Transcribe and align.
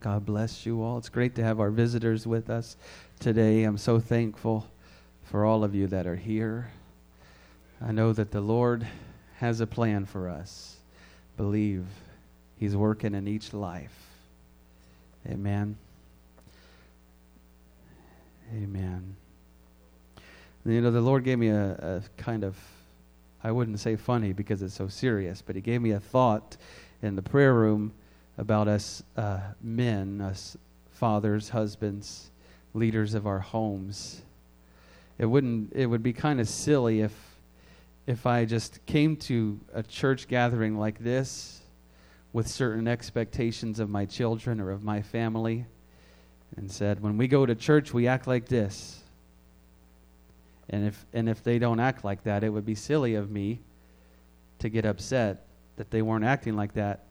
God 0.00 0.24
bless 0.24 0.64
you 0.64 0.80
all. 0.80 0.96
It's 0.98 1.08
great 1.08 1.34
to 1.34 1.42
have 1.42 1.58
our 1.58 1.70
visitors 1.70 2.24
with 2.24 2.50
us 2.50 2.76
today. 3.18 3.64
I'm 3.64 3.76
so 3.76 3.98
thankful 3.98 4.64
for 5.24 5.44
all 5.44 5.64
of 5.64 5.74
you 5.74 5.88
that 5.88 6.06
are 6.06 6.14
here. 6.14 6.70
I 7.84 7.90
know 7.90 8.12
that 8.12 8.30
the 8.30 8.40
Lord 8.40 8.86
has 9.38 9.60
a 9.60 9.66
plan 9.66 10.04
for 10.04 10.28
us. 10.28 10.76
Believe 11.36 11.84
He's 12.58 12.76
working 12.76 13.12
in 13.12 13.26
each 13.26 13.52
life. 13.52 14.06
Amen. 15.28 15.76
Amen. 18.54 19.16
You 20.64 20.80
know, 20.80 20.92
the 20.92 21.00
Lord 21.00 21.24
gave 21.24 21.40
me 21.40 21.48
a, 21.48 21.72
a 21.72 22.02
kind 22.22 22.44
of, 22.44 22.56
I 23.42 23.50
wouldn't 23.50 23.80
say 23.80 23.96
funny 23.96 24.32
because 24.32 24.62
it's 24.62 24.74
so 24.74 24.86
serious, 24.86 25.42
but 25.42 25.56
He 25.56 25.60
gave 25.60 25.82
me 25.82 25.90
a 25.90 26.00
thought 26.00 26.56
in 27.02 27.16
the 27.16 27.22
prayer 27.22 27.54
room 27.54 27.92
about 28.38 28.68
us 28.68 29.02
uh, 29.16 29.40
men, 29.60 30.20
us 30.20 30.56
fathers, 30.92 31.50
husbands, 31.50 32.30
leaders 32.72 33.14
of 33.14 33.26
our 33.26 33.40
homes. 33.40 34.22
It 35.18 35.26
wouldn't. 35.26 35.72
It 35.74 35.86
would 35.86 36.02
be 36.02 36.12
kind 36.12 36.40
of 36.40 36.48
silly 36.48 37.00
if 37.00 37.12
if 38.06 38.24
I 38.24 38.46
just 38.46 38.84
came 38.86 39.16
to 39.16 39.60
a 39.74 39.82
church 39.82 40.28
gathering 40.28 40.78
like 40.78 40.98
this 40.98 41.60
with 42.32 42.48
certain 42.48 42.88
expectations 42.88 43.80
of 43.80 43.90
my 43.90 44.06
children 44.06 44.60
or 44.60 44.70
of 44.70 44.82
my 44.82 45.02
family 45.02 45.66
and 46.56 46.70
said, 46.70 47.02
when 47.02 47.18
we 47.18 47.28
go 47.28 47.44
to 47.44 47.54
church, 47.54 47.92
we 47.92 48.06
act 48.06 48.26
like 48.26 48.46
this. 48.46 49.02
And 50.70 50.86
if, 50.86 51.06
and 51.12 51.28
if 51.28 51.42
they 51.42 51.58
don't 51.58 51.80
act 51.80 52.02
like 52.02 52.24
that, 52.24 52.44
it 52.44 52.48
would 52.48 52.64
be 52.64 52.74
silly 52.74 53.14
of 53.14 53.30
me 53.30 53.60
to 54.60 54.70
get 54.70 54.86
upset 54.86 55.44
that 55.76 55.90
they 55.90 56.00
weren't 56.00 56.24
acting 56.24 56.56
like 56.56 56.72
that 56.74 57.04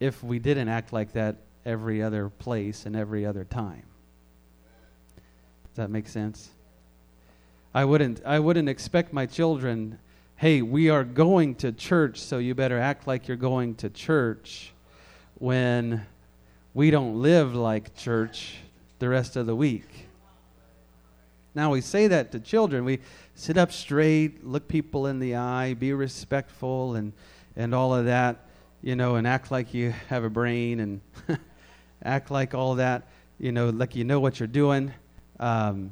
if 0.00 0.24
we 0.24 0.38
didn't 0.38 0.68
act 0.68 0.92
like 0.92 1.12
that 1.12 1.36
every 1.64 2.02
other 2.02 2.30
place 2.30 2.86
and 2.86 2.96
every 2.96 3.26
other 3.26 3.44
time. 3.44 3.84
Does 5.68 5.76
that 5.76 5.90
make 5.90 6.08
sense? 6.08 6.48
I 7.72 7.84
wouldn't 7.84 8.22
I 8.24 8.40
wouldn't 8.40 8.68
expect 8.68 9.12
my 9.12 9.26
children, 9.26 9.98
"Hey, 10.36 10.62
we 10.62 10.88
are 10.88 11.04
going 11.04 11.54
to 11.56 11.70
church, 11.70 12.18
so 12.18 12.38
you 12.38 12.54
better 12.54 12.78
act 12.78 13.06
like 13.06 13.28
you're 13.28 13.36
going 13.36 13.76
to 13.76 13.90
church." 13.90 14.72
When 15.38 16.04
we 16.74 16.90
don't 16.90 17.22
live 17.22 17.54
like 17.54 17.94
church 17.94 18.58
the 18.98 19.08
rest 19.08 19.36
of 19.36 19.46
the 19.46 19.56
week. 19.56 20.08
Now 21.54 21.72
we 21.72 21.80
say 21.80 22.08
that 22.08 22.32
to 22.32 22.40
children. 22.40 22.84
We 22.84 23.00
sit 23.34 23.56
up 23.56 23.72
straight, 23.72 24.44
look 24.44 24.68
people 24.68 25.06
in 25.06 25.18
the 25.18 25.36
eye, 25.36 25.74
be 25.74 25.92
respectful 25.92 26.94
and 26.94 27.12
and 27.56 27.74
all 27.74 27.94
of 27.94 28.04
that 28.06 28.49
you 28.82 28.96
know, 28.96 29.16
and 29.16 29.26
act 29.26 29.50
like 29.50 29.74
you 29.74 29.92
have 30.08 30.24
a 30.24 30.30
brain 30.30 30.80
and 30.80 31.00
act 32.04 32.30
like 32.30 32.54
all 32.54 32.76
that, 32.76 33.02
you 33.38 33.52
know, 33.52 33.70
like 33.70 33.94
you 33.94 34.04
know 34.04 34.20
what 34.20 34.40
you're 34.40 34.46
doing. 34.46 34.92
Um, 35.38 35.90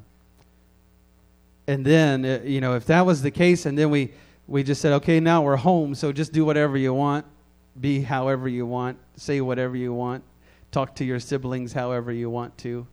and 1.67 1.85
then, 1.85 2.25
uh, 2.25 2.41
you 2.45 2.61
know, 2.61 2.77
if 2.77 2.87
that 2.87 3.05
was 3.05 3.21
the 3.21 3.31
case, 3.31 3.67
and 3.67 3.79
then 3.79 3.91
we, 3.91 4.13
we 4.47 4.63
just 4.63 4.81
said, 4.81 4.95
okay, 4.95 5.21
now 5.21 5.43
we're 5.43 5.57
home, 5.57 5.95
so 5.95 6.13
just 6.13 6.33
do 6.33 6.45
whatever 6.45 6.79
you 6.79 6.95
want, 6.95 7.27
be 7.79 8.01
however 8.01 8.49
you 8.49 8.65
want, 8.65 8.99
say 9.17 9.43
whatever 9.43 9.77
you 9.77 9.93
want, 9.93 10.25
talk 10.73 10.95
to 10.97 11.05
your 11.05 11.21
siblings 11.21 11.75
however 11.75 12.11
you 12.11 12.31
want 12.31 12.57
to. 12.59 12.87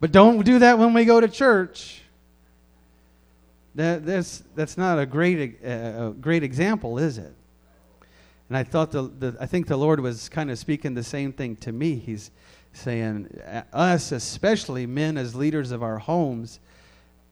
But 0.00 0.12
don't 0.12 0.42
do 0.44 0.58
that 0.60 0.78
when 0.78 0.94
we 0.94 1.04
go 1.04 1.20
to 1.20 1.28
church. 1.28 2.02
That, 3.74 4.06
that's, 4.06 4.42
that's 4.54 4.78
not 4.78 4.98
a 4.98 5.04
great, 5.04 5.58
uh, 5.64 5.68
a 6.08 6.14
great 6.18 6.42
example, 6.42 6.98
is 6.98 7.18
it? 7.18 7.34
And 8.48 8.56
I 8.56 8.64
thought 8.64 8.90
the, 8.90 9.02
the 9.02 9.36
I 9.40 9.46
think 9.46 9.66
the 9.66 9.76
Lord 9.76 10.00
was 10.00 10.28
kind 10.28 10.50
of 10.50 10.58
speaking 10.58 10.94
the 10.94 11.02
same 11.02 11.32
thing 11.32 11.56
to 11.56 11.72
me. 11.72 11.96
He's 11.96 12.30
saying 12.72 13.40
us, 13.72 14.12
especially 14.12 14.86
men 14.86 15.16
as 15.16 15.34
leaders 15.34 15.70
of 15.70 15.82
our 15.82 15.98
homes, 15.98 16.60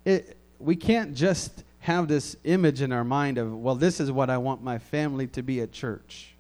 it, 0.05 0.37
we 0.59 0.77
can't 0.77 1.15
just 1.15 1.65
have 1.81 2.07
this 2.09 2.37
image 2.45 2.81
in 2.81 2.93
our 2.93 3.05
mind 3.05 3.39
of, 3.39 3.53
well, 3.53 3.75
this 3.75 3.99
is 3.99 4.11
what 4.11 4.31
I 4.31 4.39
want 4.39 4.63
my 4.63 4.79
family 4.79 5.27
to 5.29 5.43
be 5.43 5.61
at 5.61 5.73
church, 5.73 6.35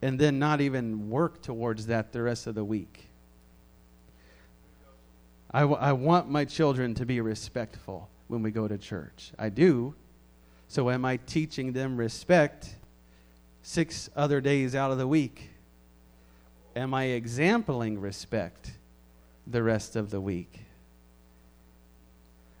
and 0.00 0.18
then 0.18 0.38
not 0.38 0.60
even 0.60 1.10
work 1.10 1.42
towards 1.42 1.86
that 1.86 2.12
the 2.12 2.22
rest 2.22 2.46
of 2.46 2.54
the 2.54 2.64
week. 2.64 3.08
I, 5.50 5.60
w- 5.62 5.80
I 5.80 5.92
want 5.92 6.30
my 6.30 6.44
children 6.44 6.94
to 6.94 7.04
be 7.04 7.20
respectful 7.20 8.08
when 8.28 8.42
we 8.42 8.52
go 8.52 8.68
to 8.68 8.78
church. 8.78 9.32
I 9.36 9.48
do. 9.48 9.94
So, 10.68 10.88
am 10.88 11.04
I 11.04 11.16
teaching 11.16 11.72
them 11.72 11.96
respect 11.96 12.76
six 13.62 14.10
other 14.16 14.40
days 14.40 14.74
out 14.74 14.90
of 14.90 14.98
the 14.98 15.06
week? 15.06 15.50
Am 16.76 16.94
I 16.94 17.04
exempling 17.04 18.00
respect 18.00 18.72
the 19.46 19.62
rest 19.62 19.96
of 19.96 20.10
the 20.10 20.20
week? 20.20 20.60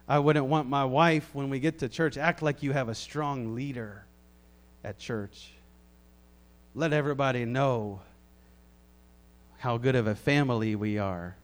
I 0.08 0.18
wouldn't 0.18 0.46
want 0.46 0.68
my 0.68 0.84
wife, 0.84 1.30
when 1.34 1.50
we 1.50 1.60
get 1.60 1.78
to 1.78 1.88
church, 1.88 2.16
act 2.16 2.42
like 2.42 2.64
you 2.64 2.72
have 2.72 2.88
a 2.88 2.94
strong 2.94 3.54
leader 3.54 4.04
at 4.82 4.98
church. 4.98 5.52
Let 6.74 6.92
everybody 6.92 7.44
know 7.44 8.00
how 9.58 9.76
good 9.76 9.94
of 9.94 10.08
a 10.08 10.14
family 10.14 10.74
we 10.74 10.98
are. 10.98 11.36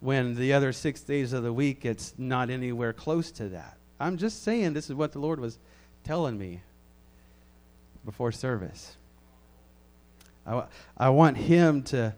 When 0.00 0.36
the 0.36 0.52
other 0.52 0.72
six 0.72 1.00
days 1.00 1.32
of 1.32 1.42
the 1.42 1.52
week, 1.52 1.84
it's 1.84 2.14
not 2.16 2.50
anywhere 2.50 2.92
close 2.92 3.32
to 3.32 3.48
that. 3.48 3.76
I'm 3.98 4.16
just 4.16 4.44
saying 4.44 4.74
this 4.74 4.88
is 4.88 4.94
what 4.94 5.10
the 5.10 5.18
Lord 5.18 5.40
was 5.40 5.58
telling 6.04 6.38
me 6.38 6.62
before 8.08 8.32
service. 8.32 8.96
I, 10.46 10.64
I 10.96 11.10
want 11.10 11.36
Him 11.36 11.82
to 11.84 12.14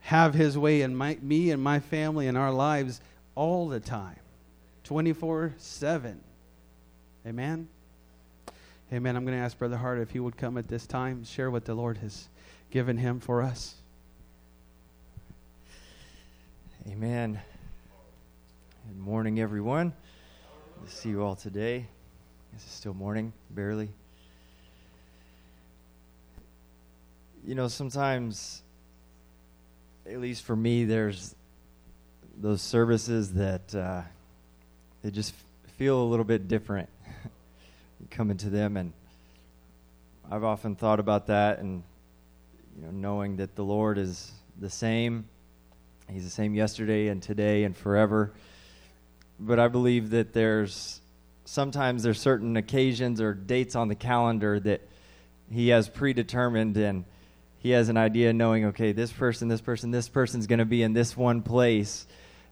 have 0.00 0.34
His 0.34 0.58
way 0.58 0.82
in 0.82 0.96
my, 0.96 1.16
me 1.22 1.52
and 1.52 1.62
my 1.62 1.78
family 1.78 2.26
and 2.26 2.36
our 2.36 2.50
lives 2.50 3.00
all 3.36 3.68
the 3.68 3.78
time, 3.78 4.18
24 4.82 5.54
7. 5.58 6.20
Amen? 7.24 7.68
Amen. 8.92 9.14
I'm 9.14 9.24
going 9.24 9.38
to 9.38 9.44
ask 9.44 9.56
Brother 9.56 9.76
Hart 9.76 10.00
if 10.00 10.10
he 10.10 10.18
would 10.18 10.36
come 10.36 10.58
at 10.58 10.66
this 10.66 10.88
time, 10.88 11.22
share 11.22 11.52
what 11.52 11.64
the 11.64 11.74
Lord 11.74 11.98
has 11.98 12.28
given 12.72 12.96
him 12.96 13.20
for 13.20 13.42
us. 13.42 13.76
Amen. 16.88 17.40
Good 18.88 18.98
morning, 18.98 19.38
everyone. 19.38 19.92
Good 20.80 20.90
to 20.90 20.96
see 20.96 21.10
you 21.10 21.22
all 21.22 21.36
today. 21.36 21.86
This 22.52 22.64
Is 22.64 22.72
still 22.72 22.94
morning? 22.94 23.32
Barely. 23.50 23.90
You 27.46 27.54
know, 27.54 27.68
sometimes, 27.68 28.62
at 30.06 30.20
least 30.20 30.44
for 30.44 30.54
me, 30.54 30.84
there's 30.84 31.34
those 32.38 32.60
services 32.60 33.32
that 33.34 33.74
uh, 33.74 34.02
they 35.02 35.10
just 35.10 35.34
feel 35.78 36.02
a 36.02 36.04
little 36.04 36.24
bit 36.24 36.48
different 36.48 36.88
coming 38.10 38.36
to 38.38 38.50
them, 38.50 38.76
and 38.76 38.92
I've 40.30 40.44
often 40.44 40.76
thought 40.76 41.00
about 41.00 41.28
that, 41.28 41.58
and 41.60 41.82
you 42.76 42.84
know, 42.84 42.90
knowing 42.90 43.36
that 43.36 43.56
the 43.56 43.64
Lord 43.64 43.98
is 43.98 44.32
the 44.58 44.70
same, 44.70 45.26
He's 46.08 46.24
the 46.24 46.30
same 46.30 46.54
yesterday 46.54 47.06
and 47.06 47.22
today 47.22 47.62
and 47.62 47.76
forever. 47.76 48.32
But 49.38 49.60
I 49.60 49.68
believe 49.68 50.10
that 50.10 50.32
there's 50.32 51.00
sometimes 51.44 52.02
there's 52.02 52.20
certain 52.20 52.56
occasions 52.56 53.20
or 53.20 53.32
dates 53.32 53.76
on 53.76 53.88
the 53.88 53.94
calendar 53.94 54.58
that 54.60 54.80
He 55.50 55.68
has 55.68 55.88
predetermined 55.88 56.76
and 56.76 57.04
he 57.60 57.70
has 57.70 57.88
an 57.90 57.96
idea 57.96 58.32
knowing, 58.32 58.64
okay, 58.66 58.92
this 58.92 59.12
person, 59.12 59.48
this 59.48 59.60
person, 59.60 59.90
this 59.90 60.08
person's 60.08 60.46
going 60.46 60.58
to 60.58 60.64
be 60.64 60.82
in 60.82 60.94
this 60.94 61.16
one 61.16 61.42
place. 61.42 62.06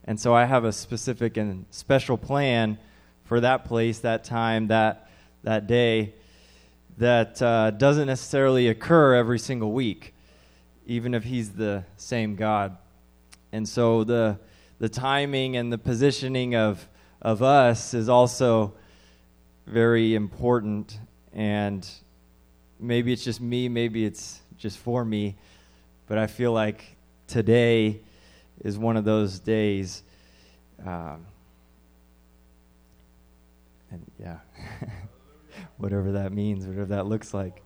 And 0.04 0.20
so 0.20 0.34
I 0.34 0.44
have 0.44 0.64
a 0.64 0.72
specific 0.72 1.36
and 1.38 1.64
special 1.70 2.16
plan 2.16 2.78
for 3.24 3.40
that 3.40 3.64
place, 3.64 4.00
that 4.00 4.24
time, 4.24 4.68
that, 4.68 5.10
that 5.44 5.66
day 5.66 6.14
that 6.98 7.40
uh, 7.40 7.70
doesn't 7.70 8.06
necessarily 8.06 8.68
occur 8.68 9.14
every 9.14 9.38
single 9.38 9.72
week, 9.72 10.14
even 10.86 11.14
if 11.14 11.24
he's 11.24 11.50
the 11.50 11.84
same 11.96 12.36
God. 12.36 12.76
And 13.52 13.66
so 13.66 14.04
the, 14.04 14.38
the 14.78 14.88
timing 14.88 15.56
and 15.56 15.72
the 15.72 15.78
positioning 15.78 16.54
of, 16.54 16.86
of 17.22 17.42
us 17.42 17.94
is 17.94 18.08
also 18.08 18.74
very 19.66 20.14
important. 20.14 20.98
And 21.32 21.88
maybe 22.78 23.12
it's 23.12 23.24
just 23.24 23.40
me, 23.40 23.68
maybe 23.68 24.04
it's 24.04 24.40
just 24.58 24.78
for 24.78 25.04
me, 25.04 25.36
but 26.06 26.18
I 26.18 26.26
feel 26.26 26.52
like 26.52 26.96
today 27.26 28.00
is 28.64 28.76
one 28.76 28.96
of 28.96 29.04
those 29.04 29.38
days. 29.38 30.02
Um, 30.84 31.26
and 33.90 34.04
yeah, 34.18 34.38
whatever 35.78 36.12
that 36.12 36.32
means, 36.32 36.66
whatever 36.66 36.86
that 36.86 37.06
looks 37.06 37.32
like. 37.32 37.62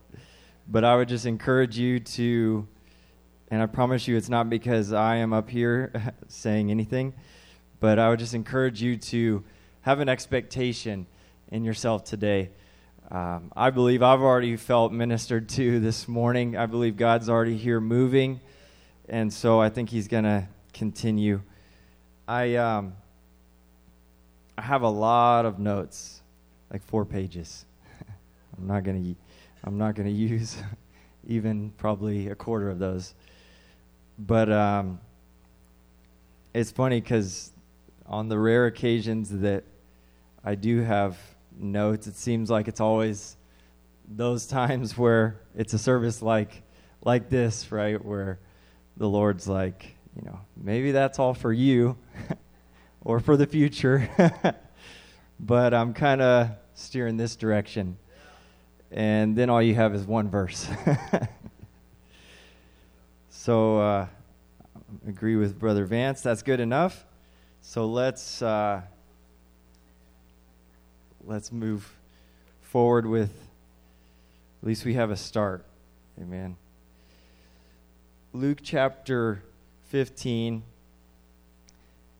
But 0.68 0.84
I 0.84 0.94
would 0.94 1.08
just 1.08 1.26
encourage 1.26 1.78
you 1.78 1.98
to, 1.98 2.68
and 3.50 3.62
I 3.62 3.66
promise 3.66 4.06
you 4.06 4.16
it's 4.16 4.28
not 4.28 4.48
because 4.48 4.92
I 4.92 5.16
am 5.16 5.32
up 5.32 5.48
here 5.48 6.12
saying 6.28 6.70
anything, 6.70 7.14
but 7.80 7.98
I 7.98 8.08
would 8.10 8.18
just 8.18 8.34
encourage 8.34 8.82
you 8.82 8.96
to 8.96 9.42
have 9.80 10.00
an 10.00 10.08
expectation 10.08 11.06
in 11.50 11.64
yourself 11.64 12.04
today 12.04 12.50
um, 13.12 13.52
I 13.54 13.68
believe 13.68 14.02
I've 14.02 14.22
already 14.22 14.56
felt 14.56 14.90
ministered 14.90 15.46
to 15.50 15.80
this 15.80 16.08
morning. 16.08 16.56
I 16.56 16.64
believe 16.64 16.96
God's 16.96 17.28
already 17.28 17.58
here 17.58 17.78
moving. 17.78 18.40
and 19.06 19.30
so 19.30 19.60
I 19.60 19.68
think 19.68 19.90
he's 19.90 20.08
going 20.08 20.24
to 20.24 20.48
continue. 20.72 21.42
I 22.26 22.54
um, 22.54 22.94
I 24.56 24.62
have 24.62 24.80
a 24.80 24.88
lot 24.88 25.44
of 25.44 25.58
notes, 25.58 26.22
like 26.72 26.82
four 26.84 27.04
pages. 27.04 27.66
I'm 28.56 28.66
not 28.66 28.82
going 28.82 29.04
to 29.04 29.20
I'm 29.62 29.76
not 29.76 29.94
going 29.94 30.08
to 30.08 30.14
use 30.14 30.56
even 31.26 31.70
probably 31.76 32.28
a 32.28 32.34
quarter 32.34 32.70
of 32.70 32.78
those. 32.78 33.12
But 34.18 34.50
um, 34.50 35.00
it's 36.54 36.70
funny 36.70 36.98
because 36.98 37.50
on 38.06 38.30
the 38.30 38.38
rare 38.38 38.64
occasions 38.64 39.28
that 39.40 39.64
I 40.42 40.54
do 40.54 40.80
have 40.80 41.18
notes, 41.58 42.06
it 42.06 42.16
seems 42.16 42.50
like 42.50 42.68
it's 42.68 42.80
always 42.80 43.36
those 44.08 44.46
times 44.46 44.96
where 44.98 45.40
it's 45.56 45.72
a 45.72 45.78
service 45.78 46.22
like 46.22 46.62
like 47.04 47.28
this, 47.28 47.72
right, 47.72 48.02
where 48.04 48.38
the 48.96 49.08
Lord's 49.08 49.48
like, 49.48 49.96
you 50.14 50.22
know, 50.24 50.38
maybe 50.56 50.92
that's 50.92 51.18
all 51.18 51.34
for 51.34 51.52
you 51.52 51.96
or 53.00 53.18
for 53.18 53.36
the 53.36 53.46
future. 53.46 54.08
but 55.40 55.74
I'm 55.74 55.94
kind 55.94 56.20
of 56.20 56.50
steering 56.74 57.16
this 57.16 57.34
direction. 57.34 57.98
And 58.92 59.34
then 59.34 59.50
all 59.50 59.60
you 59.60 59.74
have 59.74 59.94
is 59.94 60.04
one 60.04 60.30
verse. 60.30 60.68
so, 63.30 63.78
uh, 63.78 64.06
agree 65.06 65.36
with 65.36 65.58
Brother 65.58 65.84
Vance. 65.84 66.20
That's 66.20 66.42
good 66.42 66.60
enough. 66.60 67.04
So 67.60 67.86
let's 67.86 68.42
uh, 68.42 68.82
let's 71.26 71.52
move 71.52 71.96
forward 72.60 73.06
with. 73.06 73.30
At 74.62 74.68
least 74.68 74.84
we 74.84 74.94
have 74.94 75.10
a 75.10 75.16
start. 75.16 75.64
Amen. 76.20 76.56
Luke 78.32 78.58
chapter 78.62 79.42
15, 79.88 80.62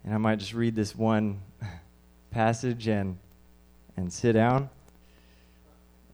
and 0.05 0.15
I 0.15 0.19
might 0.19 0.39
just 0.39 0.55
read 0.55 0.75
this 0.75 0.95
one 0.95 1.41
passage 2.31 2.89
and 2.89 3.19
and 3.97 4.13
sit 4.13 4.33
down 4.33 4.71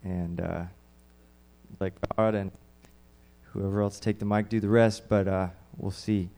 and 0.03 0.41
uh, 0.41 0.63
let 1.79 1.93
God 2.17 2.35
and 2.35 2.51
whoever 3.53 3.81
else 3.81 3.99
take 3.99 4.19
the 4.19 4.25
mic 4.25 4.49
do 4.49 4.59
the 4.59 4.69
rest, 4.69 5.07
but 5.09 5.27
uh, 5.27 5.47
we'll 5.77 5.91
see. 5.91 6.29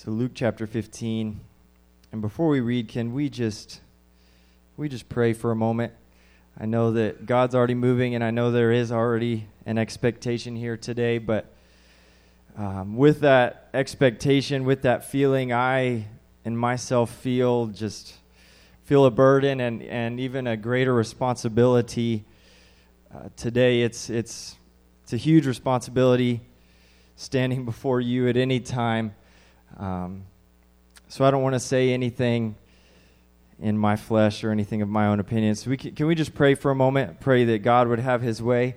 So 0.00 0.12
Luke 0.12 0.30
chapter 0.32 0.68
15. 0.68 1.40
And 2.12 2.22
before 2.22 2.46
we 2.46 2.60
read, 2.60 2.86
can 2.86 3.12
we 3.14 3.28
just 3.28 3.80
we 4.76 4.88
just 4.88 5.08
pray 5.08 5.32
for 5.32 5.50
a 5.50 5.56
moment? 5.56 5.92
I 6.56 6.66
know 6.66 6.92
that 6.92 7.26
God's 7.26 7.52
already 7.56 7.74
moving, 7.74 8.14
and 8.14 8.22
I 8.22 8.30
know 8.30 8.52
there 8.52 8.70
is 8.70 8.92
already 8.92 9.48
an 9.66 9.76
expectation 9.76 10.54
here 10.54 10.76
today, 10.76 11.18
but 11.18 11.52
um, 12.56 12.96
with 12.96 13.22
that 13.22 13.70
expectation, 13.74 14.64
with 14.64 14.82
that 14.82 15.04
feeling, 15.04 15.52
I 15.52 16.06
and 16.44 16.56
myself 16.56 17.10
feel 17.10 17.66
just 17.66 18.14
feel 18.84 19.04
a 19.04 19.10
burden 19.10 19.58
and, 19.58 19.82
and 19.82 20.20
even 20.20 20.46
a 20.46 20.56
greater 20.56 20.94
responsibility. 20.94 22.24
Uh, 23.12 23.30
today, 23.34 23.82
it's, 23.82 24.10
it's, 24.10 24.54
it's 25.02 25.12
a 25.12 25.16
huge 25.16 25.44
responsibility 25.44 26.40
standing 27.16 27.64
before 27.72 28.00
you 28.00 28.28
at 28.28 28.36
any 28.36 28.60
time. 28.60 29.12
Um, 29.76 30.24
so 31.08 31.24
I 31.24 31.30
don't 31.30 31.42
want 31.42 31.54
to 31.54 31.60
say 31.60 31.92
anything 31.92 32.56
in 33.60 33.76
my 33.76 33.96
flesh 33.96 34.44
or 34.44 34.50
anything 34.50 34.82
of 34.82 34.88
my 34.88 35.06
own 35.06 35.20
opinion. 35.20 35.54
So 35.54 35.70
we 35.70 35.76
can, 35.76 35.94
can 35.94 36.06
we 36.06 36.14
just 36.14 36.34
pray 36.34 36.54
for 36.54 36.70
a 36.70 36.74
moment? 36.74 37.20
Pray 37.20 37.44
that 37.44 37.58
God 37.58 37.88
would 37.88 37.98
have 37.98 38.22
his 38.22 38.42
way. 38.42 38.76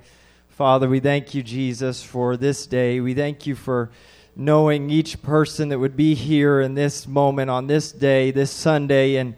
Father, 0.49 0.87
we 0.89 0.99
thank 0.99 1.33
you, 1.33 1.43
Jesus, 1.43 2.03
for 2.03 2.37
this 2.37 2.67
day. 2.67 2.99
We 2.99 3.13
thank 3.13 3.47
you 3.47 3.55
for 3.55 3.89
knowing 4.35 4.89
each 4.89 5.21
person 5.21 5.69
that 5.69 5.79
would 5.79 5.95
be 5.95 6.15
here 6.15 6.61
in 6.61 6.73
this 6.73 7.07
moment, 7.07 7.49
on 7.49 7.67
this 7.67 7.91
day, 7.91 8.31
this 8.31 8.51
Sunday 8.51 9.15
in, 9.15 9.35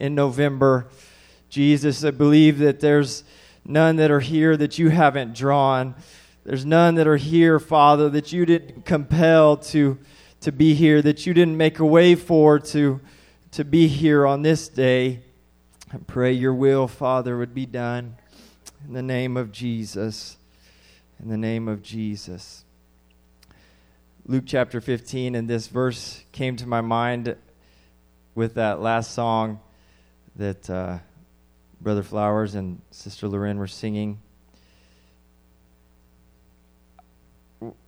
in 0.00 0.14
November. 0.14 0.88
Jesus, 1.48 2.04
I 2.04 2.10
believe 2.10 2.58
that 2.58 2.80
there's 2.80 3.24
none 3.64 3.96
that 3.96 4.10
are 4.10 4.20
here 4.20 4.56
that 4.56 4.78
you 4.78 4.90
haven't 4.90 5.34
drawn. 5.34 5.94
There's 6.44 6.64
none 6.64 6.94
that 6.96 7.06
are 7.06 7.16
here, 7.16 7.58
Father, 7.58 8.08
that 8.10 8.32
you 8.32 8.46
didn't 8.46 8.84
compel 8.84 9.56
to, 9.56 9.98
to 10.48 10.52
be 10.52 10.72
here, 10.72 11.02
that 11.02 11.26
you 11.26 11.34
didn't 11.34 11.58
make 11.58 11.78
a 11.78 11.84
way 11.84 12.14
for 12.14 12.58
to 12.58 12.98
to 13.50 13.64
be 13.66 13.86
here 13.86 14.26
on 14.26 14.40
this 14.40 14.66
day. 14.66 15.20
I 15.92 15.98
pray 16.06 16.32
your 16.32 16.54
will, 16.54 16.88
Father, 16.88 17.36
would 17.36 17.52
be 17.54 17.66
done 17.66 18.16
in 18.86 18.94
the 18.94 19.02
name 19.02 19.36
of 19.36 19.52
Jesus. 19.52 20.38
In 21.22 21.28
the 21.28 21.36
name 21.36 21.68
of 21.68 21.82
Jesus. 21.82 22.64
Luke 24.24 24.44
chapter 24.46 24.80
15, 24.80 25.34
and 25.34 25.50
this 25.50 25.66
verse 25.66 26.24
came 26.32 26.56
to 26.56 26.66
my 26.66 26.80
mind 26.80 27.36
with 28.34 28.54
that 28.54 28.80
last 28.80 29.12
song 29.12 29.60
that 30.36 30.70
uh, 30.70 30.96
Brother 31.78 32.02
Flowers 32.02 32.54
and 32.54 32.80
Sister 32.90 33.28
Loren 33.28 33.58
were 33.58 33.66
singing. 33.66 34.18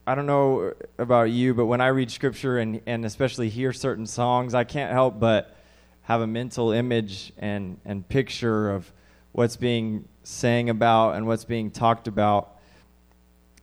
I 0.06 0.14
don't 0.14 0.26
know 0.26 0.72
about 0.98 1.30
you, 1.30 1.54
but 1.54 1.66
when 1.66 1.80
I 1.80 1.88
read 1.88 2.10
scripture 2.10 2.58
and, 2.58 2.80
and 2.86 3.04
especially 3.04 3.48
hear 3.48 3.72
certain 3.72 4.06
songs, 4.06 4.54
I 4.54 4.64
can't 4.64 4.92
help 4.92 5.20
but 5.20 5.56
have 6.02 6.20
a 6.20 6.26
mental 6.26 6.72
image 6.72 7.32
and, 7.38 7.78
and 7.84 8.08
picture 8.08 8.70
of 8.70 8.92
what's 9.32 9.56
being 9.56 10.08
sang 10.24 10.70
about 10.70 11.12
and 11.12 11.26
what's 11.26 11.44
being 11.44 11.70
talked 11.70 12.08
about. 12.08 12.56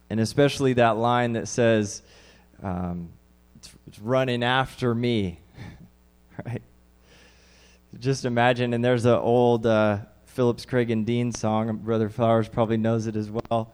And 0.09 0.21
especially 0.21 0.73
that 0.73 0.95
line 0.95 1.33
that 1.33 1.49
says, 1.49 2.01
um, 2.63 3.09
it's, 3.57 3.69
it's 3.87 3.99
running 3.99 4.43
after 4.43 4.95
me, 4.95 5.41
right? 6.45 6.61
Just 7.99 8.23
imagine, 8.23 8.73
and 8.73 8.83
there's 8.83 9.05
an 9.05 9.15
old 9.15 9.65
uh, 9.65 9.99
Phillips 10.25 10.65
Craig 10.65 10.91
and 10.91 11.05
Dean 11.05 11.33
song. 11.33 11.75
Brother 11.77 12.09
Flowers 12.09 12.47
probably 12.47 12.77
knows 12.77 13.07
it 13.07 13.15
as 13.17 13.29
well. 13.29 13.73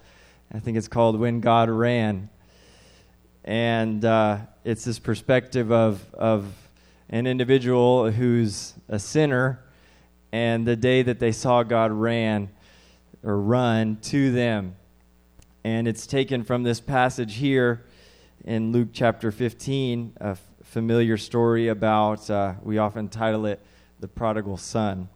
I 0.52 0.60
think 0.60 0.78
it's 0.78 0.88
called 0.88 1.20
When 1.20 1.40
God 1.40 1.70
Ran 1.70 2.30
and 3.46 4.06
uh, 4.06 4.38
it's 4.64 4.86
this 4.86 5.00
perspective 5.00 5.72
of 5.72 6.14
of 6.14 6.46
an 7.10 7.28
individual 7.28 8.10
who's 8.10 8.74
a 8.88 8.98
sinner, 8.98 9.60
and 10.32 10.66
the 10.66 10.76
day 10.76 11.02
that 11.02 11.20
they 11.20 11.32
saw 11.32 11.64
God 11.64 11.92
ran 11.92 12.50
or 13.24 13.40
run 13.40 13.98
to 14.04 14.32
them, 14.32 14.76
and 15.64 15.88
it's 15.88 16.08
taken 16.08 16.44
from 16.44 16.64
this 16.64 16.80
passage 16.80 17.36
here 17.36 17.86
in 18.46 18.72
Luke 18.72 18.90
chapter 18.92 19.32
15, 19.32 20.14
a 20.20 20.28
f- 20.28 20.42
familiar 20.64 21.18
story 21.18 21.68
about 21.68 22.30
uh, 22.30 22.54
we 22.62 22.78
often 22.78 23.08
title 23.10 23.46
it 23.46 23.62
the 24.00 24.08
prodigal 24.08 24.58
son. 24.58 25.08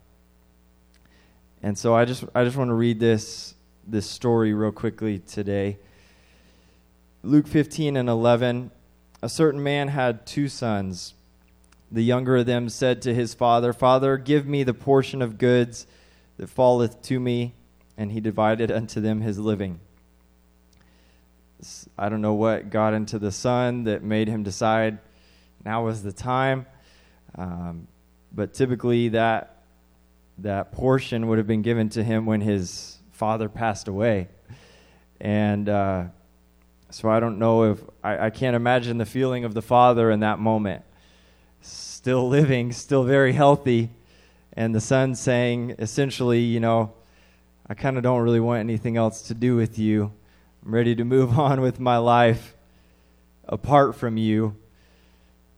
And 1.63 1.77
so 1.77 1.95
I 1.95 2.05
just 2.05 2.25
I 2.35 2.43
just 2.43 2.57
want 2.57 2.69
to 2.69 2.75
read 2.75 2.99
this 2.99 3.55
this 3.87 4.05
story 4.05 4.53
real 4.53 4.71
quickly 4.71 5.19
today. 5.19 5.77
Luke 7.23 7.47
15 7.47 7.95
and 7.95 8.09
11 8.09 8.71
A 9.23 9.29
certain 9.29 9.63
man 9.63 9.87
had 9.87 10.25
two 10.25 10.49
sons. 10.49 11.13
The 11.89 12.03
younger 12.03 12.37
of 12.37 12.45
them 12.45 12.67
said 12.67 13.01
to 13.03 13.13
his 13.13 13.33
father, 13.33 13.71
Father, 13.71 14.17
give 14.17 14.45
me 14.45 14.63
the 14.63 14.73
portion 14.73 15.21
of 15.21 15.37
goods 15.37 15.87
that 16.37 16.49
falleth 16.49 17.01
to 17.03 17.19
me. 17.19 17.53
And 17.97 18.11
he 18.11 18.19
divided 18.19 18.71
unto 18.71 18.99
them 18.99 19.21
his 19.21 19.39
living. 19.39 19.79
I 21.97 22.09
don't 22.09 22.21
know 22.21 22.35
what 22.35 22.69
got 22.69 22.93
into 22.93 23.17
the 23.17 23.31
son 23.31 23.85
that 23.85 24.03
made 24.03 24.27
him 24.27 24.43
decide 24.43 24.99
now 25.65 25.85
was 25.85 26.03
the 26.03 26.11
time. 26.11 26.67
Um, 27.35 27.87
but 28.31 28.53
typically, 28.53 29.09
that, 29.09 29.63
that 30.39 30.71
portion 30.71 31.27
would 31.27 31.39
have 31.39 31.47
been 31.47 31.63
given 31.63 31.89
to 31.89 32.03
him 32.03 32.25
when 32.27 32.41
his 32.41 32.96
father 33.17 33.49
passed 33.49 33.87
away. 33.87 34.27
And 35.19 35.67
uh, 35.67 36.05
so 36.91 37.09
I 37.09 37.19
don't 37.19 37.39
know 37.39 37.71
if 37.71 37.79
I, 38.03 38.27
I 38.27 38.29
can't 38.29 38.55
imagine 38.55 38.99
the 38.99 39.07
feeling 39.07 39.43
of 39.43 39.55
the 39.55 39.61
father 39.63 40.11
in 40.11 40.19
that 40.19 40.37
moment. 40.37 40.83
Still 41.61 42.29
living, 42.29 42.71
still 42.71 43.03
very 43.03 43.33
healthy, 43.33 43.89
and 44.53 44.73
the 44.75 44.79
son 44.79 45.15
saying 45.15 45.75
essentially, 45.79 46.41
you 46.41 46.59
know, 46.59 46.93
I 47.67 47.73
kind 47.73 47.97
of 47.97 48.03
don't 48.03 48.21
really 48.21 48.39
want 48.39 48.59
anything 48.59 48.97
else 48.97 49.23
to 49.23 49.33
do 49.33 49.55
with 49.55 49.79
you. 49.79 50.13
I'm 50.63 50.75
ready 50.75 50.93
to 50.93 51.03
move 51.03 51.39
on 51.39 51.59
with 51.59 51.79
my 51.79 51.97
life 51.97 52.55
apart 53.47 53.95
from 53.95 54.17
you. 54.17 54.55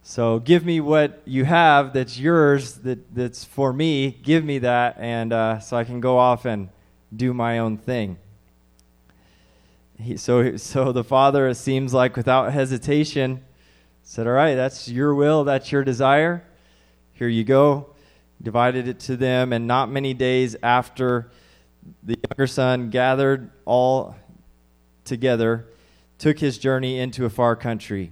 So 0.02 0.40
give 0.40 0.66
me 0.66 0.80
what 0.80 1.22
you 1.26 1.44
have 1.44 1.92
that's 1.92 2.18
yours, 2.18 2.76
that, 2.76 3.14
that's 3.14 3.44
for 3.44 3.74
me. 3.74 4.18
Give 4.24 4.46
me 4.46 4.60
that, 4.60 4.96
and 4.98 5.34
uh, 5.34 5.60
so 5.60 5.76
I 5.76 5.84
can 5.84 6.00
go 6.00 6.18
off 6.18 6.46
and 6.46 6.70
do 7.16 7.34
my 7.34 7.58
own 7.60 7.78
thing. 7.78 8.18
He, 9.98 10.18
so, 10.18 10.56
so 10.58 10.92
the 10.92 11.04
father, 11.04 11.48
it 11.48 11.56
seems 11.56 11.94
like 11.94 12.16
without 12.16 12.54
hesitation, 12.54 13.44
said, 14.04 14.28
All 14.28 14.34
right, 14.34 14.56
that's 14.56 14.88
your 14.88 15.14
will, 15.14 15.44
that's 15.44 15.72
your 15.72 15.84
desire. 15.84 16.44
Here 17.14 17.28
you 17.28 17.44
go. 17.44 17.88
Divided 18.42 18.88
it 18.88 19.00
to 19.02 19.18
them, 19.18 19.52
and 19.52 19.68
not 19.68 19.92
many 19.92 20.14
days 20.14 20.56
after 20.64 21.30
the 22.04 22.18
younger 22.30 22.48
son 22.48 22.90
gathered 22.90 23.52
all 23.66 24.16
together, 25.04 25.68
took 26.18 26.40
his 26.40 26.58
journey 26.58 27.00
into 27.00 27.26
a 27.26 27.30
far 27.30 27.56
country. 27.56 28.12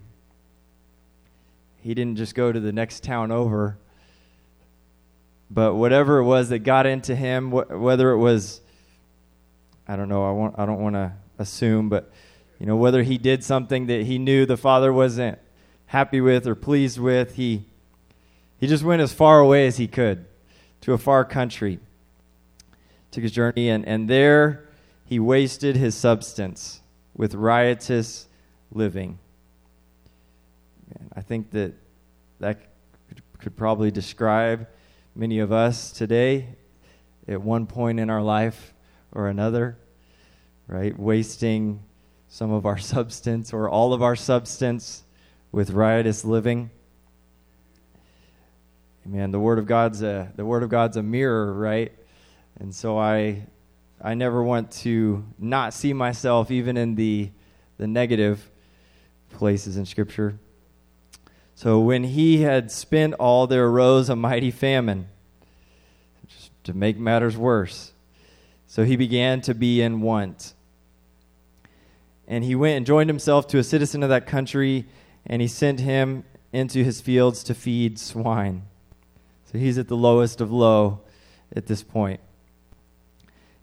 He 1.78 1.94
didn't 1.94 2.18
just 2.18 2.36
go 2.36 2.52
to 2.52 2.60
the 2.60 2.74
next 2.74 3.04
town 3.04 3.32
over, 3.32 3.78
but 5.50 5.76
whatever 5.76 6.18
it 6.18 6.26
was 6.26 6.50
that 6.50 6.60
got 6.60 6.86
into 6.86 7.16
him, 7.16 7.52
wh- 7.52 7.82
whether 7.82 8.12
it 8.12 8.18
was, 8.18 8.62
I 9.88 9.96
don't 9.96 10.10
know, 10.10 10.28
I, 10.28 10.32
want, 10.32 10.56
I 10.58 10.66
don't 10.66 10.82
want 10.82 10.96
to 10.96 11.14
assume, 11.38 11.90
but 11.90 12.12
you 12.60 12.66
know, 12.66 12.76
whether 12.76 13.04
he 13.04 13.18
did 13.18 13.44
something 13.44 13.88
that 13.88 14.04
he 14.04 14.18
knew 14.18 14.46
the 14.46 14.58
father 14.58 14.92
wasn't 14.92 15.38
happy 15.88 16.20
with 16.20 16.48
or 16.48 16.56
pleased 16.56 17.00
with, 17.00 17.36
he 17.36 17.66
he 18.60 18.66
just 18.66 18.84
went 18.84 19.02
as 19.02 19.14
far 19.14 19.40
away 19.40 19.68
as 19.68 19.78
he 19.78 19.88
could 19.88 20.26
to 20.82 20.94
a 20.94 20.98
far 20.98 21.24
country. 21.24 21.80
Took 23.12 23.24
his 23.24 23.32
journey, 23.32 23.70
and, 23.70 23.88
and 23.88 24.10
there 24.10 24.68
he 25.06 25.20
wasted 25.20 25.76
his 25.76 25.96
substance 25.96 26.82
with 27.16 27.36
riotous 27.36 28.28
living. 28.72 29.20
And 31.00 31.12
I 31.16 31.22
think 31.22 31.52
that 31.52 31.74
that 32.40 32.60
could 33.40 33.56
probably 33.56 33.92
describe 33.92 34.68
many 35.16 35.40
of 35.40 35.52
us 35.52 35.92
today 35.92 36.48
at 37.28 37.42
one 37.42 37.68
point 37.68 38.00
in 38.00 38.10
our 38.10 38.22
life 38.22 38.74
or 39.12 39.28
another, 39.28 39.78
right? 40.68 40.98
Wasting 40.98 41.84
some 42.28 42.52
of 42.52 42.66
our 42.66 42.78
substance 42.94 43.54
or 43.54 43.70
all 43.70 43.94
of 43.94 44.02
our 44.02 44.16
substance 44.16 45.04
with 45.52 45.72
riotous 45.72 46.26
living. 46.26 46.70
Man, 49.06 49.32
the 49.32 49.40
word 49.40 49.58
of 49.58 49.66
God's 49.66 50.02
a 50.02 50.34
the 50.36 50.46
word 50.46 50.64
of 50.64 50.70
God's 50.70 50.98
a 50.98 51.04
mirror, 51.04 51.54
right? 51.54 51.94
And 52.60 52.76
so 52.76 52.98
I 52.98 53.48
I 54.02 54.16
never 54.16 54.44
want 54.44 54.72
to 54.84 55.26
not 55.40 55.74
see 55.74 55.94
myself 55.94 56.52
even 56.52 56.76
in 56.76 56.96
the 56.96 57.32
the 57.78 57.88
negative 57.88 58.52
places 59.30 59.78
in 59.78 59.86
scripture. 59.86 60.38
So 61.56 61.80
when 61.80 62.04
he 62.04 62.42
had 62.42 62.70
spent 62.70 63.14
all 63.16 63.48
there 63.48 63.68
arose 63.68 64.10
a 64.10 64.16
mighty 64.16 64.52
famine 64.52 65.08
just 66.28 66.52
to 66.66 66.74
make 66.74 66.98
matters 66.98 67.38
worse. 67.38 67.94
So 68.68 68.84
he 68.84 68.96
began 68.96 69.42
to 69.42 69.54
be 69.54 69.82
in 69.82 70.02
want. 70.02 70.54
And 72.28 72.44
he 72.44 72.54
went 72.54 72.78
and 72.78 72.86
joined 72.86 73.10
himself 73.10 73.48
to 73.48 73.58
a 73.58 73.64
citizen 73.64 74.04
of 74.04 74.10
that 74.10 74.28
country 74.28 74.86
and 75.26 75.42
he 75.42 75.48
sent 75.48 75.80
him 75.80 76.24
into 76.52 76.84
his 76.84 77.02
fields 77.02 77.44
to 77.44 77.54
feed 77.54 77.98
swine. 77.98 78.64
So 79.52 79.58
he's 79.58 79.78
at 79.78 79.88
the 79.88 79.96
lowest 79.96 80.42
of 80.42 80.52
low 80.52 81.02
at 81.56 81.68
this 81.68 81.84
point. 81.84 82.20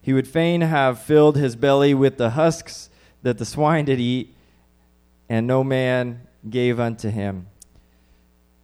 He 0.00 0.12
would 0.12 0.28
fain 0.28 0.60
have 0.60 1.00
filled 1.00 1.36
his 1.36 1.56
belly 1.56 1.94
with 1.94 2.18
the 2.18 2.30
husks 2.30 2.90
that 3.22 3.38
the 3.38 3.46
swine 3.46 3.86
did 3.86 3.98
eat, 4.00 4.36
and 5.30 5.46
no 5.46 5.64
man 5.64 6.26
gave 6.48 6.78
unto 6.78 7.08
him. 7.08 7.46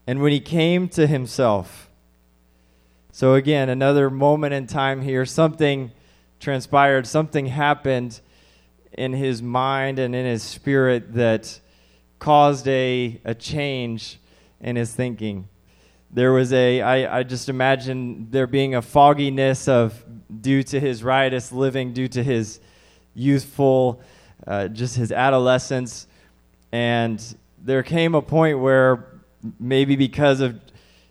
And 0.06 0.20
when 0.20 0.32
he 0.32 0.40
came 0.40 0.88
to 0.90 1.06
himself, 1.06 1.90
so 3.10 3.34
again, 3.34 3.70
another 3.70 4.10
moment 4.10 4.52
in 4.52 4.66
time 4.66 5.00
here, 5.00 5.24
something 5.24 5.92
transpired, 6.40 7.06
something 7.06 7.46
happened 7.46 8.20
in 8.92 9.12
his 9.12 9.42
mind 9.42 9.98
and 9.98 10.14
in 10.14 10.24
his 10.26 10.42
spirit 10.42 11.14
that 11.14 11.60
caused 12.18 12.66
a, 12.66 13.20
a 13.24 13.34
change 13.34 14.18
in 14.60 14.76
his 14.76 14.92
thinking. 14.92 15.48
There 16.10 16.32
was 16.32 16.52
a 16.52 16.82
I, 16.82 17.18
I 17.18 17.22
just 17.22 17.48
imagine 17.48 18.28
there 18.30 18.48
being 18.48 18.74
a 18.74 18.82
fogginess 18.82 19.68
of 19.68 20.04
due 20.40 20.62
to 20.64 20.80
his 20.80 21.04
riotous 21.04 21.52
living 21.52 21.92
due 21.92 22.08
to 22.08 22.22
his 22.22 22.58
youthful 23.14 24.02
uh, 24.46 24.68
just 24.68 24.96
his 24.96 25.12
adolescence. 25.12 26.06
And 26.72 27.22
there 27.62 27.82
came 27.82 28.14
a 28.14 28.22
point 28.22 28.58
where 28.58 29.20
maybe 29.58 29.94
because 29.94 30.40
of 30.40 30.58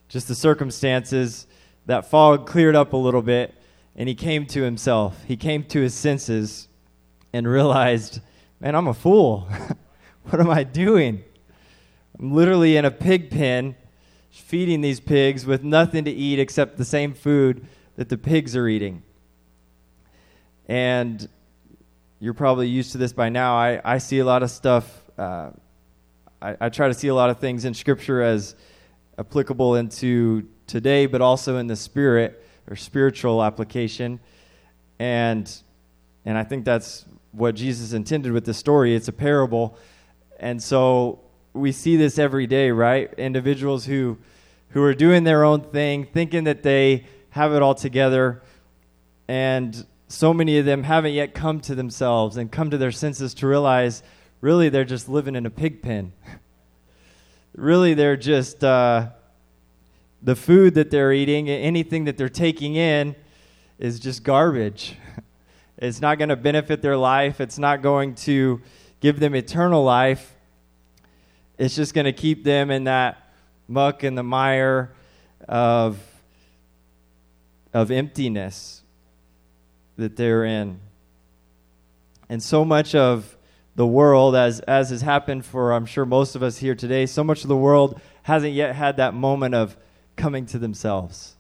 just 0.10 0.28
the 0.28 0.36
circumstances 0.36 1.48
that 1.86 2.10
fog 2.10 2.46
cleared 2.46 2.76
up 2.76 2.94
a 2.94 2.98
little 2.98 3.22
bit 3.22 3.54
and 4.00 4.10
he 4.10 4.16
came 4.16 4.48
to 4.48 4.64
himself 4.64 5.24
he 5.26 5.38
came 5.38 5.64
to 5.64 5.80
his 5.80 5.94
senses 5.94 6.68
and 7.32 7.48
realized 7.48 8.20
man 8.60 8.74
i'm 8.74 8.88
a 8.88 8.94
fool 8.94 9.48
what 10.24 10.40
am 10.40 10.50
i 10.50 10.64
doing 10.64 11.24
i'm 12.18 12.34
literally 12.34 12.76
in 12.76 12.86
a 12.86 12.92
pig 12.92 13.30
pen 13.30 13.76
feeding 14.30 14.82
these 14.82 15.00
pigs 15.00 15.46
with 15.46 15.64
nothing 15.64 16.06
to 16.06 16.12
eat 16.12 16.40
except 16.40 16.78
the 16.78 16.86
same 16.86 17.14
food 17.14 17.66
that 17.96 18.10
the 18.10 18.18
pigs 18.18 18.56
are 18.56 18.68
eating. 18.68 19.04
And 20.68 21.28
you're 22.20 22.34
probably 22.34 22.68
used 22.68 22.92
to 22.94 22.98
this 22.98 23.14
by 23.14 23.30
now. 23.30 23.56
I, 23.56 23.82
I 23.84 23.98
see 23.98 24.20
a 24.20 24.26
lot 24.26 24.44
of 24.44 24.52
stuff. 24.52 25.04
Uh, 25.18 25.52
I, 26.42 26.56
I 26.62 26.70
try 26.70 26.88
to 26.88 26.94
see 26.94 27.08
a 27.08 27.16
lot 27.16 27.30
of 27.30 27.40
things 27.40 27.66
in 27.66 27.74
Scripture 27.74 28.22
as 28.22 28.56
applicable 29.18 29.76
into 29.76 30.48
today, 30.68 31.06
but 31.06 31.22
also 31.22 31.58
in 31.58 31.68
the 31.68 31.76
spirit 31.76 32.46
or 32.70 32.76
spiritual 32.76 33.44
application. 33.44 34.20
And 35.00 35.52
and 36.26 36.38
I 36.38 36.44
think 36.44 36.66
that's 36.66 37.06
what 37.32 37.56
Jesus 37.56 37.94
intended 37.94 38.32
with 38.32 38.46
the 38.46 38.54
story. 38.54 38.96
It's 38.96 39.08
a 39.08 39.14
parable. 39.14 39.78
And 40.40 40.62
so 40.62 41.22
we 41.54 41.72
see 41.72 41.96
this 41.96 42.20
every 42.20 42.48
day, 42.48 42.72
right? 42.72 43.14
Individuals 43.16 43.86
who 43.86 44.18
who 44.70 44.84
are 44.84 44.94
doing 44.94 45.24
their 45.24 45.44
own 45.44 45.62
thing, 45.62 46.06
thinking 46.06 46.44
that 46.44 46.62
they 46.62 47.06
have 47.32 47.54
it 47.54 47.62
all 47.62 47.74
together, 47.74 48.42
and 49.28 49.86
so 50.08 50.34
many 50.34 50.58
of 50.58 50.66
them 50.66 50.84
haven't 50.84 51.14
yet 51.14 51.34
come 51.34 51.60
to 51.62 51.76
themselves 51.76 52.38
and 52.38 52.52
come 52.52 52.70
to 52.72 52.78
their 52.78 52.92
senses 52.92 53.34
to 53.36 53.48
realize 53.48 54.04
really 54.42 54.70
they're 54.70 54.86
just 54.86 55.10
living 55.10 55.36
in 55.36 55.46
a 55.46 55.50
pig 55.50 55.82
pen. 55.82 56.12
really, 57.56 57.94
they're 57.94 58.18
just 58.18 58.64
uh, 58.64 59.10
the 60.22 60.36
food 60.36 60.76
that 60.76 60.92
they're 60.92 61.14
eating, 61.14 61.50
anything 61.50 62.06
that 62.06 62.18
they're 62.18 62.30
taking 62.30 62.76
in, 62.76 63.16
is 63.78 64.00
just 64.00 64.24
garbage. 64.24 64.96
it's 65.78 66.02
not 66.02 66.18
going 66.18 66.30
to 66.30 66.36
benefit 66.36 66.82
their 66.82 66.98
life. 66.98 67.40
It's 67.40 67.58
not 67.58 67.82
going 67.82 68.16
to 68.16 68.62
give 69.00 69.20
them 69.20 69.34
eternal 69.34 69.84
life 69.84 70.36
it's 71.60 71.76
just 71.76 71.94
going 71.94 72.06
to 72.06 72.14
keep 72.14 72.46
them 72.46 72.72
in 72.72 72.86
that 72.86 73.34
muck 73.68 74.04
and 74.04 74.18
the 74.18 74.24
mire 74.24 74.94
of, 75.48 76.00
of 77.74 77.92
emptiness 77.92 78.82
that 79.98 80.16
they're 80.16 80.46
in. 80.46 80.80
And 82.30 82.42
so 82.42 82.64
much 82.64 82.96
of 82.96 83.38
the 83.76 83.86
world, 83.86 84.38
as, 84.38 84.62
as 84.62 84.90
has 84.92 85.02
happened 85.02 85.46
for, 85.46 85.74
I'm 85.74 85.86
sure, 85.86 86.06
most 86.06 86.34
of 86.34 86.42
us 86.42 86.60
here 86.60 86.76
today, 86.76 87.06
so 87.06 87.26
much 87.26 87.44
of 87.44 87.50
the 87.50 87.58
world 87.58 88.00
hasn't 88.24 88.54
yet 88.54 88.74
had 88.74 88.96
that 88.96 89.14
moment 89.14 89.54
of 89.54 89.76
coming 90.20 90.46
to 90.46 90.60
themselves. 90.60 91.36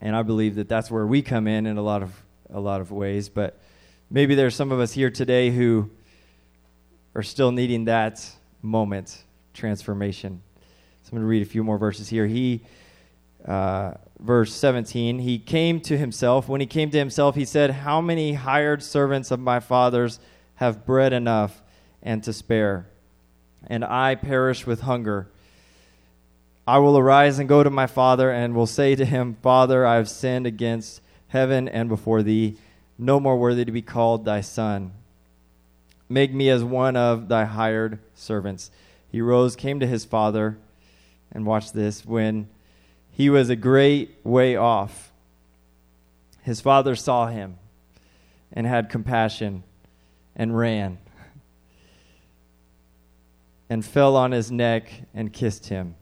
And 0.00 0.14
I 0.14 0.22
believe 0.22 0.54
that 0.54 0.68
that's 0.68 0.90
where 0.90 1.06
we 1.06 1.20
come 1.20 1.48
in 1.48 1.66
in 1.66 1.76
a 1.76 1.82
lot 1.82 2.02
of, 2.02 2.14
a 2.48 2.60
lot 2.60 2.80
of 2.80 2.92
ways. 2.92 3.28
But 3.28 3.58
maybe 4.08 4.34
there's 4.34 4.54
some 4.54 4.70
of 4.70 4.78
us 4.78 4.92
here 4.92 5.10
today 5.10 5.50
who 5.50 5.90
are 7.14 7.22
still 7.22 7.50
needing 7.52 7.86
that 7.86 8.24
moment 8.62 9.24
transformation. 9.52 10.42
So 11.02 11.08
I'm 11.08 11.18
going 11.18 11.22
to 11.22 11.26
read 11.26 11.42
a 11.42 11.50
few 11.50 11.64
more 11.64 11.76
verses 11.76 12.08
here. 12.08 12.26
He, 12.26 12.62
uh, 13.44 13.94
verse 14.20 14.54
17, 14.54 15.18
he 15.18 15.38
came 15.38 15.80
to 15.80 15.98
himself. 15.98 16.48
When 16.48 16.60
he 16.60 16.66
came 16.66 16.90
to 16.90 16.98
himself, 16.98 17.34
he 17.34 17.44
said, 17.44 17.70
How 17.70 18.00
many 18.00 18.34
hired 18.34 18.82
servants 18.82 19.30
of 19.30 19.40
my 19.40 19.58
father's 19.58 20.20
have 20.56 20.86
bread 20.86 21.12
enough 21.12 21.62
and 22.02 22.22
to 22.22 22.32
spare? 22.32 22.86
And 23.66 23.84
I 23.84 24.14
perish 24.14 24.66
with 24.66 24.82
hunger. 24.82 25.28
I 26.66 26.78
will 26.78 26.96
arise 26.96 27.38
and 27.38 27.48
go 27.48 27.62
to 27.62 27.70
my 27.70 27.86
father 27.86 28.30
and 28.30 28.54
will 28.54 28.66
say 28.66 28.94
to 28.94 29.04
him, 29.04 29.36
Father, 29.42 29.84
I 29.84 29.96
have 29.96 30.08
sinned 30.08 30.46
against 30.46 31.02
heaven 31.28 31.68
and 31.68 31.88
before 31.88 32.22
thee, 32.22 32.56
no 32.96 33.20
more 33.20 33.36
worthy 33.36 33.64
to 33.64 33.72
be 33.72 33.82
called 33.82 34.24
thy 34.24 34.40
son. 34.40 34.92
Make 36.08 36.32
me 36.32 36.48
as 36.48 36.64
one 36.64 36.96
of 36.96 37.28
thy 37.28 37.44
hired 37.44 37.98
servants. 38.14 38.70
He 39.10 39.20
rose, 39.20 39.56
came 39.56 39.78
to 39.80 39.86
his 39.86 40.04
father, 40.04 40.58
and 41.32 41.44
watch 41.44 41.72
this. 41.72 42.04
When 42.04 42.48
he 43.10 43.28
was 43.28 43.50
a 43.50 43.56
great 43.56 44.16
way 44.24 44.56
off, 44.56 45.12
his 46.42 46.60
father 46.60 46.94
saw 46.94 47.26
him 47.26 47.58
and 48.52 48.66
had 48.66 48.88
compassion 48.88 49.64
and 50.36 50.56
ran 50.56 50.98
and 53.68 53.84
fell 53.84 54.16
on 54.16 54.32
his 54.32 54.50
neck 54.50 54.90
and 55.14 55.32
kissed 55.32 55.66
him. 55.66 55.96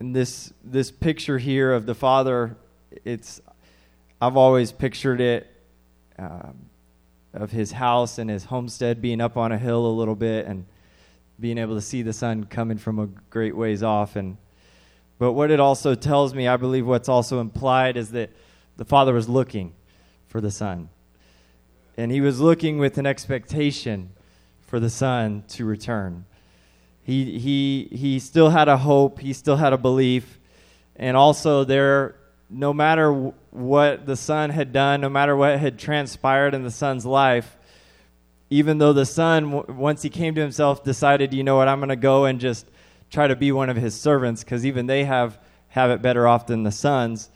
And 0.00 0.14
this 0.14 0.52
this 0.62 0.90
picture 0.90 1.38
here 1.38 1.72
of 1.72 1.86
the 1.86 1.94
father, 1.94 2.56
it's 3.04 3.40
I've 4.20 4.36
always 4.36 4.72
pictured 4.72 5.20
it 5.20 5.46
um, 6.18 6.56
of 7.34 7.50
his 7.50 7.72
house 7.72 8.18
and 8.18 8.30
his 8.30 8.44
homestead 8.44 9.00
being 9.00 9.20
up 9.20 9.36
on 9.36 9.52
a 9.52 9.58
hill 9.58 9.86
a 9.86 9.94
little 9.94 10.16
bit 10.16 10.46
and 10.46 10.66
being 11.40 11.58
able 11.58 11.74
to 11.74 11.80
see 11.80 12.02
the 12.02 12.12
son 12.12 12.44
coming 12.44 12.78
from 12.78 12.98
a 12.98 13.06
great 13.30 13.56
ways 13.56 13.82
off. 13.82 14.16
And 14.16 14.36
But 15.18 15.32
what 15.32 15.50
it 15.50 15.60
also 15.60 15.94
tells 15.94 16.34
me, 16.34 16.48
I 16.48 16.56
believe 16.56 16.86
what's 16.86 17.08
also 17.08 17.40
implied 17.40 17.96
is 17.96 18.10
that 18.12 18.30
the 18.76 18.84
Father 18.84 19.12
was 19.12 19.28
looking 19.28 19.74
for 20.28 20.40
the 20.40 20.50
Son. 20.50 20.88
And 21.96 22.12
he 22.12 22.20
was 22.20 22.40
looking 22.40 22.78
with 22.78 22.96
an 22.98 23.06
expectation 23.06 24.10
for 24.60 24.78
the 24.78 24.90
Son 24.90 25.42
to 25.48 25.64
return. 25.64 26.24
He, 27.08 27.38
he, 27.38 27.88
he 27.90 28.18
still 28.18 28.50
had 28.50 28.68
a 28.68 28.76
hope, 28.76 29.18
he 29.18 29.32
still 29.32 29.56
had 29.56 29.72
a 29.72 29.78
belief. 29.78 30.38
And 30.94 31.16
also, 31.16 31.64
there, 31.64 32.16
no 32.50 32.74
matter 32.74 33.32
what 33.50 34.04
the 34.04 34.14
Son 34.14 34.50
had 34.50 34.74
done, 34.74 35.00
no 35.00 35.08
matter 35.08 35.34
what 35.34 35.58
had 35.58 35.78
transpired 35.78 36.52
in 36.52 36.64
the 36.64 36.70
Son's 36.70 37.06
life, 37.06 37.56
even 38.50 38.76
though 38.76 38.92
the 38.92 39.06
Son, 39.06 39.78
once 39.78 40.02
he 40.02 40.10
came 40.10 40.34
to 40.34 40.42
himself, 40.42 40.84
decided, 40.84 41.32
you 41.32 41.42
know 41.42 41.56
what, 41.56 41.66
I'm 41.66 41.78
going 41.78 41.88
to 41.88 41.96
go 41.96 42.26
and 42.26 42.38
just 42.38 42.66
try 43.10 43.26
to 43.26 43.36
be 43.36 43.52
one 43.52 43.70
of 43.70 43.78
his 43.78 43.98
servants, 43.98 44.44
because 44.44 44.66
even 44.66 44.84
they 44.84 45.04
have, 45.04 45.38
have 45.68 45.90
it 45.90 46.02
better 46.02 46.28
off 46.28 46.46
than 46.46 46.62
the 46.62 46.70
sons. 46.70 47.30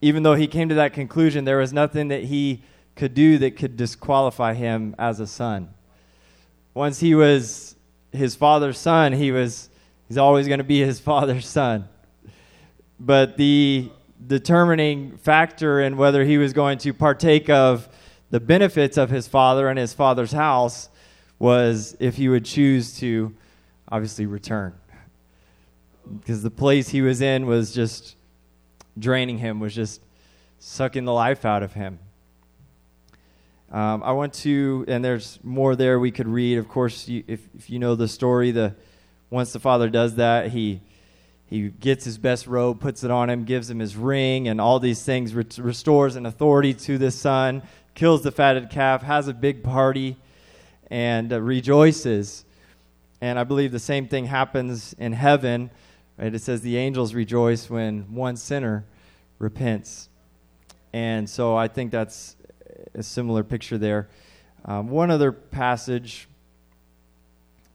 Even 0.00 0.22
though 0.22 0.36
he 0.36 0.46
came 0.46 0.68
to 0.68 0.76
that 0.76 0.92
conclusion, 0.92 1.44
there 1.44 1.58
was 1.58 1.72
nothing 1.72 2.06
that 2.06 2.22
he 2.22 2.62
could 2.94 3.14
do 3.14 3.36
that 3.38 3.56
could 3.56 3.76
disqualify 3.76 4.54
him 4.54 4.94
as 4.96 5.18
a 5.18 5.26
son. 5.26 5.74
Once 6.72 7.00
he 7.00 7.16
was 7.16 7.69
his 8.12 8.34
father's 8.34 8.78
son, 8.78 9.12
he 9.12 9.32
was 9.32 9.68
he's 10.08 10.18
always 10.18 10.48
going 10.48 10.58
to 10.58 10.64
be 10.64 10.80
his 10.80 11.00
father's 11.10 11.46
son. 11.46 11.88
But 12.98 13.36
the 13.36 13.90
determining 14.26 15.16
factor 15.16 15.80
in 15.80 15.96
whether 15.96 16.24
he 16.24 16.38
was 16.38 16.52
going 16.52 16.78
to 16.78 16.92
partake 16.92 17.48
of 17.48 17.88
the 18.30 18.40
benefits 18.40 18.96
of 18.96 19.10
his 19.10 19.26
father 19.26 19.68
and 19.68 19.78
his 19.78 19.94
father's 19.94 20.32
house 20.32 20.88
was 21.38 21.96
if 21.98 22.16
he 22.16 22.28
would 22.28 22.44
choose 22.44 22.98
to 22.98 23.34
obviously 23.88 24.26
return. 24.26 24.74
Because 26.18 26.42
the 26.42 26.50
place 26.50 26.90
he 26.90 27.02
was 27.02 27.20
in 27.20 27.46
was 27.46 27.72
just 27.72 28.16
draining 28.98 29.38
him, 29.38 29.58
was 29.58 29.74
just 29.74 30.02
sucking 30.58 31.04
the 31.04 31.12
life 31.12 31.44
out 31.44 31.62
of 31.62 31.72
him. 31.72 31.98
Um, 33.70 34.02
I 34.02 34.12
want 34.12 34.34
to, 34.34 34.84
and 34.88 35.04
there's 35.04 35.38
more 35.44 35.76
there 35.76 36.00
we 36.00 36.10
could 36.10 36.26
read. 36.26 36.58
Of 36.58 36.68
course, 36.68 37.06
you, 37.06 37.22
if, 37.28 37.40
if 37.56 37.70
you 37.70 37.78
know 37.78 37.94
the 37.94 38.08
story, 38.08 38.50
the 38.50 38.74
once 39.30 39.52
the 39.52 39.60
father 39.60 39.88
does 39.88 40.16
that, 40.16 40.48
he 40.48 40.80
he 41.46 41.68
gets 41.68 42.04
his 42.04 42.18
best 42.18 42.46
robe, 42.46 42.80
puts 42.80 43.02
it 43.02 43.10
on 43.10 43.28
him, 43.28 43.44
gives 43.44 43.68
him 43.70 43.80
his 43.80 43.96
ring, 43.96 44.48
and 44.48 44.60
all 44.60 44.78
these 44.78 45.02
things 45.02 45.34
re- 45.34 45.44
restores 45.58 46.14
an 46.14 46.26
authority 46.26 46.74
to 46.74 46.96
the 46.96 47.10
son, 47.10 47.62
kills 47.94 48.22
the 48.22 48.30
fatted 48.30 48.70
calf, 48.70 49.02
has 49.02 49.26
a 49.26 49.34
big 49.34 49.64
party, 49.64 50.16
and 50.90 51.32
uh, 51.32 51.40
rejoices. 51.40 52.44
And 53.20 53.38
I 53.38 53.44
believe 53.44 53.72
the 53.72 53.78
same 53.80 54.06
thing 54.06 54.26
happens 54.26 54.94
in 54.98 55.12
heaven. 55.12 55.70
Right? 56.16 56.34
It 56.34 56.40
says 56.40 56.60
the 56.60 56.76
angels 56.76 57.14
rejoice 57.14 57.68
when 57.68 58.14
one 58.14 58.36
sinner 58.36 58.84
repents. 59.38 60.08
And 60.92 61.28
so 61.28 61.56
I 61.56 61.68
think 61.68 61.90
that's 61.90 62.36
a 62.94 63.02
similar 63.02 63.42
picture 63.42 63.78
there. 63.78 64.08
Um, 64.64 64.88
one 64.88 65.10
other 65.10 65.32
passage, 65.32 66.28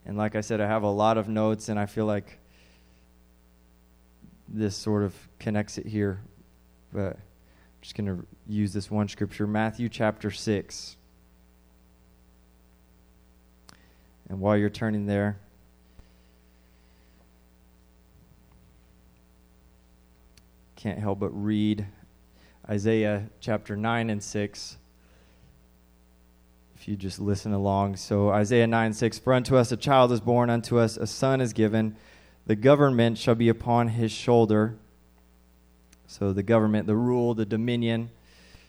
and 0.06 0.18
like 0.18 0.36
I 0.36 0.42
said, 0.42 0.62
I 0.62 0.68
have 0.68 0.84
a 0.84 0.90
lot 0.90 1.18
of 1.18 1.28
notes, 1.28 1.70
and 1.70 1.80
I 1.80 1.86
feel 1.86 2.06
like 2.06 2.40
this 4.48 4.76
sort 4.76 5.04
of 5.04 5.16
connects 5.40 5.78
it 5.78 5.86
here. 5.86 6.22
But 6.94 7.14
I'm 7.14 7.82
just 7.82 7.96
going 7.96 8.08
to 8.08 8.26
use 8.48 8.74
this 8.74 8.92
one 8.92 9.08
scripture 9.08 9.48
Matthew 9.48 9.90
chapter 9.90 10.32
6. 10.32 10.98
And 14.30 14.40
while 14.40 14.58
you're 14.58 14.70
turning 14.70 15.06
there, 15.06 15.38
can't 20.76 21.00
help 21.00 21.20
but 21.20 21.30
read 21.30 21.86
Isaiah 22.70 23.28
chapter 23.40 23.76
9 23.76 24.10
and 24.10 24.22
6. 24.22 24.78
You 26.88 26.96
just 26.96 27.20
listen 27.20 27.52
along. 27.52 27.96
So, 27.96 28.30
Isaiah 28.30 28.68
9 28.68 28.94
6 28.94 29.20
For 29.20 29.34
unto 29.34 29.56
us 29.56 29.72
a 29.72 29.78
child 29.78 30.12
is 30.12 30.20
born, 30.20 30.50
unto 30.50 30.78
us 30.78 30.98
a 30.98 31.08
son 31.08 31.42
is 31.42 31.52
given, 31.52 31.96
the 32.46 32.56
government 32.56 33.18
shall 33.18 33.36
be 33.36 33.50
upon 33.50 33.88
his 33.88 34.12
shoulder. 34.12 34.78
So, 36.06 36.32
the 36.32 36.44
government, 36.44 36.86
the 36.86 36.96
rule, 36.96 37.34
the 37.34 37.46
dominion 37.46 38.12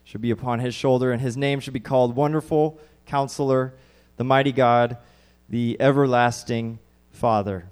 shall 0.05 0.21
be 0.21 0.31
upon 0.31 0.61
his 0.61 0.75
shoulder, 0.75 1.13
and 1.13 1.21
his 1.21 1.37
name 1.37 1.61
shall 1.61 1.75
be 1.75 1.81
called 1.81 2.17
Wonderful 2.17 2.81
Counselor, 3.05 3.75
the 4.17 4.25
Mighty 4.25 4.53
God 4.53 4.97
the 5.49 5.77
everlasting 5.81 6.79
Father. 7.11 7.69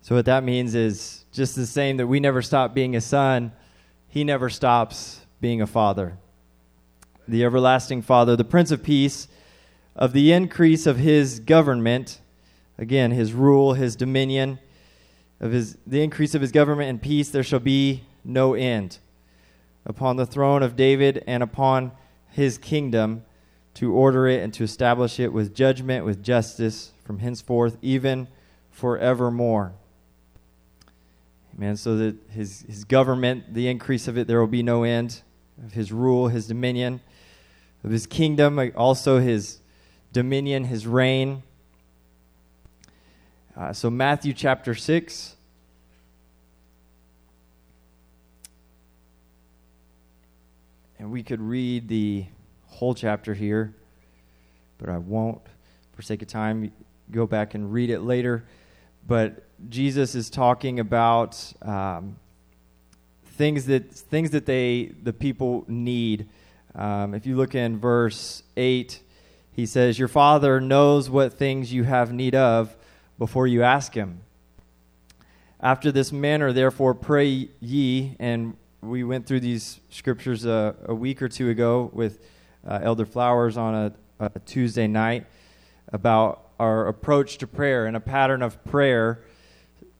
So, 0.00 0.14
what 0.14 0.26
that 0.26 0.44
means 0.44 0.74
is 0.74 1.24
just 1.32 1.56
the 1.56 1.66
same 1.66 1.96
that 1.96 2.06
we 2.06 2.20
never 2.20 2.42
stop 2.42 2.74
being 2.74 2.94
a 2.96 3.00
son, 3.00 3.52
he 4.08 4.24
never 4.24 4.50
stops 4.50 5.20
being 5.40 5.62
a 5.62 5.66
father. 5.66 6.18
The 7.26 7.44
everlasting 7.44 8.02
Father, 8.02 8.36
the 8.36 8.44
Prince 8.44 8.70
of 8.70 8.82
Peace, 8.82 9.28
of 9.96 10.12
the 10.12 10.32
increase 10.32 10.86
of 10.86 10.98
his 10.98 11.40
government, 11.40 12.20
again, 12.78 13.12
his 13.12 13.32
rule, 13.32 13.74
his 13.74 13.96
dominion, 13.96 14.58
of 15.40 15.52
his, 15.52 15.78
the 15.86 16.02
increase 16.02 16.34
of 16.34 16.40
his 16.40 16.52
government 16.52 16.90
and 16.90 17.00
peace, 17.00 17.30
there 17.30 17.42
shall 17.42 17.60
be 17.60 18.04
no 18.24 18.54
end. 18.54 18.98
Upon 19.86 20.16
the 20.16 20.26
throne 20.26 20.62
of 20.62 20.76
David 20.76 21.22
and 21.26 21.42
upon 21.42 21.92
his 22.30 22.58
kingdom 22.58 23.24
to 23.74 23.92
order 23.92 24.26
it 24.26 24.42
and 24.42 24.52
to 24.54 24.64
establish 24.64 25.20
it 25.20 25.32
with 25.32 25.54
judgment, 25.54 26.04
with 26.04 26.22
justice 26.22 26.92
from 27.04 27.18
henceforth, 27.18 27.76
even 27.82 28.28
forevermore. 28.70 29.72
Amen. 31.56 31.76
So 31.76 31.96
that 31.96 32.16
his, 32.30 32.62
his 32.62 32.84
government, 32.84 33.54
the 33.54 33.68
increase 33.68 34.08
of 34.08 34.18
it, 34.18 34.26
there 34.26 34.40
will 34.40 34.46
be 34.46 34.62
no 34.62 34.82
end 34.82 35.22
of 35.64 35.72
his 35.72 35.92
rule, 35.92 36.28
his 36.28 36.46
dominion, 36.46 37.00
of 37.84 37.90
his 37.90 38.06
kingdom, 38.06 38.58
also 38.74 39.18
his 39.18 39.60
dominion, 40.12 40.64
his 40.64 40.86
reign. 40.86 41.42
Uh, 43.56 43.72
so, 43.72 43.90
Matthew 43.90 44.32
chapter 44.32 44.74
6. 44.74 45.36
And 50.98 51.12
we 51.12 51.22
could 51.22 51.40
read 51.40 51.88
the 51.88 52.24
whole 52.66 52.94
chapter 52.94 53.34
here, 53.34 53.74
but 54.78 54.88
I 54.88 54.96
won't, 54.96 55.42
for 55.92 56.00
sake 56.00 56.22
of 56.22 56.28
time, 56.28 56.72
go 57.10 57.26
back 57.26 57.54
and 57.54 57.70
read 57.70 57.90
it 57.90 58.00
later. 58.00 58.44
But 59.06 59.44
Jesus 59.68 60.14
is 60.14 60.30
talking 60.30 60.80
about 60.80 61.52
um, 61.60 62.16
things 63.24 63.66
that 63.66 63.92
things 63.92 64.30
that 64.30 64.46
they 64.46 64.92
the 65.02 65.12
people 65.12 65.64
need. 65.68 66.28
Um, 66.74 67.14
if 67.14 67.26
you 67.26 67.36
look 67.36 67.54
in 67.54 67.78
verse 67.78 68.42
eight, 68.56 69.00
he 69.52 69.66
says, 69.66 69.98
"Your 69.98 70.08
Father 70.08 70.60
knows 70.60 71.08
what 71.08 71.34
things 71.34 71.72
you 71.72 71.84
have 71.84 72.12
need 72.12 72.34
of 72.34 72.76
before 73.18 73.46
you 73.46 73.62
ask 73.62 73.94
Him." 73.94 74.20
After 75.60 75.90
this 75.90 76.12
manner, 76.12 76.52
therefore, 76.52 76.92
pray 76.94 77.48
ye. 77.58 78.16
And 78.18 78.54
we 78.82 79.02
went 79.02 79.26
through 79.26 79.40
these 79.40 79.80
scriptures 79.88 80.44
a, 80.44 80.76
a 80.84 80.94
week 80.94 81.22
or 81.22 81.28
two 81.28 81.48
ago 81.48 81.90
with 81.94 82.20
uh, 82.66 82.80
Elder 82.82 83.06
Flowers 83.06 83.56
on 83.56 83.74
a, 83.74 83.92
a, 84.20 84.38
Tuesday 84.40 84.86
night 84.86 85.26
about 85.92 86.50
our 86.60 86.86
approach 86.86 87.38
to 87.38 87.46
prayer 87.46 87.86
and 87.86 87.96
a 87.96 88.00
pattern 88.00 88.42
of 88.42 88.62
prayer 88.64 89.22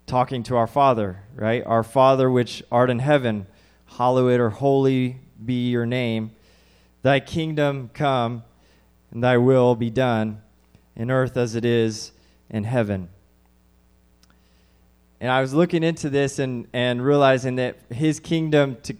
talking 0.07 0.43
to 0.43 0.57
our 0.57 0.67
Father, 0.67 1.23
right? 1.35 1.65
Our 1.65 1.83
Father 1.83 2.31
which 2.31 2.63
art 2.71 2.91
in 2.91 2.99
heaven, 2.99 3.47
hallowed 3.87 4.41
or 4.41 4.51
holy 4.51 5.17
be 5.43 5.71
your 5.71 5.87
name. 5.87 6.33
Thy 7.05 7.21
kingdom 7.21 7.91
come, 7.95 8.43
and 9.13 9.23
thy 9.23 9.37
will 9.37 9.77
be 9.77 9.91
done 9.91 10.43
in 10.97 11.11
earth 11.11 11.37
as 11.37 11.55
it 11.55 11.65
is 11.65 12.11
in 12.51 12.65
heaven. 12.65 13.11
And 15.21 15.31
I 15.31 15.41
was 15.41 15.55
looking 15.55 15.83
into 15.83 16.11
this 16.11 16.39
and, 16.39 16.67
and 16.73 17.05
realizing 17.05 17.57
that 17.57 17.79
his 17.91 18.19
kingdom 18.19 18.79
to 18.83 18.97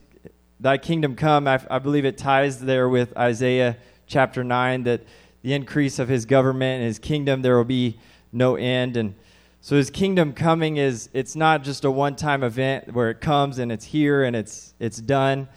Thy 0.61 0.79
kingdom 0.79 1.15
come, 1.15 1.47
I, 1.47 1.61
I 1.69 1.79
believe 1.79 2.07
it 2.07 2.17
ties 2.17 2.61
there 2.61 2.89
with 2.89 3.15
Isaiah 3.19 3.77
chapter 4.07 4.43
9 4.43 4.85
that 4.85 5.03
the 5.43 5.53
increase 5.53 5.99
of 5.99 6.09
his 6.09 6.25
government 6.25 6.81
and 6.81 6.87
his 6.87 6.99
kingdom, 6.99 7.43
there 7.43 7.57
will 7.57 7.65
be 7.65 7.99
no 8.33 8.57
end. 8.57 8.97
And 8.97 9.15
so 9.61 9.77
his 9.77 9.91
kingdom 9.91 10.33
coming 10.33 10.79
is, 10.79 11.11
it's 11.13 11.37
not 11.37 11.65
just 11.65 11.85
a 11.85 11.91
one 11.91 12.17
time 12.17 12.43
event 12.43 12.95
where 12.95 13.11
it 13.11 13.21
comes 13.21 13.59
and 13.59 13.71
it's 13.71 13.85
here 13.85 14.25
and 14.25 14.35
it's, 14.35 14.73
it's 14.79 14.97
done, 14.99 15.49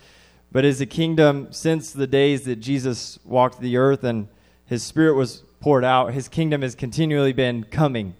but 0.57 0.65
as 0.65 0.81
a 0.81 0.87
kingdom 0.87 1.47
since 1.51 1.91
the 1.91 2.07
days 2.07 2.45
that 2.45 2.55
Jesus 2.55 3.19
walked 3.23 3.59
the 3.59 3.77
earth 3.77 4.03
and 4.03 4.27
his 4.65 4.81
spirit 4.81 5.13
was 5.13 5.43
poured 5.59 5.85
out. 5.85 6.15
His 6.15 6.27
kingdom 6.27 6.63
has 6.63 6.73
continually 6.73 7.31
been 7.31 7.65
coming. 7.65 8.15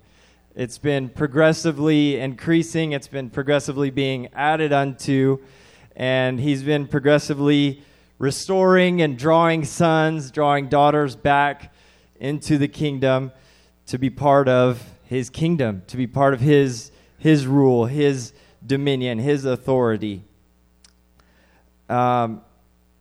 It's 0.56 0.78
been 0.78 1.10
progressively 1.10 2.20
increasing, 2.20 2.92
it's 2.92 3.08
been 3.08 3.32
progressively 3.32 3.90
being 3.90 4.28
added 4.36 4.72
unto 4.72 5.40
and 5.96 6.40
he's 6.40 6.62
been 6.62 6.86
progressively 6.86 7.82
restoring 8.20 9.02
and 9.02 9.18
drawing 9.18 9.66
sons, 9.66 10.30
drawing 10.30 10.70
daughters 10.70 11.16
back 11.16 11.74
into 12.20 12.60
the 12.60 12.68
kingdom 12.68 13.32
to 13.88 13.98
be 13.98 14.12
part 14.12 14.48
of 14.48 14.84
his 15.06 15.32
kingdom, 15.32 15.82
to 15.88 15.98
be 15.98 16.06
part 16.06 16.36
of 16.36 16.42
his 16.42 16.92
his 17.18 17.48
rule, 17.48 17.88
his 17.88 18.32
dominion, 18.64 19.18
his 19.18 19.44
authority. 19.44 20.24
Um, 21.90 22.42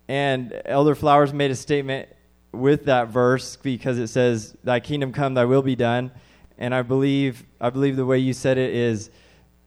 and 0.09 0.61
Elder 0.65 0.95
Flowers 0.95 1.33
made 1.33 1.51
a 1.51 1.57
statement 1.57 2.09
with 2.53 2.85
that 2.85 3.09
verse 3.09 3.57
because 3.57 3.99
it 3.99 4.09
says, 4.09 4.57
"Thy 4.63 4.81
kingdom 4.81 5.13
come, 5.13 5.35
thy 5.35 5.45
will 5.45 5.63
be 5.63 5.77
done." 5.77 6.13
And 6.59 6.75
I 6.75 6.83
believe, 6.83 7.45
I 7.61 7.71
believe 7.71 7.97
the 7.97 8.07
way 8.07 8.19
you 8.19 8.33
said 8.33 8.57
it 8.57 8.73
is, 8.73 9.11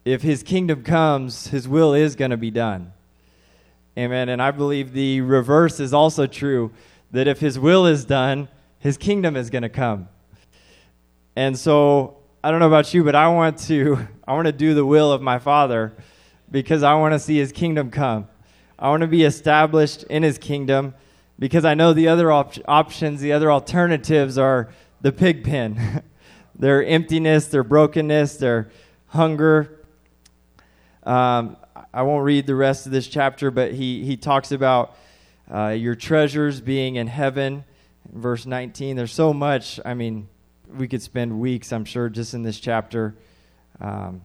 if 0.06 0.22
His 0.22 0.44
kingdom 0.44 0.84
comes, 0.84 1.48
His 1.48 1.68
will 1.68 1.94
is 1.94 2.16
going 2.16 2.32
to 2.32 2.38
be 2.38 2.52
done. 2.52 2.94
Amen. 3.98 4.30
And 4.30 4.42
I 4.42 4.52
believe 4.52 4.94
the 4.94 5.22
reverse 5.22 5.80
is 5.80 5.94
also 5.94 6.26
true 6.26 6.72
that 7.12 7.28
if 7.28 7.40
His 7.40 7.60
will 7.60 7.86
is 7.86 8.06
done, 8.06 8.48
His 8.80 8.98
kingdom 8.98 9.36
is 9.36 9.50
going 9.50 9.64
to 9.64 9.70
come. 9.70 10.08
And 11.36 11.58
so 11.58 12.18
I 12.44 12.52
don't 12.52 12.60
know 12.60 12.68
about 12.68 12.94
you, 12.94 13.04
but 13.04 13.16
I 13.16 13.28
want 13.28 13.60
to 13.68 14.08
I 14.28 14.34
want 14.34 14.46
to 14.46 14.52
do 14.52 14.74
the 14.74 14.86
will 14.86 15.12
of 15.12 15.22
my 15.22 15.40
Father 15.40 15.94
because 16.50 16.84
I 16.84 16.94
want 16.96 17.14
to 17.14 17.20
see 17.20 17.38
His 17.38 17.52
kingdom 17.52 17.92
come. 17.92 18.28
I 18.82 18.90
want 18.90 19.02
to 19.02 19.08
be 19.08 19.24
established 19.24 20.04
in 20.04 20.24
his 20.24 20.38
kingdom 20.38 20.94
because 21.38 21.66
I 21.66 21.74
know 21.74 21.92
the 21.92 22.08
other 22.08 22.32
op- 22.32 22.54
options, 22.66 23.20
the 23.20 23.34
other 23.34 23.52
alternatives 23.52 24.38
are 24.38 24.70
the 25.02 25.12
pig 25.12 25.44
pen. 25.44 26.02
their 26.56 26.84
emptiness, 26.86 27.48
their 27.48 27.64
brokenness, 27.66 28.38
their 28.38 28.72
hunger. 29.08 29.86
Um, 31.04 31.58
I 31.94 32.04
won't 32.04 32.24
read 32.24 32.48
the 32.48 32.56
rest 32.56 32.86
of 32.86 32.94
this 32.94 33.08
chapter, 33.08 33.52
but 33.52 33.74
he, 33.74 34.06
he 34.06 34.16
talks 34.16 34.54
about 34.54 34.96
uh, 35.54 35.70
your 35.70 35.96
treasures 35.96 36.62
being 36.62 36.96
in 36.96 37.08
heaven. 37.08 37.66
verse 38.10 38.46
19, 38.46 38.96
there's 38.96 39.12
so 39.12 39.34
much. 39.34 39.80
I 39.84 39.94
mean, 39.94 40.30
we 40.70 40.88
could 40.88 41.02
spend 41.02 41.38
weeks, 41.38 41.74
I'm 41.74 41.86
sure, 41.86 42.08
just 42.08 42.34
in 42.34 42.44
this 42.44 42.62
chapter. 42.62 43.16
Um, 43.82 44.22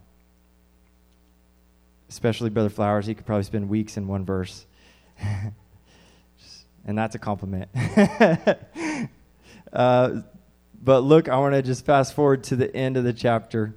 especially 2.09 2.51
Brother 2.51 2.69
Flowers, 2.69 3.07
he 3.07 3.15
could 3.15 3.27
probably 3.27 3.45
spend 3.45 3.69
weeks 3.69 3.97
in 3.97 4.07
one 4.07 4.25
verse. 4.25 4.67
and 6.87 6.99
that's 6.99 7.15
a 7.15 7.19
compliment. 7.19 7.69
uh, 9.73 10.21
but 10.83 11.01
look, 11.01 11.29
I 11.29 11.39
want 11.39 11.55
to 11.55 11.63
just 11.63 11.85
fast 11.85 12.15
forward 12.15 12.45
to 12.45 12.57
the 12.57 12.75
end 12.75 12.97
of 12.97 13.05
the 13.05 13.13
chapter. 13.13 13.75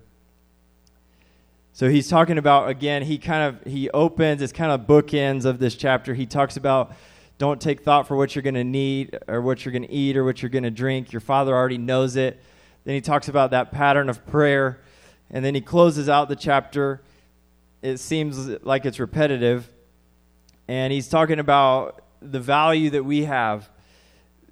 So 1.73 1.89
he's 1.89 2.09
talking 2.09 2.37
about 2.37 2.69
again, 2.69 3.03
he 3.03 3.17
kind 3.17 3.43
of 3.43 3.71
he 3.71 3.89
opens, 3.91 4.41
it's 4.41 4.51
kind 4.51 4.71
of 4.71 4.87
bookends 4.87 5.45
of 5.45 5.59
this 5.59 5.75
chapter. 5.75 6.13
He 6.13 6.25
talks 6.25 6.57
about 6.57 6.93
don't 7.37 7.61
take 7.61 7.83
thought 7.83 8.07
for 8.07 8.17
what 8.17 8.35
you're 8.35 8.41
going 8.41 8.55
to 8.55 8.63
need 8.63 9.17
or 9.27 9.41
what 9.41 9.63
you're 9.63 9.71
going 9.71 9.83
to 9.83 9.93
eat 9.93 10.17
or 10.17 10.23
what 10.23 10.41
you're 10.41 10.49
going 10.49 10.63
to 10.63 10.71
drink. 10.71 11.11
Your 11.13 11.19
father 11.19 11.55
already 11.55 11.77
knows 11.77 12.15
it. 12.15 12.41
Then 12.83 12.95
he 12.95 13.01
talks 13.01 13.27
about 13.27 13.51
that 13.51 13.71
pattern 13.71 14.09
of 14.09 14.25
prayer. 14.25 14.81
And 15.29 15.45
then 15.45 15.53
he 15.53 15.61
closes 15.61 16.09
out 16.09 16.29
the 16.29 16.35
chapter 16.35 17.01
it 17.81 17.97
seems 17.97 18.47
like 18.63 18.85
it's 18.85 18.99
repetitive. 18.99 19.67
And 20.67 20.91
he's 20.91 21.07
talking 21.07 21.39
about 21.39 22.03
the 22.21 22.39
value 22.39 22.89
that 22.91 23.03
we 23.03 23.25
have 23.25 23.69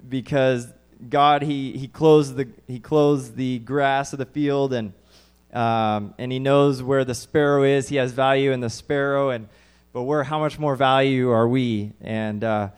because 0.08 0.68
God 1.08 1.42
he 1.42 1.76
he 1.76 1.88
clothes 1.88 2.34
the 2.34 2.48
he 2.66 2.80
clothes 2.80 3.32
the 3.32 3.58
grass 3.58 4.12
of 4.12 4.18
the 4.18 4.26
field 4.26 4.72
and 4.72 4.92
um, 5.52 6.14
and 6.18 6.32
he 6.32 6.38
knows 6.38 6.82
where 6.82 7.04
the 7.04 7.14
sparrow 7.14 7.64
is. 7.64 7.88
He 7.88 7.96
has 7.96 8.12
value 8.12 8.52
in 8.52 8.60
the 8.60 8.70
sparrow 8.70 9.30
and 9.30 9.48
but 9.92 10.02
where 10.02 10.24
how 10.24 10.38
much 10.38 10.58
more 10.58 10.76
value 10.76 11.30
are 11.30 11.48
we? 11.48 11.92
And 12.00 12.44
uh, 12.44 12.68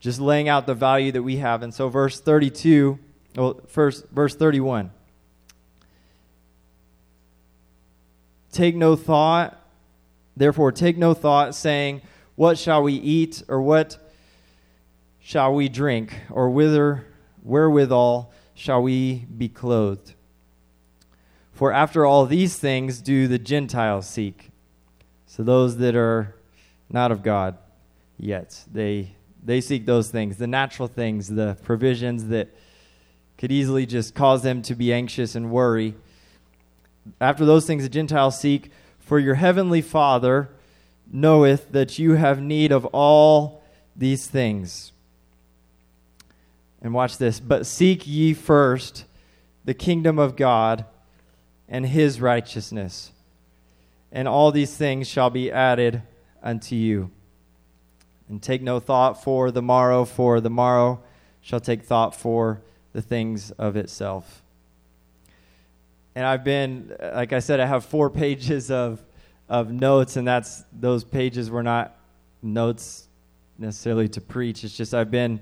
just 0.00 0.20
laying 0.20 0.48
out 0.48 0.66
the 0.66 0.74
value 0.74 1.12
that 1.12 1.22
we 1.22 1.36
have. 1.36 1.62
And 1.62 1.72
so 1.72 1.88
verse 1.88 2.20
32, 2.20 2.98
well, 3.36 3.60
first 3.68 4.08
verse 4.10 4.34
31. 4.34 4.90
Take 8.52 8.76
no 8.76 8.96
thought 8.96 9.63
Therefore, 10.36 10.72
take 10.72 10.96
no 10.96 11.14
thought, 11.14 11.54
saying, 11.54 12.02
What 12.34 12.58
shall 12.58 12.82
we 12.82 12.94
eat, 12.94 13.42
or 13.48 13.62
what 13.62 13.98
shall 15.20 15.54
we 15.54 15.68
drink, 15.68 16.14
or 16.30 16.50
whither, 16.50 17.06
wherewithal 17.42 18.32
shall 18.54 18.82
we 18.82 19.26
be 19.36 19.48
clothed? 19.48 20.14
For 21.52 21.72
after 21.72 22.04
all 22.04 22.26
these 22.26 22.58
things 22.58 23.00
do 23.00 23.28
the 23.28 23.38
Gentiles 23.38 24.08
seek. 24.08 24.50
So 25.26 25.42
those 25.42 25.76
that 25.78 25.94
are 25.94 26.34
not 26.90 27.12
of 27.12 27.22
God 27.22 27.56
yet, 28.18 28.64
they 28.72 29.14
they 29.44 29.60
seek 29.60 29.84
those 29.84 30.10
things, 30.10 30.38
the 30.38 30.46
natural 30.46 30.88
things, 30.88 31.28
the 31.28 31.56
provisions 31.62 32.28
that 32.28 32.48
could 33.36 33.52
easily 33.52 33.84
just 33.84 34.14
cause 34.14 34.42
them 34.42 34.62
to 34.62 34.74
be 34.74 34.92
anxious 34.92 35.34
and 35.34 35.50
worry. 35.50 35.94
After 37.20 37.44
those 37.44 37.66
things 37.66 37.82
the 37.82 37.88
Gentiles 37.88 38.40
seek, 38.40 38.70
for 39.04 39.18
your 39.18 39.34
heavenly 39.34 39.82
Father 39.82 40.48
knoweth 41.10 41.70
that 41.72 41.98
you 41.98 42.14
have 42.14 42.40
need 42.40 42.72
of 42.72 42.86
all 42.86 43.62
these 43.94 44.26
things. 44.26 44.92
And 46.82 46.92
watch 46.92 47.18
this. 47.18 47.38
But 47.38 47.66
seek 47.66 48.06
ye 48.06 48.34
first 48.34 49.04
the 49.64 49.74
kingdom 49.74 50.18
of 50.18 50.36
God 50.36 50.84
and 51.68 51.86
his 51.86 52.20
righteousness, 52.20 53.10
and 54.12 54.28
all 54.28 54.52
these 54.52 54.76
things 54.76 55.08
shall 55.08 55.30
be 55.30 55.50
added 55.50 56.02
unto 56.42 56.74
you. 56.74 57.10
And 58.28 58.42
take 58.42 58.62
no 58.62 58.80
thought 58.80 59.22
for 59.22 59.50
the 59.50 59.62
morrow, 59.62 60.04
for 60.04 60.40
the 60.40 60.50
morrow 60.50 61.02
shall 61.40 61.60
take 61.60 61.82
thought 61.82 62.14
for 62.14 62.60
the 62.92 63.02
things 63.02 63.50
of 63.52 63.76
itself 63.76 64.43
and 66.14 66.24
I've 66.24 66.44
been, 66.44 66.94
like 67.00 67.32
I 67.32 67.40
said, 67.40 67.60
I 67.60 67.66
have 67.66 67.84
four 67.84 68.10
pages 68.22 68.70
of 68.70 69.02
of 69.48 69.70
notes, 69.70 70.16
and 70.16 70.26
that's 70.26 70.64
those 70.72 71.04
pages 71.04 71.50
were 71.50 71.62
not 71.62 71.96
notes 72.42 73.08
necessarily 73.58 74.08
to 74.08 74.20
preach. 74.20 74.64
It's 74.64 74.76
just 74.76 74.94
I've 74.94 75.10
been 75.10 75.40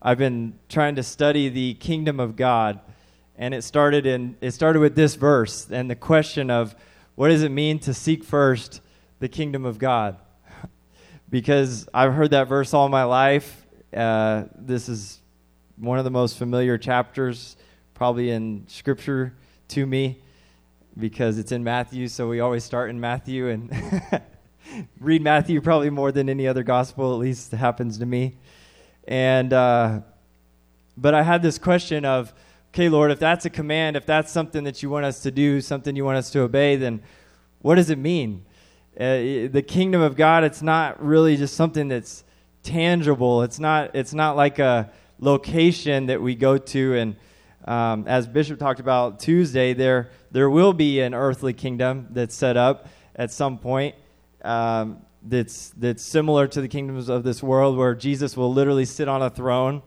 I've 0.00 0.18
been 0.18 0.58
trying 0.68 0.96
to 0.96 1.02
study 1.02 1.48
the 1.48 1.74
kingdom 1.74 2.20
of 2.20 2.36
God, 2.36 2.80
and 3.36 3.54
it 3.54 3.62
started 3.62 4.06
in 4.06 4.36
it 4.40 4.52
started 4.52 4.80
with 4.80 4.94
this 4.94 5.14
verse 5.14 5.68
and 5.70 5.90
the 5.90 5.96
question 5.96 6.50
of 6.50 6.74
what 7.16 7.28
does 7.28 7.42
it 7.42 7.50
mean 7.50 7.78
to 7.80 7.92
seek 7.92 8.24
first 8.24 8.80
the 9.18 9.28
kingdom 9.28 9.64
of 9.64 9.78
God? 9.78 10.16
because 11.30 11.88
I've 11.92 12.14
heard 12.14 12.30
that 12.30 12.48
verse 12.48 12.72
all 12.72 12.88
my 12.88 13.04
life. 13.04 13.66
Uh, 13.94 14.44
this 14.54 14.88
is 14.88 15.18
one 15.76 15.98
of 15.98 16.04
the 16.04 16.10
most 16.10 16.38
familiar 16.38 16.78
chapters, 16.78 17.56
probably 17.94 18.30
in 18.30 18.64
Scripture 18.68 19.34
to 19.70 19.86
me 19.86 20.20
because 20.98 21.38
it's 21.38 21.52
in 21.52 21.64
Matthew, 21.64 22.08
so 22.08 22.28
we 22.28 22.40
always 22.40 22.64
start 22.64 22.90
in 22.90 23.00
Matthew 23.00 23.48
and 23.48 23.72
read 25.00 25.22
Matthew 25.22 25.60
probably 25.60 25.90
more 25.90 26.12
than 26.12 26.28
any 26.28 26.46
other 26.46 26.62
gospel, 26.62 27.12
at 27.14 27.18
least 27.18 27.52
happens 27.52 27.98
to 27.98 28.06
me. 28.06 28.36
And 29.06 29.52
uh, 29.52 30.00
but 30.96 31.14
I 31.14 31.22
had 31.22 31.42
this 31.42 31.58
question 31.58 32.04
of, 32.04 32.34
okay, 32.74 32.88
Lord, 32.88 33.10
if 33.10 33.18
that's 33.18 33.44
a 33.44 33.50
command, 33.50 33.96
if 33.96 34.04
that's 34.04 34.30
something 34.30 34.64
that 34.64 34.82
you 34.82 34.90
want 34.90 35.06
us 35.06 35.22
to 35.22 35.30
do, 35.30 35.60
something 35.60 35.96
you 35.96 36.04
want 36.04 36.18
us 36.18 36.30
to 36.30 36.40
obey, 36.40 36.76
then 36.76 37.02
what 37.62 37.76
does 37.76 37.90
it 37.90 37.98
mean? 37.98 38.44
Uh, 38.98 39.48
the 39.48 39.64
kingdom 39.66 40.00
of 40.00 40.16
God, 40.16 40.44
it's 40.44 40.62
not 40.62 41.02
really 41.02 41.36
just 41.36 41.54
something 41.54 41.88
that's 41.88 42.24
tangible. 42.62 43.42
It's 43.42 43.58
not. 43.58 43.94
It's 43.94 44.12
not 44.12 44.36
like 44.36 44.58
a 44.58 44.90
location 45.20 46.06
that 46.06 46.20
we 46.20 46.34
go 46.34 46.58
to 46.58 46.96
and 46.96 47.16
um, 47.64 48.06
as 48.06 48.26
Bishop 48.26 48.58
talked 48.58 48.80
about 48.80 49.20
Tuesday, 49.20 49.74
there 49.74 50.10
there 50.30 50.48
will 50.48 50.72
be 50.72 51.00
an 51.00 51.14
earthly 51.14 51.52
kingdom 51.52 52.08
that's 52.10 52.34
set 52.34 52.56
up 52.56 52.88
at 53.14 53.30
some 53.30 53.58
point. 53.58 53.94
Um, 54.42 55.02
that's 55.22 55.70
that's 55.76 56.02
similar 56.02 56.46
to 56.48 56.60
the 56.60 56.68
kingdoms 56.68 57.08
of 57.08 57.24
this 57.24 57.42
world, 57.42 57.76
where 57.76 57.94
Jesus 57.94 58.36
will 58.36 58.52
literally 58.52 58.86
sit 58.86 59.08
on 59.08 59.20
a 59.20 59.28
throne, 59.28 59.82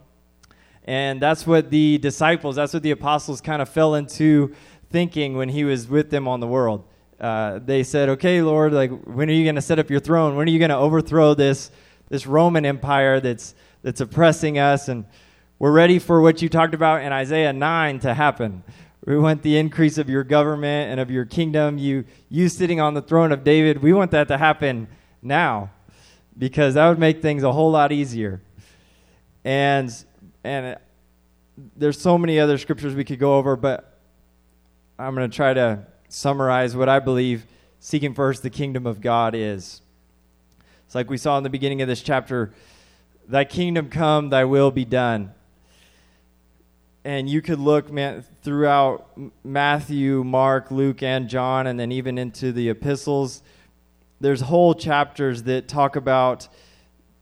and 0.83 1.19
that's 1.19 1.47
what 1.47 1.71
the 1.71 1.97
disciples, 1.97 2.55
that's 2.55 2.73
what 2.73 2.83
the 2.83 2.91
apostles 2.91 3.41
kind 3.41 3.61
of 3.61 3.69
fell 3.69 3.95
into 3.95 4.53
thinking 4.91 5.35
when 5.35 5.49
he 5.49 5.63
was 5.63 5.87
with 5.87 6.11
them 6.11 6.27
on 6.27 6.39
the 6.39 6.47
world. 6.47 6.85
Uh, 7.19 7.59
they 7.59 7.83
said, 7.83 8.09
"Okay, 8.09 8.41
Lord, 8.43 8.73
like 8.73 8.91
when 9.05 9.29
are 9.29 9.33
you 9.33 9.43
going 9.43 9.55
to 9.55 9.61
set 9.61 9.79
up 9.79 9.89
your 9.89 9.99
throne? 9.99 10.35
When 10.35 10.47
are 10.47 10.51
you 10.51 10.59
going 10.59 10.69
to 10.69 10.77
overthrow 10.77 11.33
this 11.33 11.71
this 12.09 12.27
Roman 12.27 12.65
Empire 12.65 13.19
that's 13.19 13.55
that's 13.81 14.01
oppressing 14.01 14.59
us?" 14.59 14.87
And 14.87 15.05
we're 15.63 15.71
ready 15.71 15.97
for 15.97 16.19
what 16.19 16.41
you 16.41 16.49
talked 16.49 16.73
about 16.73 17.03
in 17.03 17.13
Isaiah 17.13 17.53
9 17.53 17.99
to 17.99 18.13
happen. 18.13 18.63
We 19.05 19.17
want 19.17 19.43
the 19.43 19.55
increase 19.55 19.97
of 19.97 20.09
your 20.09 20.25
government 20.25 20.91
and 20.91 20.99
of 20.99 21.09
your 21.09 21.23
kingdom. 21.23 21.77
You, 21.77 22.03
you 22.27 22.49
sitting 22.49 22.81
on 22.81 22.95
the 22.95 23.01
throne 23.01 23.31
of 23.31 23.45
David, 23.45 23.81
we 23.81 23.93
want 23.93 24.11
that 24.11 24.27
to 24.27 24.37
happen 24.37 24.89
now 25.21 25.71
because 26.37 26.73
that 26.73 26.89
would 26.89 26.99
make 26.99 27.21
things 27.21 27.43
a 27.43 27.51
whole 27.53 27.71
lot 27.71 27.93
easier. 27.93 28.41
And, 29.45 29.89
and 30.43 30.75
there's 31.77 31.97
so 31.97 32.17
many 32.17 32.41
other 32.41 32.57
scriptures 32.57 32.93
we 32.93 33.05
could 33.05 33.19
go 33.19 33.37
over, 33.37 33.55
but 33.55 34.01
I'm 34.99 35.15
going 35.15 35.31
to 35.31 35.33
try 35.33 35.53
to 35.53 35.85
summarize 36.09 36.75
what 36.75 36.89
I 36.89 36.99
believe 36.99 37.45
seeking 37.79 38.13
first 38.13 38.43
the 38.43 38.49
kingdom 38.49 38.85
of 38.85 38.99
God 38.99 39.33
is. 39.33 39.81
It's 40.85 40.93
like 40.93 41.09
we 41.09 41.15
saw 41.15 41.37
in 41.37 41.45
the 41.45 41.49
beginning 41.49 41.81
of 41.81 41.87
this 41.87 42.01
chapter 42.01 42.51
Thy 43.29 43.45
kingdom 43.45 43.87
come, 43.87 44.27
thy 44.27 44.43
will 44.43 44.69
be 44.69 44.83
done 44.83 45.33
and 47.05 47.29
you 47.29 47.41
could 47.41 47.59
look 47.59 47.91
man, 47.91 48.23
throughout 48.41 49.17
Matthew, 49.43 50.23
Mark, 50.23 50.71
Luke, 50.71 51.03
and 51.03 51.27
John, 51.27 51.67
and 51.67 51.79
then 51.79 51.91
even 51.91 52.17
into 52.17 52.51
the 52.51 52.69
epistles. 52.69 53.41
there's 54.21 54.41
whole 54.41 54.73
chapters 54.73 55.43
that 55.43 55.67
talk 55.67 55.95
about 55.95 56.47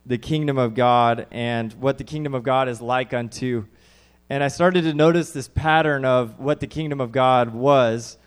the 0.05 0.17
kingdom 0.17 0.57
of 0.57 0.75
God 0.75 1.27
and 1.31 1.73
what 1.73 1.97
the 1.97 2.03
kingdom 2.03 2.35
of 2.35 2.43
God 2.43 2.67
is 2.69 2.81
like 2.81 3.13
unto. 3.13 3.65
And 4.29 4.43
I 4.43 4.47
started 4.47 4.83
to 4.83 4.93
notice 4.93 5.31
this 5.31 5.47
pattern 5.47 6.05
of 6.05 6.39
what 6.39 6.59
the 6.59 6.67
kingdom 6.67 7.01
of 7.01 7.11
God 7.11 7.53
was 7.53 8.17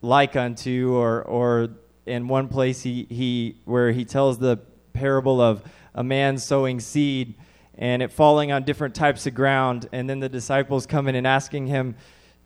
like 0.00 0.36
unto, 0.36 0.94
or, 0.94 1.22
or 1.22 1.68
in 2.06 2.28
one 2.28 2.48
place 2.48 2.82
he, 2.82 3.06
he 3.10 3.56
where 3.64 3.92
he 3.92 4.04
tells 4.04 4.38
the 4.38 4.56
parable 4.92 5.40
of 5.40 5.62
a 5.94 6.02
man 6.02 6.38
sowing 6.38 6.80
seed 6.80 7.34
and 7.78 8.02
it 8.02 8.10
falling 8.10 8.50
on 8.50 8.64
different 8.64 8.94
types 8.94 9.26
of 9.26 9.34
ground, 9.34 9.88
and 9.92 10.10
then 10.10 10.18
the 10.18 10.28
disciples 10.28 10.84
coming 10.84 11.14
and 11.14 11.26
asking 11.26 11.68
him, 11.68 11.94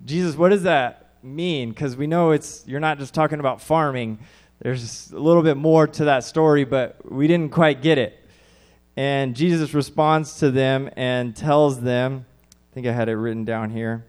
Jesus, 0.04 0.36
what 0.36 0.50
does 0.50 0.64
that 0.64 1.16
mean? 1.22 1.70
Because 1.70 1.96
we 1.96 2.06
know 2.06 2.32
it's 2.32 2.64
you're 2.66 2.80
not 2.80 2.98
just 2.98 3.14
talking 3.14 3.40
about 3.40 3.60
farming. 3.60 4.18
There's 4.60 5.10
a 5.10 5.18
little 5.18 5.42
bit 5.42 5.56
more 5.56 5.86
to 5.86 6.04
that 6.04 6.24
story, 6.24 6.64
but 6.64 7.10
we 7.10 7.26
didn't 7.26 7.50
quite 7.50 7.80
get 7.80 7.98
it. 7.98 8.18
And 8.96 9.34
Jesus 9.34 9.72
responds 9.72 10.38
to 10.40 10.50
them 10.50 10.90
and 10.96 11.34
tells 11.34 11.80
them, 11.80 12.26
I 12.70 12.74
think 12.74 12.86
I 12.86 12.92
had 12.92 13.08
it 13.08 13.16
written 13.16 13.44
down 13.44 13.70
here. 13.70 14.04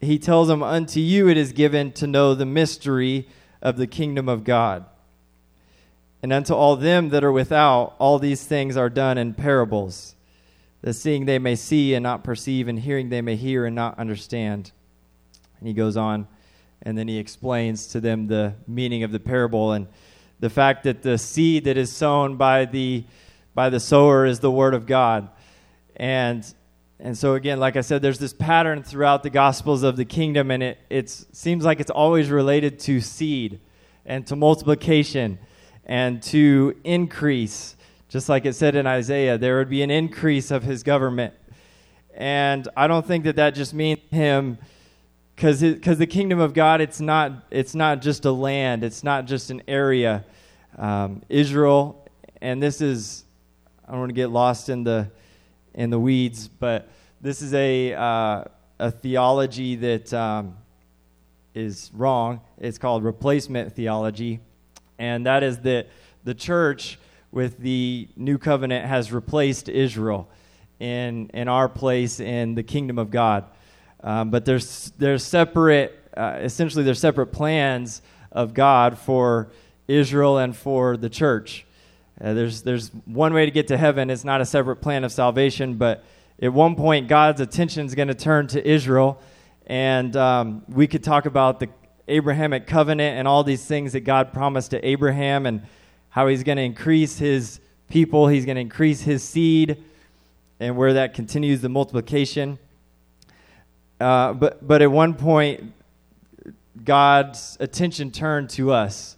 He 0.00 0.18
tells 0.18 0.48
them, 0.48 0.62
Unto 0.62 0.98
you 0.98 1.28
it 1.28 1.36
is 1.36 1.52
given 1.52 1.92
to 1.92 2.08
know 2.08 2.34
the 2.34 2.46
mystery 2.46 3.28
of 3.60 3.76
the 3.76 3.86
kingdom 3.86 4.28
of 4.28 4.42
God. 4.42 4.84
And 6.22 6.32
unto 6.32 6.54
all 6.54 6.76
them 6.76 7.08
that 7.08 7.24
are 7.24 7.32
without, 7.32 7.96
all 7.98 8.20
these 8.20 8.44
things 8.44 8.76
are 8.76 8.88
done 8.88 9.18
in 9.18 9.34
parables, 9.34 10.14
that 10.82 10.94
seeing 10.94 11.26
they 11.26 11.40
may 11.40 11.56
see 11.56 11.94
and 11.94 12.02
not 12.02 12.22
perceive, 12.22 12.68
and 12.68 12.78
hearing 12.78 13.08
they 13.08 13.20
may 13.20 13.34
hear 13.34 13.66
and 13.66 13.74
not 13.74 13.98
understand. 13.98 14.70
And 15.58 15.66
he 15.66 15.74
goes 15.74 15.96
on, 15.96 16.28
and 16.82 16.96
then 16.96 17.08
he 17.08 17.18
explains 17.18 17.88
to 17.88 18.00
them 18.00 18.28
the 18.28 18.54
meaning 18.68 19.02
of 19.02 19.10
the 19.10 19.18
parable. 19.18 19.72
And 19.72 19.88
the 20.38 20.50
fact 20.50 20.84
that 20.84 21.02
the 21.02 21.18
seed 21.18 21.64
that 21.64 21.76
is 21.76 21.90
sown 21.92 22.36
by 22.36 22.64
the 22.66 23.04
by 23.54 23.68
the 23.68 23.80
sower 23.80 24.24
is 24.24 24.40
the 24.40 24.50
word 24.50 24.74
of 24.74 24.86
God. 24.86 25.28
And 25.96 26.44
and 26.98 27.18
so 27.18 27.34
again, 27.34 27.58
like 27.58 27.76
I 27.76 27.80
said, 27.80 28.00
there's 28.00 28.18
this 28.18 28.32
pattern 28.32 28.84
throughout 28.84 29.24
the 29.24 29.30
gospels 29.30 29.82
of 29.82 29.96
the 29.96 30.04
kingdom, 30.04 30.52
and 30.52 30.62
it 30.62 30.78
it 30.88 31.10
seems 31.10 31.64
like 31.64 31.80
it's 31.80 31.90
always 31.90 32.30
related 32.30 32.78
to 32.80 33.00
seed 33.00 33.60
and 34.06 34.26
to 34.28 34.36
multiplication 34.36 35.38
and 35.84 36.22
to 36.24 36.76
increase. 36.84 37.76
Just 38.08 38.28
like 38.28 38.44
it 38.44 38.54
said 38.54 38.74
in 38.74 38.86
Isaiah, 38.86 39.38
there 39.38 39.56
would 39.58 39.70
be 39.70 39.82
an 39.82 39.90
increase 39.90 40.50
of 40.50 40.62
his 40.62 40.82
government. 40.82 41.34
And 42.14 42.68
I 42.76 42.86
don't 42.86 43.06
think 43.06 43.24
that 43.24 43.36
that 43.36 43.54
just 43.54 43.72
means 43.72 44.00
him 44.10 44.58
because 45.34 45.98
the 45.98 46.06
kingdom 46.06 46.38
of 46.38 46.54
God 46.54 46.80
it's 46.80 47.00
not 47.00 47.32
it's 47.50 47.74
not 47.74 48.02
just 48.02 48.24
a 48.24 48.30
land 48.30 48.84
it's 48.84 49.02
not 49.02 49.26
just 49.26 49.50
an 49.50 49.62
area 49.66 50.24
um, 50.78 51.22
Israel 51.28 52.06
and 52.40 52.62
this 52.62 52.80
is 52.80 53.24
I 53.86 53.92
don't 53.92 54.00
want 54.00 54.10
to 54.10 54.14
get 54.14 54.28
lost 54.28 54.68
in 54.68 54.84
the 54.84 55.10
in 55.74 55.90
the 55.90 55.98
weeds 55.98 56.48
but 56.48 56.90
this 57.20 57.42
is 57.42 57.54
a 57.54 57.94
uh, 57.94 58.44
a 58.78 58.90
theology 58.90 59.74
that 59.76 60.12
um, 60.12 60.56
is 61.54 61.90
wrong 61.94 62.40
it's 62.58 62.78
called 62.78 63.02
replacement 63.02 63.74
theology 63.74 64.40
and 64.98 65.26
that 65.26 65.42
is 65.42 65.58
that 65.58 65.88
the 66.24 66.34
church 66.34 66.98
with 67.30 67.58
the 67.58 68.08
new 68.16 68.38
covenant 68.38 68.86
has 68.86 69.12
replaced 69.12 69.68
Israel 69.68 70.28
in 70.80 71.30
in 71.34 71.48
our 71.48 71.68
place 71.68 72.20
in 72.20 72.54
the 72.54 72.62
kingdom 72.62 72.98
of 72.98 73.10
God 73.10 73.44
um, 74.02 74.30
but 74.30 74.44
there's 74.44 74.92
there's 74.98 75.24
separate, 75.24 75.96
uh, 76.16 76.38
essentially, 76.40 76.82
there's 76.82 76.98
separate 76.98 77.28
plans 77.28 78.02
of 78.32 78.52
God 78.52 78.98
for 78.98 79.50
Israel 79.86 80.38
and 80.38 80.56
for 80.56 80.96
the 80.96 81.08
church. 81.08 81.64
Uh, 82.20 82.34
there's 82.34 82.62
there's 82.62 82.88
one 83.04 83.32
way 83.32 83.44
to 83.44 83.52
get 83.52 83.68
to 83.68 83.76
heaven. 83.76 84.10
It's 84.10 84.24
not 84.24 84.40
a 84.40 84.46
separate 84.46 84.76
plan 84.76 85.04
of 85.04 85.12
salvation, 85.12 85.74
but 85.74 86.04
at 86.40 86.52
one 86.52 86.74
point, 86.74 87.06
God's 87.06 87.40
attention 87.40 87.86
is 87.86 87.94
going 87.94 88.08
to 88.08 88.14
turn 88.14 88.48
to 88.48 88.68
Israel, 88.68 89.20
and 89.66 90.16
um, 90.16 90.64
we 90.68 90.88
could 90.88 91.04
talk 91.04 91.26
about 91.26 91.60
the 91.60 91.68
Abrahamic 92.12 92.66
covenant 92.66 93.18
and 93.18 93.26
all 93.26 93.42
these 93.42 93.64
things 93.64 93.92
that 93.94 94.00
God 94.00 94.32
promised 94.32 94.70
to 94.72 94.86
Abraham, 94.86 95.46
and 95.46 95.62
how 96.10 96.28
He's 96.28 96.42
going 96.42 96.56
to 96.56 96.62
increase 96.62 97.18
His 97.18 97.60
people. 97.88 98.28
He's 98.28 98.44
going 98.44 98.56
to 98.56 98.60
increase 98.60 99.00
His 99.00 99.22
seed, 99.22 99.82
and 100.60 100.76
where 100.76 100.92
that 100.94 101.14
continues 101.14 101.60
the 101.60 101.68
multiplication. 101.68 102.58
Uh, 104.00 104.32
but, 104.32 104.66
but 104.66 104.82
at 104.82 104.90
one 104.90 105.14
point, 105.14 105.72
God's 106.84 107.56
attention 107.60 108.10
turned 108.10 108.50
to 108.50 108.72
us. 108.72 109.16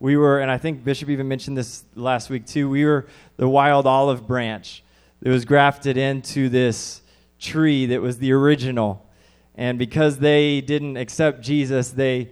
We 0.00 0.16
were, 0.16 0.40
and 0.40 0.50
I 0.50 0.58
think 0.58 0.84
Bishop 0.84 1.08
even 1.08 1.28
mentioned 1.28 1.56
this 1.56 1.84
last 1.94 2.30
week 2.30 2.46
too, 2.46 2.68
we 2.68 2.84
were 2.84 3.06
the 3.36 3.48
wild 3.48 3.86
olive 3.86 4.26
branch 4.26 4.82
that 5.20 5.30
was 5.30 5.44
grafted 5.44 5.96
into 5.96 6.48
this 6.48 7.02
tree 7.38 7.86
that 7.86 8.00
was 8.00 8.18
the 8.18 8.32
original. 8.32 9.03
And 9.56 9.78
because 9.78 10.18
they 10.18 10.60
didn't 10.60 10.96
accept 10.96 11.40
Jesus, 11.40 11.90
they, 11.90 12.30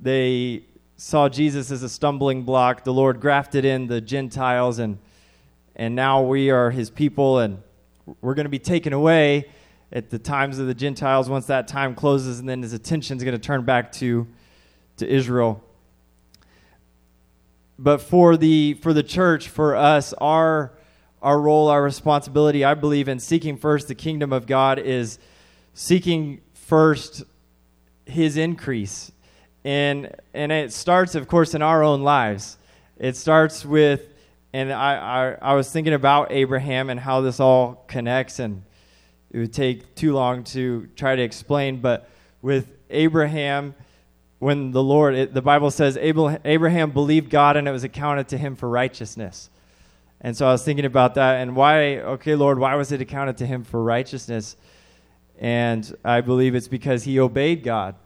they 0.00 0.64
saw 0.96 1.28
Jesus 1.28 1.70
as 1.70 1.82
a 1.82 1.88
stumbling 1.88 2.42
block. 2.42 2.84
The 2.84 2.92
Lord 2.92 3.20
grafted 3.20 3.64
in 3.64 3.86
the 3.86 4.00
Gentiles, 4.00 4.78
and, 4.78 4.98
and 5.76 5.94
now 5.94 6.22
we 6.22 6.50
are 6.50 6.70
his 6.70 6.90
people, 6.90 7.38
and 7.38 7.62
we're 8.20 8.34
going 8.34 8.44
to 8.44 8.50
be 8.50 8.58
taken 8.58 8.92
away 8.92 9.48
at 9.92 10.10
the 10.10 10.18
times 10.18 10.58
of 10.58 10.66
the 10.66 10.74
Gentiles 10.74 11.28
once 11.28 11.46
that 11.46 11.68
time 11.68 11.94
closes, 11.94 12.40
and 12.40 12.48
then 12.48 12.62
his 12.62 12.72
attention 12.72 13.16
is 13.16 13.22
going 13.22 13.36
to 13.36 13.42
turn 13.42 13.64
back 13.64 13.92
to, 13.92 14.26
to 14.96 15.08
Israel. 15.08 15.62
But 17.78 18.00
for 18.00 18.36
the, 18.36 18.74
for 18.74 18.92
the 18.92 19.02
church, 19.02 19.48
for 19.48 19.76
us, 19.76 20.12
our, 20.14 20.72
our 21.22 21.40
role, 21.40 21.68
our 21.68 21.82
responsibility, 21.82 22.64
I 22.64 22.74
believe, 22.74 23.08
in 23.08 23.20
seeking 23.20 23.56
first 23.56 23.88
the 23.88 23.94
kingdom 23.94 24.32
of 24.32 24.46
God 24.46 24.78
is 24.78 25.18
seeking 25.72 26.40
first 26.66 27.24
his 28.06 28.36
increase. 28.36 29.12
And, 29.64 30.14
and 30.34 30.52
it 30.52 30.72
starts, 30.72 31.14
of 31.14 31.26
course, 31.28 31.54
in 31.54 31.62
our 31.62 31.82
own 31.82 32.02
lives. 32.02 32.58
It 32.98 33.16
starts 33.16 33.64
with, 33.64 34.02
and 34.52 34.72
I, 34.72 35.36
I, 35.42 35.50
I 35.50 35.54
was 35.54 35.70
thinking 35.70 35.94
about 35.94 36.32
Abraham 36.32 36.90
and 36.90 37.00
how 37.00 37.20
this 37.20 37.40
all 37.40 37.84
connects. 37.86 38.38
And 38.38 38.62
it 39.30 39.38
would 39.38 39.52
take 39.52 39.94
too 39.94 40.12
long 40.12 40.44
to 40.44 40.88
try 40.96 41.16
to 41.16 41.22
explain. 41.22 41.80
But 41.80 42.08
with 42.42 42.68
Abraham, 42.90 43.74
when 44.38 44.70
the 44.70 44.82
Lord, 44.82 45.14
it, 45.14 45.34
the 45.34 45.42
Bible 45.42 45.70
says 45.70 45.96
Abraham 45.96 46.90
believed 46.90 47.30
God 47.30 47.56
and 47.56 47.66
it 47.66 47.72
was 47.72 47.84
accounted 47.84 48.28
to 48.28 48.38
him 48.38 48.56
for 48.56 48.68
righteousness. 48.68 49.48
And 50.20 50.36
so 50.36 50.46
I 50.46 50.52
was 50.52 50.64
thinking 50.64 50.84
about 50.84 51.14
that 51.14 51.40
and 51.40 51.56
why, 51.56 51.98
okay, 51.98 52.34
Lord, 52.34 52.58
why 52.58 52.74
was 52.74 52.92
it 52.92 53.00
accounted 53.00 53.38
to 53.38 53.46
him 53.46 53.64
for 53.64 53.82
righteousness? 53.82 54.56
And 55.38 55.96
I 56.04 56.20
believe 56.20 56.54
it's 56.54 56.68
because 56.68 57.04
he 57.04 57.18
obeyed 57.18 57.62
God. 57.62 57.96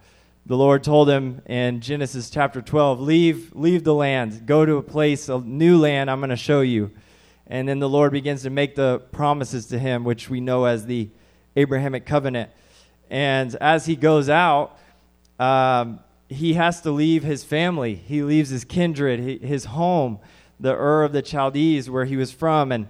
The 0.46 0.56
Lord 0.56 0.82
told 0.82 1.10
him 1.10 1.42
in 1.46 1.80
Genesis 1.80 2.30
chapter 2.30 2.62
12, 2.62 3.00
leave, 3.00 3.54
leave 3.54 3.84
the 3.84 3.94
land, 3.94 4.46
go 4.46 4.64
to 4.64 4.76
a 4.76 4.82
place, 4.82 5.28
a 5.28 5.38
new 5.38 5.78
land 5.78 6.10
I'm 6.10 6.20
going 6.20 6.30
to 6.30 6.36
show 6.36 6.62
you. 6.62 6.90
And 7.46 7.68
then 7.68 7.78
the 7.78 7.88
Lord 7.88 8.12
begins 8.12 8.42
to 8.42 8.50
make 8.50 8.74
the 8.74 9.00
promises 9.12 9.66
to 9.66 9.78
him, 9.78 10.04
which 10.04 10.30
we 10.30 10.40
know 10.40 10.64
as 10.64 10.86
the 10.86 11.10
Abrahamic 11.54 12.06
covenant. 12.06 12.50
And 13.10 13.54
as 13.56 13.86
he 13.86 13.96
goes 13.96 14.28
out, 14.28 14.78
um, 15.38 16.00
he 16.28 16.54
has 16.54 16.80
to 16.82 16.90
leave 16.90 17.22
his 17.22 17.44
family. 17.44 17.94
He 17.94 18.22
leaves 18.22 18.50
his 18.50 18.64
kindred, 18.64 19.42
his 19.42 19.66
home, 19.66 20.18
the 20.60 20.74
Ur 20.74 21.04
of 21.04 21.12
the 21.12 21.22
Chaldees, 21.22 21.88
where 21.88 22.04
he 22.04 22.16
was 22.16 22.32
from, 22.32 22.72
and 22.72 22.88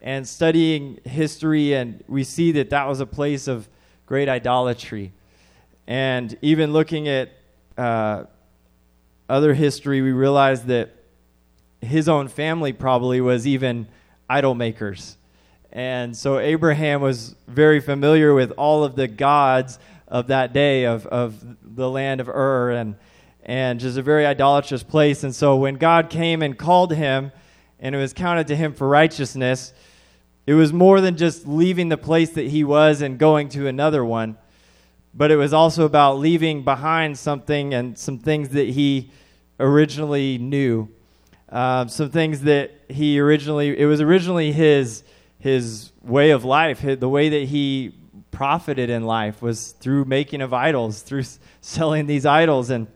and 0.00 0.26
studying 0.26 1.00
history, 1.04 1.74
and 1.74 2.02
we 2.08 2.24
see 2.24 2.52
that 2.52 2.70
that 2.70 2.86
was 2.86 3.00
a 3.00 3.06
place 3.06 3.48
of 3.48 3.68
great 4.06 4.28
idolatry. 4.28 5.12
And 5.86 6.36
even 6.42 6.72
looking 6.72 7.08
at 7.08 7.30
uh, 7.76 8.24
other 9.28 9.54
history, 9.54 10.02
we 10.02 10.12
realize 10.12 10.64
that 10.64 10.94
his 11.80 12.08
own 12.08 12.28
family 12.28 12.72
probably 12.72 13.20
was 13.20 13.46
even 13.46 13.88
idol 14.28 14.54
makers. 14.54 15.16
And 15.72 16.16
so 16.16 16.38
Abraham 16.38 17.00
was 17.00 17.34
very 17.46 17.80
familiar 17.80 18.34
with 18.34 18.52
all 18.52 18.84
of 18.84 18.96
the 18.96 19.06
gods 19.06 19.78
of 20.06 20.28
that 20.28 20.52
day 20.52 20.84
of, 20.84 21.06
of 21.06 21.44
the 21.62 21.88
land 21.90 22.20
of 22.20 22.28
Ur 22.28 22.70
and, 22.70 22.96
and 23.44 23.78
just 23.78 23.98
a 23.98 24.02
very 24.02 24.26
idolatrous 24.26 24.82
place. 24.82 25.24
And 25.24 25.34
so 25.34 25.56
when 25.56 25.76
God 25.76 26.08
came 26.08 26.42
and 26.42 26.56
called 26.58 26.92
him 26.94 27.32
and 27.78 27.94
it 27.94 27.98
was 27.98 28.12
counted 28.12 28.46
to 28.48 28.56
him 28.56 28.72
for 28.72 28.88
righteousness, 28.88 29.72
it 30.48 30.54
was 30.54 30.72
more 30.72 31.02
than 31.02 31.18
just 31.18 31.46
leaving 31.46 31.90
the 31.90 31.98
place 31.98 32.30
that 32.30 32.46
he 32.46 32.64
was 32.64 33.02
and 33.02 33.18
going 33.18 33.50
to 33.50 33.66
another 33.66 34.02
one, 34.02 34.38
but 35.12 35.30
it 35.30 35.36
was 35.36 35.52
also 35.52 35.84
about 35.84 36.18
leaving 36.18 36.64
behind 36.64 37.18
something 37.18 37.74
and 37.74 37.98
some 37.98 38.18
things 38.18 38.48
that 38.50 38.70
he 38.70 39.10
originally 39.60 40.38
knew. 40.38 40.88
Uh, 41.50 41.86
some 41.86 42.08
things 42.08 42.40
that 42.42 42.70
he 42.88 43.20
originally, 43.20 43.78
it 43.78 43.84
was 43.84 44.00
originally 44.00 44.50
his 44.50 45.04
his 45.38 45.92
way 46.02 46.30
of 46.30 46.44
life, 46.46 46.80
the 46.80 47.08
way 47.08 47.28
that 47.28 47.44
he 47.48 47.94
profited 48.30 48.88
in 48.88 49.04
life 49.04 49.42
was 49.42 49.72
through 49.72 50.06
making 50.06 50.40
of 50.40 50.54
idols, 50.54 51.02
through 51.02 51.24
selling 51.60 52.06
these 52.06 52.24
idols. 52.24 52.70
And 52.70 52.86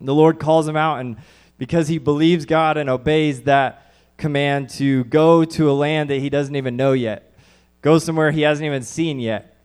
the 0.00 0.14
Lord 0.14 0.40
calls 0.40 0.66
him 0.66 0.76
out 0.76 1.00
and 1.00 1.18
because 1.58 1.88
he 1.88 1.98
believes 1.98 2.46
God 2.46 2.78
and 2.78 2.88
obeys 2.88 3.42
that 3.42 3.91
command 4.22 4.70
to 4.70 5.02
go 5.04 5.44
to 5.44 5.68
a 5.68 5.72
land 5.72 6.08
that 6.08 6.20
he 6.20 6.30
doesn't 6.30 6.54
even 6.54 6.76
know 6.76 6.92
yet, 6.92 7.34
go 7.80 7.98
somewhere 7.98 8.30
he 8.30 8.42
hasn't 8.42 8.64
even 8.64 8.84
seen 8.84 9.18
yet. 9.18 9.56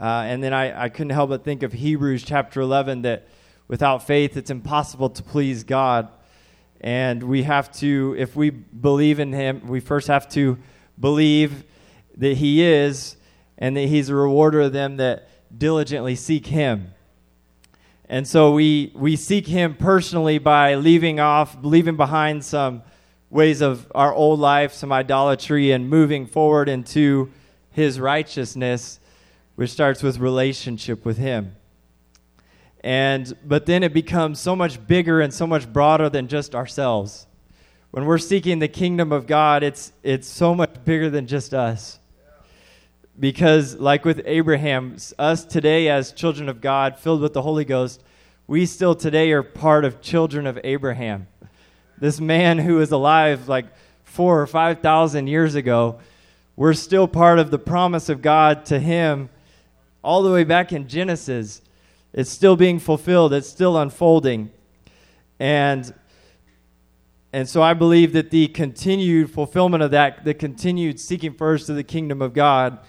Uh, 0.00 0.24
and 0.26 0.42
then 0.42 0.54
I, 0.54 0.84
I 0.84 0.88
couldn't 0.88 1.10
help 1.10 1.28
but 1.28 1.44
think 1.44 1.62
of 1.62 1.74
Hebrews 1.74 2.22
chapter 2.24 2.62
11 2.62 3.02
that 3.02 3.28
without 3.68 4.06
faith 4.06 4.38
it's 4.38 4.50
impossible 4.50 5.10
to 5.10 5.22
please 5.22 5.62
God. 5.62 6.08
And 6.80 7.22
we 7.24 7.42
have 7.42 7.70
to, 7.80 8.16
if 8.18 8.34
we 8.34 8.48
believe 8.48 9.20
in 9.20 9.30
him, 9.30 9.68
we 9.68 9.78
first 9.78 10.08
have 10.08 10.26
to 10.30 10.56
believe 10.98 11.62
that 12.16 12.38
he 12.38 12.62
is 12.62 13.16
and 13.58 13.76
that 13.76 13.88
he's 13.88 14.08
a 14.08 14.14
rewarder 14.14 14.62
of 14.62 14.72
them 14.72 14.96
that 14.96 15.28
diligently 15.56 16.16
seek 16.16 16.46
him. 16.46 16.94
And 18.08 18.26
so 18.26 18.52
we, 18.52 18.90
we 18.94 19.16
seek 19.16 19.46
him 19.46 19.74
personally 19.74 20.38
by 20.38 20.76
leaving 20.76 21.20
off, 21.20 21.58
leaving 21.62 21.96
behind 21.96 22.42
some 22.42 22.82
ways 23.32 23.62
of 23.62 23.90
our 23.94 24.14
old 24.14 24.38
life, 24.38 24.74
some 24.74 24.92
idolatry, 24.92 25.72
and 25.72 25.88
moving 25.88 26.26
forward 26.26 26.68
into 26.68 27.32
his 27.70 27.98
righteousness, 27.98 29.00
which 29.56 29.70
starts 29.70 30.02
with 30.02 30.18
relationship 30.18 31.04
with 31.04 31.16
him. 31.16 31.56
And 32.84 33.34
but 33.44 33.64
then 33.66 33.82
it 33.82 33.94
becomes 33.94 34.38
so 34.38 34.54
much 34.54 34.86
bigger 34.86 35.20
and 35.20 35.32
so 35.32 35.46
much 35.46 35.72
broader 35.72 36.10
than 36.10 36.28
just 36.28 36.54
ourselves. 36.54 37.26
When 37.90 38.04
we're 38.04 38.18
seeking 38.18 38.58
the 38.58 38.68
kingdom 38.68 39.12
of 39.12 39.26
God, 39.26 39.62
it's 39.62 39.92
it's 40.02 40.28
so 40.28 40.54
much 40.54 40.84
bigger 40.84 41.08
than 41.08 41.26
just 41.26 41.54
us. 41.54 42.00
Because 43.18 43.76
like 43.76 44.04
with 44.04 44.20
Abraham, 44.26 44.96
us 45.18 45.44
today 45.44 45.88
as 45.88 46.12
children 46.12 46.48
of 46.48 46.60
God, 46.60 46.98
filled 46.98 47.20
with 47.22 47.32
the 47.32 47.42
Holy 47.42 47.64
Ghost, 47.64 48.02
we 48.46 48.66
still 48.66 48.94
today 48.94 49.32
are 49.32 49.42
part 49.42 49.84
of 49.84 50.02
children 50.02 50.46
of 50.46 50.58
Abraham. 50.64 51.28
This 52.02 52.20
man 52.20 52.58
who 52.58 52.80
is 52.80 52.90
alive 52.90 53.48
like 53.48 53.66
4 54.02 54.40
or 54.42 54.46
5,000 54.48 55.28
years 55.28 55.54
ago, 55.54 56.00
we're 56.56 56.74
still 56.74 57.06
part 57.06 57.38
of 57.38 57.52
the 57.52 57.60
promise 57.60 58.08
of 58.08 58.20
God 58.20 58.64
to 58.66 58.80
him 58.80 59.30
all 60.02 60.24
the 60.24 60.32
way 60.32 60.42
back 60.42 60.72
in 60.72 60.88
Genesis. 60.88 61.62
It's 62.12 62.28
still 62.28 62.56
being 62.56 62.80
fulfilled, 62.80 63.32
it's 63.32 63.48
still 63.48 63.76
unfolding. 63.76 64.50
And 65.38 65.94
and 67.32 67.48
so 67.48 67.62
I 67.62 67.72
believe 67.72 68.14
that 68.14 68.30
the 68.30 68.48
continued 68.48 69.30
fulfillment 69.30 69.84
of 69.84 69.92
that, 69.92 70.24
the 70.24 70.34
continued 70.34 70.98
seeking 70.98 71.34
first 71.34 71.68
of 71.68 71.76
the 71.76 71.84
kingdom 71.84 72.20
of 72.20 72.34
God 72.34 72.80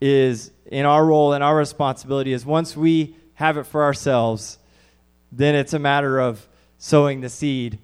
is 0.00 0.52
in 0.64 0.86
our 0.86 1.04
role 1.04 1.34
and 1.34 1.44
our 1.44 1.54
responsibility 1.54 2.32
is 2.32 2.46
once 2.46 2.74
we 2.74 3.14
have 3.34 3.58
it 3.58 3.64
for 3.64 3.84
ourselves, 3.84 4.56
then 5.30 5.54
it's 5.54 5.74
a 5.74 5.78
matter 5.78 6.18
of 6.18 6.48
sowing 6.78 7.20
the 7.20 7.28
seed 7.28 7.78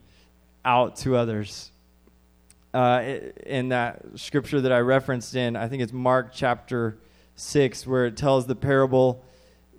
out 0.65 0.97
to 0.97 1.17
others. 1.17 1.71
Uh, 2.73 3.17
in 3.47 3.71
that 3.71 4.01
scripture 4.15 4.61
that 4.61 4.71
I 4.71 4.79
referenced 4.79 5.35
in, 5.35 5.57
I 5.57 5.69
think 5.69 5.83
it's 5.83 5.93
Mark 5.93 6.31
chapter 6.33 6.99
6, 7.35 7.87
where 7.87 8.07
it 8.07 8.17
tells 8.17 8.47
the 8.47 8.55
parable 8.55 9.25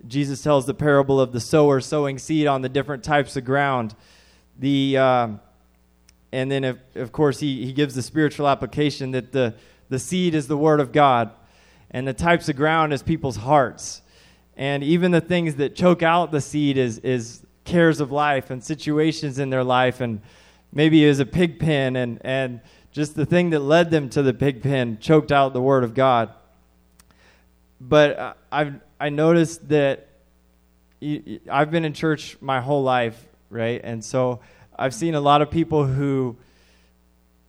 Jesus 0.06 0.42
tells 0.42 0.66
the 0.66 0.74
parable 0.74 1.20
of 1.20 1.32
the 1.32 1.40
sower 1.40 1.80
sowing 1.80 2.18
seed 2.18 2.46
on 2.46 2.62
the 2.62 2.68
different 2.68 3.04
types 3.04 3.36
of 3.36 3.44
ground. 3.44 3.94
The 4.58 4.98
um, 4.98 5.40
and 6.32 6.50
then 6.50 6.64
if, 6.64 6.76
of 6.96 7.12
course 7.12 7.40
he, 7.40 7.64
he 7.64 7.72
gives 7.72 7.94
the 7.94 8.02
spiritual 8.02 8.48
application 8.48 9.12
that 9.12 9.32
the 9.32 9.54
the 9.88 9.98
seed 9.98 10.34
is 10.34 10.48
the 10.48 10.56
word 10.56 10.80
of 10.80 10.92
God, 10.92 11.30
and 11.90 12.06
the 12.06 12.14
types 12.14 12.48
of 12.48 12.56
ground 12.56 12.92
is 12.92 13.02
people's 13.02 13.36
hearts, 13.36 14.02
and 14.56 14.82
even 14.82 15.10
the 15.10 15.20
things 15.20 15.56
that 15.56 15.76
choke 15.76 16.02
out 16.02 16.32
the 16.32 16.40
seed 16.40 16.76
is 16.76 16.98
is 16.98 17.44
cares 17.64 18.00
of 18.00 18.10
life 18.10 18.50
and 18.50 18.62
situations 18.62 19.38
in 19.38 19.50
their 19.50 19.64
life, 19.64 20.00
and 20.00 20.20
maybe 20.72 21.04
it 21.04 21.08
was 21.08 21.20
a 21.20 21.26
pig 21.26 21.58
pen 21.58 21.96
and 21.96 22.20
and 22.24 22.60
just 22.90 23.14
the 23.14 23.24
thing 23.24 23.50
that 23.50 23.60
led 23.60 23.90
them 23.90 24.08
to 24.10 24.22
the 24.22 24.34
pig 24.34 24.62
pen 24.62 24.98
choked 25.00 25.32
out 25.32 25.52
the 25.52 25.62
word 25.62 25.84
of 25.84 25.94
God. 25.94 26.30
But 27.80 28.36
I've 28.50 28.80
I 29.00 29.08
noticed 29.08 29.68
that 29.70 30.08
I've 31.50 31.70
been 31.70 31.84
in 31.84 31.92
church 31.92 32.36
my 32.40 32.60
whole 32.60 32.82
life, 32.82 33.26
right? 33.50 33.80
And 33.82 34.04
so 34.04 34.40
I've 34.78 34.94
seen 34.94 35.14
a 35.14 35.20
lot 35.20 35.42
of 35.42 35.50
people 35.50 35.86
who 35.86 36.36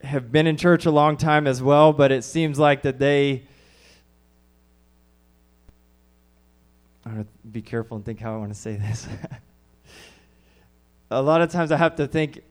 have 0.02 0.32
been 0.32 0.48
in 0.48 0.58
church 0.58 0.86
a 0.86 0.92
long 0.92 1.18
time 1.18 1.48
as 1.48 1.62
well, 1.62 1.94
but 1.94 2.12
it 2.12 2.24
seems 2.24 2.58
like 2.58 2.82
that 2.84 3.00
they. 3.00 3.44
I 7.06 7.10
have 7.10 7.26
to 7.26 7.48
be 7.48 7.62
careful 7.62 7.98
and 7.98 8.06
think 8.06 8.20
how 8.20 8.34
I 8.34 8.38
want 8.38 8.54
to 8.54 8.60
say 8.60 8.76
this. 8.76 9.08
a 11.12 11.22
lot 11.22 11.42
of 11.42 11.52
times 11.52 11.72
I 11.72 11.78
have 11.78 11.98
to 11.98 12.08
think 12.08 12.42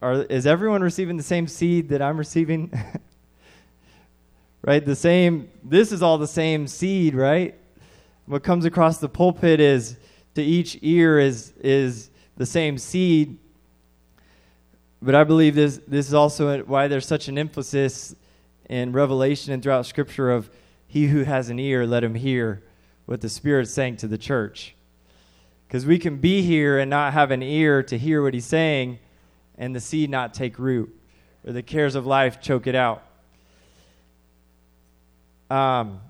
are, 0.00 0.22
is 0.22 0.46
everyone 0.46 0.82
receiving 0.82 1.16
the 1.16 1.22
same 1.22 1.46
seed 1.46 1.88
that 1.90 2.02
I'm 2.02 2.16
receiving? 2.16 2.72
right? 4.62 4.84
The 4.84 4.96
same, 4.96 5.50
this 5.64 5.92
is 5.92 6.02
all 6.02 6.18
the 6.18 6.26
same 6.26 6.66
seed, 6.66 7.14
right? 7.14 7.54
what 8.28 8.42
comes 8.42 8.66
across 8.66 8.98
the 8.98 9.08
pulpit 9.08 9.58
is 9.58 9.96
to 10.34 10.42
each 10.42 10.78
ear 10.82 11.18
is 11.18 11.52
is 11.60 12.10
the 12.36 12.46
same 12.46 12.76
seed. 12.78 13.38
But 15.00 15.14
I 15.14 15.24
believe 15.24 15.54
this 15.54 15.80
this 15.88 16.06
is 16.06 16.14
also 16.14 16.62
why 16.64 16.88
there's 16.88 17.06
such 17.06 17.28
an 17.28 17.38
emphasis 17.38 18.14
in 18.68 18.92
Revelation 18.92 19.54
and 19.54 19.62
throughout 19.62 19.86
Scripture 19.86 20.30
of 20.30 20.50
he 20.86 21.06
who 21.06 21.24
has 21.24 21.48
an 21.48 21.58
ear, 21.58 21.86
let 21.86 22.04
him 22.04 22.14
hear 22.14 22.62
what 23.06 23.22
the 23.22 23.28
Spirit's 23.28 23.72
saying 23.72 23.96
to 23.96 24.06
the 24.06 24.18
church. 24.18 24.74
Because 25.66 25.86
we 25.86 25.98
can 25.98 26.16
be 26.16 26.42
here 26.42 26.78
and 26.78 26.90
not 26.90 27.14
have 27.14 27.30
an 27.30 27.42
ear 27.42 27.82
to 27.82 27.98
hear 27.98 28.22
what 28.22 28.34
he's 28.34 28.46
saying, 28.46 28.98
and 29.58 29.74
the 29.74 29.80
seed 29.80 30.08
not 30.08 30.32
take 30.32 30.58
root, 30.58 30.94
or 31.44 31.52
the 31.52 31.62
cares 31.62 31.94
of 31.94 32.06
life 32.06 32.40
choke 32.40 32.66
it 32.66 32.74
out. 32.74 33.02
Um, 35.50 36.00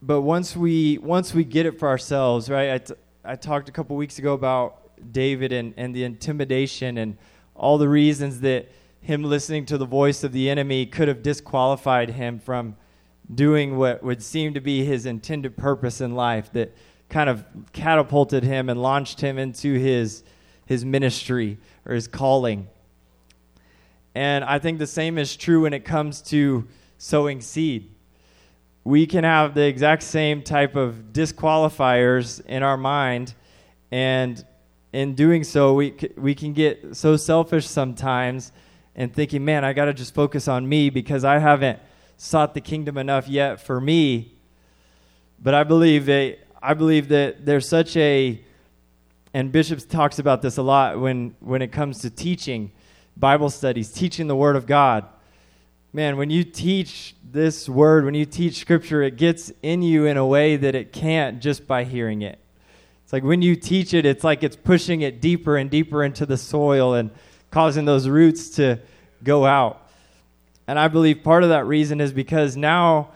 but 0.00 0.22
once 0.22 0.56
we 0.56 0.98
once 0.98 1.32
we 1.32 1.44
get 1.44 1.66
it 1.66 1.78
for 1.78 1.88
ourselves, 1.88 2.50
right? 2.50 2.72
I, 2.72 2.78
t- 2.78 2.94
I 3.24 3.36
talked 3.36 3.68
a 3.68 3.72
couple 3.72 3.94
weeks 3.96 4.18
ago 4.18 4.32
about 4.32 4.78
David 5.12 5.52
and, 5.52 5.74
and 5.76 5.94
the 5.94 6.04
intimidation 6.04 6.98
and 6.98 7.16
all 7.54 7.78
the 7.78 7.88
reasons 7.88 8.40
that 8.40 8.68
him 9.00 9.22
listening 9.22 9.66
to 9.66 9.78
the 9.78 9.84
voice 9.84 10.24
of 10.24 10.32
the 10.32 10.48
enemy 10.48 10.86
could 10.86 11.08
have 11.08 11.22
disqualified 11.22 12.10
him 12.10 12.38
from 12.38 12.76
doing 13.32 13.76
what 13.76 14.02
would 14.02 14.22
seem 14.22 14.54
to 14.54 14.60
be 14.60 14.84
his 14.84 15.06
intended 15.06 15.56
purpose 15.56 16.00
in 16.00 16.14
life 16.14 16.52
that 16.52 16.74
kind 17.12 17.30
of 17.30 17.44
catapulted 17.72 18.42
him 18.42 18.68
and 18.68 18.82
launched 18.82 19.20
him 19.20 19.38
into 19.38 19.74
his 19.74 20.24
his 20.66 20.84
ministry 20.84 21.58
or 21.86 21.94
his 21.94 22.08
calling. 22.08 22.66
And 24.14 24.44
I 24.44 24.58
think 24.58 24.78
the 24.80 24.86
same 24.86 25.18
is 25.18 25.36
true 25.36 25.62
when 25.62 25.72
it 25.72 25.84
comes 25.84 26.20
to 26.22 26.66
sowing 26.98 27.40
seed 27.40 27.92
we 28.84 29.06
can 29.06 29.24
have 29.24 29.54
the 29.54 29.62
exact 29.62 30.02
same 30.02 30.42
type 30.42 30.74
of 30.74 31.12
disqualifiers 31.12 32.44
in 32.46 32.62
our 32.62 32.76
mind 32.76 33.34
and 33.90 34.44
in 34.92 35.14
doing 35.14 35.44
so 35.44 35.74
we 35.74 35.94
we 36.16 36.34
can 36.34 36.52
get 36.52 36.96
so 36.96 37.16
selfish 37.16 37.66
sometimes 37.66 38.52
and 38.96 39.14
thinking 39.14 39.44
man 39.44 39.64
I 39.64 39.72
got 39.72 39.86
to 39.86 39.94
just 39.94 40.14
focus 40.14 40.48
on 40.48 40.68
me 40.68 40.90
because 40.90 41.24
I 41.24 41.38
haven't 41.38 41.78
sought 42.16 42.54
the 42.54 42.60
kingdom 42.60 42.98
enough 42.98 43.28
yet 43.28 43.60
for 43.60 43.80
me 43.80 44.34
but 45.40 45.54
I 45.54 45.64
believe 45.64 46.06
that 46.06 46.38
I 46.62 46.74
believe 46.74 47.08
that 47.08 47.44
there's 47.44 47.68
such 47.68 47.96
a 47.96 48.40
and 49.34 49.50
Bishop 49.50 49.88
talks 49.88 50.18
about 50.18 50.42
this 50.42 50.56
a 50.58 50.62
lot 50.62 51.00
when 51.00 51.34
when 51.40 51.62
it 51.62 51.72
comes 51.72 52.00
to 52.00 52.10
teaching 52.10 52.70
Bible 53.16 53.50
studies 53.50 53.90
teaching 53.90 54.26
the 54.26 54.36
word 54.36 54.56
of 54.56 54.66
God 54.66 55.06
man, 55.92 56.16
when 56.16 56.30
you 56.30 56.42
teach 56.42 57.14
this 57.22 57.68
word, 57.68 58.04
when 58.04 58.14
you 58.14 58.24
teach 58.24 58.56
scripture, 58.56 59.02
it 59.02 59.16
gets 59.16 59.52
in 59.62 59.82
you 59.82 60.06
in 60.06 60.16
a 60.16 60.26
way 60.26 60.56
that 60.56 60.74
it 60.74 60.92
can't 60.92 61.40
just 61.40 61.66
by 61.66 61.84
hearing 61.84 62.22
it. 62.22 62.38
It's 63.04 63.12
like 63.12 63.22
when 63.22 63.42
you 63.42 63.56
teach 63.56 63.92
it, 63.92 64.06
it's 64.06 64.24
like 64.24 64.42
it's 64.42 64.56
pushing 64.56 65.02
it 65.02 65.20
deeper 65.20 65.56
and 65.56 65.70
deeper 65.70 66.02
into 66.02 66.24
the 66.24 66.38
soil 66.38 66.94
and 66.94 67.10
causing 67.50 67.84
those 67.84 68.08
roots 68.08 68.50
to 68.56 68.80
go 69.22 69.44
out. 69.44 69.86
And 70.66 70.78
I 70.78 70.88
believe 70.88 71.22
part 71.22 71.42
of 71.42 71.50
that 71.50 71.66
reason 71.66 72.00
is 72.00 72.12
because 72.12 72.56
now 72.56 73.10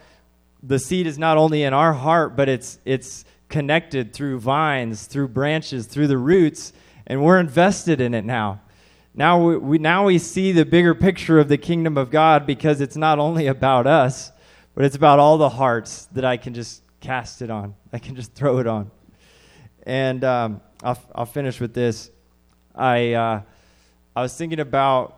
the 0.62 0.78
seed 0.78 1.06
is 1.06 1.18
not 1.18 1.38
only 1.38 1.62
in 1.62 1.72
our 1.72 1.94
heart, 1.94 2.36
but 2.36 2.48
it's 2.48 2.78
it's 2.84 3.24
connected 3.48 4.12
through 4.12 4.40
vines, 4.40 5.06
through 5.06 5.28
branches, 5.28 5.86
through 5.86 6.08
the 6.08 6.18
roots, 6.18 6.72
and 7.06 7.22
we're 7.22 7.38
invested 7.38 8.00
in 8.00 8.14
it 8.14 8.24
now. 8.24 8.60
Now 9.14 9.42
we, 9.42 9.56
we, 9.56 9.78
now 9.78 10.04
we 10.04 10.18
see 10.18 10.52
the 10.52 10.64
bigger 10.64 10.94
picture 10.94 11.38
of 11.38 11.48
the 11.48 11.56
kingdom 11.56 11.96
of 11.96 12.10
God 12.10 12.46
because 12.46 12.80
it's 12.80 12.96
not 12.96 13.18
only 13.18 13.46
about 13.46 13.86
us, 13.86 14.32
but 14.74 14.84
it's 14.84 14.96
about 14.96 15.18
all 15.18 15.38
the 15.38 15.48
hearts 15.48 16.06
that 16.12 16.24
I 16.24 16.36
can 16.36 16.52
just 16.52 16.82
cast 17.00 17.40
it 17.40 17.50
on. 17.50 17.74
I 17.92 17.98
can 17.98 18.14
just 18.14 18.34
throw 18.34 18.58
it 18.58 18.66
on. 18.66 18.90
And 19.84 20.22
um, 20.24 20.60
I'll, 20.82 20.98
I'll 21.14 21.26
finish 21.26 21.60
with 21.60 21.72
this. 21.72 22.10
I, 22.74 23.14
uh, 23.14 23.42
I 24.14 24.22
was 24.22 24.36
thinking 24.36 24.60
about 24.60 25.16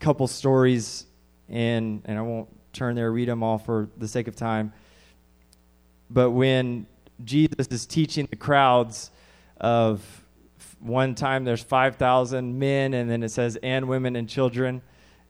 a 0.00 0.04
couple 0.04 0.26
stories, 0.26 1.06
and, 1.48 2.02
and 2.06 2.18
I 2.18 2.22
won't 2.22 2.48
turn 2.72 2.96
there, 2.96 3.12
read 3.12 3.28
them 3.28 3.42
all 3.42 3.58
for 3.58 3.88
the 3.96 4.08
sake 4.08 4.26
of 4.26 4.34
time. 4.34 4.72
But 6.10 6.30
when 6.30 6.86
Jesus 7.24 7.66
is 7.70 7.86
teaching 7.86 8.26
the 8.30 8.36
crowds 8.36 9.10
of 9.60 10.02
one 10.80 11.14
time 11.14 11.44
there's 11.44 11.62
5,000 11.62 12.58
men, 12.58 12.94
and 12.94 13.10
then 13.10 13.22
it 13.22 13.30
says, 13.30 13.58
and 13.62 13.88
women 13.88 14.16
and 14.16 14.28
children. 14.28 14.82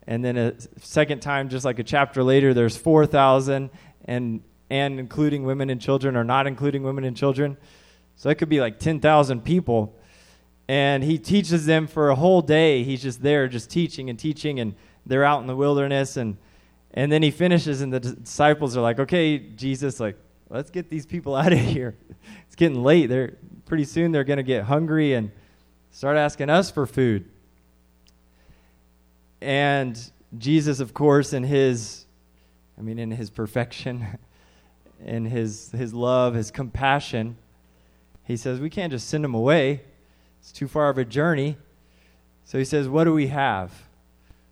And 0.07 0.25
then 0.25 0.37
a 0.37 0.55
second 0.81 1.21
time, 1.21 1.49
just 1.49 1.65
like 1.65 1.79
a 1.79 1.85
chapter 1.85 2.23
later, 2.23 2.55
there's 2.55 2.77
4,000, 2.77 3.71
and, 4.05 4.43
and 4.71 5.01
including 5.01 5.45
women 5.45 5.71
and 5.71 5.81
children, 5.81 6.17
or 6.17 6.25
not 6.25 6.47
including 6.47 6.83
women 6.83 7.05
and 7.05 7.17
children. 7.17 7.57
So 8.17 8.31
it 8.31 8.37
could 8.37 8.49
be 8.49 8.61
like 8.61 8.79
10,000 8.79 9.43
people. 9.43 9.97
And 10.69 11.05
he 11.05 11.19
teaches 11.19 11.67
them 11.67 11.87
for 11.87 12.11
a 12.11 12.17
whole 12.17 12.43
day. 12.43 12.83
He's 12.83 13.03
just 13.03 13.23
there, 13.23 13.47
just 13.47 13.71
teaching 13.71 14.11
and 14.11 14.19
teaching, 14.19 14.59
and 14.59 14.75
they're 15.05 15.25
out 15.25 15.41
in 15.41 15.47
the 15.47 15.57
wilderness. 15.57 16.17
And, 16.17 16.39
and 16.93 17.11
then 17.11 17.23
he 17.23 17.31
finishes, 17.31 17.81
and 17.83 17.93
the 17.93 18.01
disciples 18.01 18.77
are 18.77 18.81
like, 18.81 18.99
okay, 18.99 19.39
Jesus, 19.39 20.01
like, 20.01 20.17
let's 20.49 20.71
get 20.71 20.91
these 20.91 21.07
people 21.07 21.35
out 21.37 21.53
of 21.53 21.59
here. 21.59 21.97
It's 22.47 22.57
getting 22.57 22.83
late. 22.83 23.07
They're 23.07 23.37
pretty 23.67 23.85
soon 23.85 24.13
they're 24.13 24.25
going 24.25 24.37
to 24.39 24.43
get 24.43 24.65
hungry 24.65 25.15
and 25.15 25.31
start 25.91 26.17
asking 26.17 26.51
us 26.51 26.71
for 26.71 26.87
food. 26.87 27.29
And 29.41 29.99
Jesus, 30.39 30.81
of 30.81 30.95
course, 30.95 31.33
in 31.33 31.45
his, 31.45 32.07
I 32.79 32.83
mean, 32.83 32.99
in 32.99 33.11
his 33.11 33.31
perfection, 33.31 34.19
in 35.05 35.27
his 35.27 35.71
his 35.73 35.93
love, 35.93 36.35
his 36.35 36.51
compassion, 36.51 37.37
he 38.25 38.37
says 38.37 38.61
we 38.61 38.71
can't 38.71 38.91
just 38.91 39.09
send 39.09 39.25
them 39.25 39.35
away. 39.35 39.83
It's 40.41 40.53
too 40.53 40.69
far 40.69 40.89
of 40.89 40.99
a 40.99 41.05
journey. 41.05 41.57
So 42.45 42.59
he 42.59 42.65
says, 42.65 42.89
"What 42.89 43.05
do 43.05 43.13
we 43.13 43.27
have? 43.29 43.73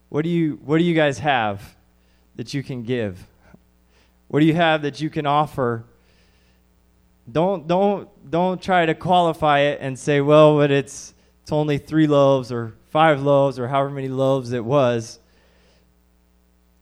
What 0.09 0.23
do 0.23 0.29
you 0.29 0.61
What 0.65 0.79
do 0.79 0.85
you 0.85 0.95
guys 0.95 1.19
have 1.21 1.77
that 2.37 2.53
you 2.53 2.63
can 2.63 2.83
give?" 2.83 3.27
What 4.35 4.41
do 4.41 4.47
you 4.47 4.55
have 4.55 4.83
that 4.83 5.01
you 5.01 5.11
can 5.11 5.27
offer? 5.27 5.85
Don't 7.31 7.69
don't 7.69 8.09
don't 8.29 8.61
try 8.61 8.85
to 8.85 8.93
qualify 8.93 9.61
it 9.61 9.79
and 9.81 9.97
say, 9.97 10.21
well, 10.21 10.57
but 10.57 10.73
it's 10.73 11.15
it's 11.43 11.53
only 11.53 11.79
three 11.79 12.09
loaves 12.09 12.51
or 12.51 12.75
five 12.89 13.23
loaves 13.23 13.61
or 13.61 13.69
however 13.69 13.91
many 13.91 14.09
loaves 14.09 14.51
it 14.51 14.65
was. 14.65 15.21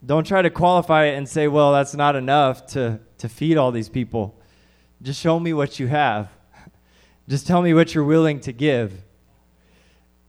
Don't 0.07 0.26
try 0.26 0.40
to 0.40 0.48
qualify 0.48 1.09
it 1.09 1.18
and 1.18 1.28
say, 1.28 1.46
well, 1.46 1.74
that's 1.74 1.92
not 1.92 2.16
enough 2.16 2.68
to, 2.68 2.98
to 3.18 3.28
feed 3.28 3.59
all 3.59 3.70
these 3.70 3.90
people. 3.90 4.34
Just 5.03 5.20
show 5.20 5.38
me 5.38 5.53
what 5.53 5.78
you 5.78 5.88
have. 5.88 6.30
Just 7.28 7.46
tell 7.46 7.61
me 7.61 7.74
what 7.74 7.94
you're 7.94 8.03
willing 8.03 8.40
to 8.40 8.53
give. 8.55 8.94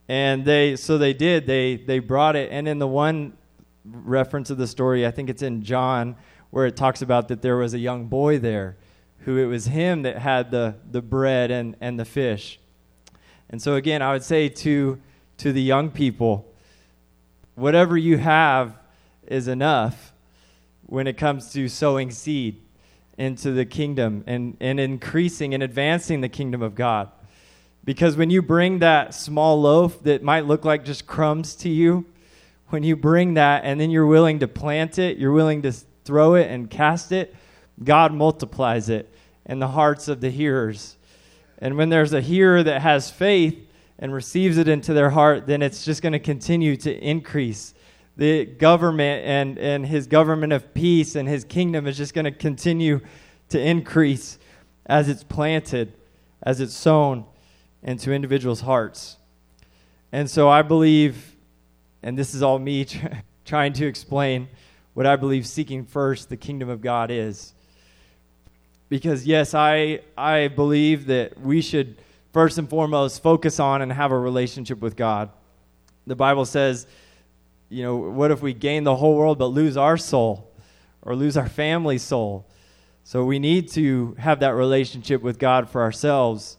And 0.10 0.44
they 0.44 0.76
so 0.76 0.98
they 0.98 1.14
did. 1.14 1.48
They 1.48 1.78
they 1.78 2.00
brought 2.00 2.36
it 2.36 2.52
and 2.52 2.68
in 2.68 2.80
the 2.80 2.88
one 2.88 3.38
reference 3.86 4.50
of 4.50 4.58
the 4.58 4.68
story, 4.68 5.08
I 5.08 5.12
think 5.12 5.30
it's 5.30 5.42
in 5.42 5.64
John 5.64 6.18
where 6.54 6.68
it 6.68 6.76
talks 6.76 7.02
about 7.02 7.30
that 7.30 7.42
there 7.42 7.58
was 7.58 7.74
a 7.74 7.80
young 7.80 8.06
boy 8.06 8.38
there 8.38 8.78
who 9.22 9.38
it 9.40 9.48
was 9.48 9.66
him 9.66 10.04
that 10.04 10.20
had 10.20 10.52
the, 10.52 10.76
the 10.92 11.02
bread 11.02 11.50
and, 11.50 11.76
and 11.82 12.00
the 12.00 12.06
fish. 12.06 12.60
And 13.50 13.60
so, 13.60 13.74
again, 13.74 14.04
I 14.04 14.12
would 14.12 14.22
say 14.22 14.50
to, 14.50 15.02
to 15.40 15.52
the 15.52 15.64
young 15.64 15.90
people, 15.90 16.54
whatever 17.56 17.98
you 17.98 18.20
have 18.20 18.78
is 19.26 19.48
enough 19.48 20.14
when 20.86 21.08
it 21.08 21.18
comes 21.18 21.52
to 21.54 21.68
sowing 21.68 22.12
seed 22.12 22.62
into 23.18 23.52
the 23.52 23.66
kingdom 23.66 24.24
and, 24.28 24.56
and 24.60 24.80
increasing 24.80 25.56
and 25.56 25.64
advancing 25.64 26.22
the 26.22 26.30
kingdom 26.30 26.62
of 26.62 26.76
God. 26.76 27.10
Because 27.84 28.16
when 28.16 28.30
you 28.30 28.44
bring 28.44 28.78
that 28.78 29.16
small 29.16 29.60
loaf 29.60 30.04
that 30.04 30.22
might 30.22 30.46
look 30.46 30.66
like 30.66 30.86
just 30.86 31.08
crumbs 31.08 31.56
to 31.56 31.70
you, 31.70 32.06
when 32.68 32.84
you 32.84 32.96
bring 32.96 33.34
that 33.34 33.66
and 33.66 33.82
then 33.82 33.90
you're 33.90 34.06
willing 34.06 34.38
to 34.38 34.48
plant 34.48 35.00
it, 35.00 35.18
you're 35.18 35.32
willing 35.32 35.64
to 35.64 35.74
throw 36.04 36.36
it 36.36 36.50
and 36.50 36.70
cast 36.70 37.12
it, 37.12 37.36
God 37.84 38.14
multiplies 38.14 38.90
it 38.90 39.14
in 39.46 39.60
the 39.60 39.68
hearts 39.70 40.08
of 40.08 40.22
the 40.22 40.30
hearers. 40.30 40.98
And 41.58 41.78
when 41.78 41.90
there's 41.90 42.14
a 42.14 42.22
hearer 42.22 42.64
that 42.64 42.82
has 42.82 43.10
faith 43.10 43.58
and 44.00 44.14
receives 44.14 44.58
it 44.58 44.68
into 44.68 44.94
their 44.94 45.10
heart, 45.10 45.48
then 45.48 45.62
it's 45.62 45.86
just 45.86 46.02
going 46.02 46.14
to 46.14 46.20
continue 46.20 46.76
to 46.78 46.94
increase. 46.94 47.74
The 48.18 48.46
government 48.46 49.26
and, 49.26 49.58
and 49.58 49.86
his 49.86 50.08
government 50.08 50.54
of 50.54 50.74
peace 50.74 51.16
and 51.16 51.28
his 51.28 51.44
kingdom 51.44 51.88
is 51.88 51.98
just 51.98 52.14
going 52.14 52.26
to 52.26 52.32
continue 52.32 53.02
to 53.50 53.60
increase 53.60 54.38
as 54.86 55.10
it's 55.10 55.24
planted, 55.24 55.94
as 56.42 56.60
it's 56.60 56.74
sown 56.74 57.26
into 57.82 58.12
individuals' 58.12 58.62
hearts. 58.62 59.18
And 60.12 60.30
so 60.30 60.50
I 60.50 60.62
believe, 60.62 61.36
and 62.04 62.18
this 62.18 62.36
is 62.36 62.44
all 62.44 62.60
me 62.60 62.86
trying 63.46 63.74
to 63.74 63.86
explain 63.88 64.48
what 64.94 65.06
I 65.06 65.16
believe 65.16 65.48
seeking 65.48 65.86
first 65.86 66.30
the 66.30 66.38
kingdom 66.38 66.70
of 66.70 66.82
God 66.82 67.12
is. 67.12 67.54
Because, 68.90 69.26
yes, 69.26 69.54
I, 69.54 70.02
I 70.18 70.50
believe 70.50 71.08
that 71.08 71.40
we 71.40 71.62
should 71.62 71.98
first 72.32 72.58
and 72.58 72.70
foremost 72.70 73.24
focus 73.24 73.60
on 73.60 73.82
and 73.82 73.92
have 73.92 74.12
a 74.12 74.18
relationship 74.18 74.80
with 74.80 74.96
God. 74.96 75.30
The 76.06 76.16
Bible 76.16 76.46
says, 76.46 76.86
you 77.70 77.84
know, 77.84 77.96
what 77.96 78.30
if 78.30 78.42
we 78.42 78.54
gain 78.54 78.84
the 78.84 78.96
whole 78.96 79.16
world 79.16 79.40
but 79.40 79.48
lose 79.48 79.78
our 79.78 79.98
soul 79.98 80.52
or 81.02 81.16
lose 81.16 81.38
our 81.38 81.50
family 81.50 81.98
soul? 81.98 82.48
So 83.04 83.26
we 83.26 83.40
need 83.40 83.70
to 83.70 84.16
have 84.20 84.40
that 84.42 84.54
relationship 84.54 85.22
with 85.22 85.40
God 85.40 85.70
for 85.70 85.82
ourselves. 85.82 86.58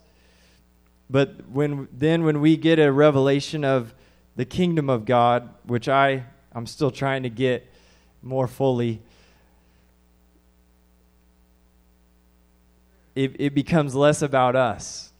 But 1.09 1.49
when 1.49 1.89
then 1.93 2.25
when 2.25 2.41
we 2.41 2.57
get 2.57 2.79
a 2.79 2.91
revelation 2.91 3.65
of 3.65 3.95
the 4.37 4.45
kingdom 4.45 4.91
of 4.91 5.05
God, 5.05 5.49
which 5.65 5.89
I 5.89 6.25
I'm 6.53 6.67
still 6.67 6.91
trying 6.91 7.23
to 7.23 7.31
get 7.31 7.67
more 8.25 8.49
fully, 8.49 9.01
it, 13.15 13.37
it 13.39 13.55
becomes 13.55 13.95
less 13.95 14.23
about 14.23 14.57
us. 14.57 15.13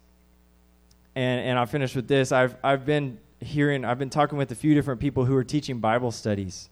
And, 1.15 1.41
and 1.47 1.59
I'll 1.59 1.67
finish 1.67 1.95
with 1.95 2.09
this. 2.09 2.33
I've, 2.33 2.57
I've 2.65 2.85
been 2.85 3.19
hearing, 3.41 3.85
I've 3.85 3.99
been 3.99 4.11
talking 4.11 4.39
with 4.39 4.51
a 4.51 4.55
few 4.55 4.75
different 4.75 5.01
people 5.01 5.25
who 5.25 5.37
are 5.37 5.45
teaching 5.45 5.79
Bible 5.79 6.11
studies. 6.11 6.69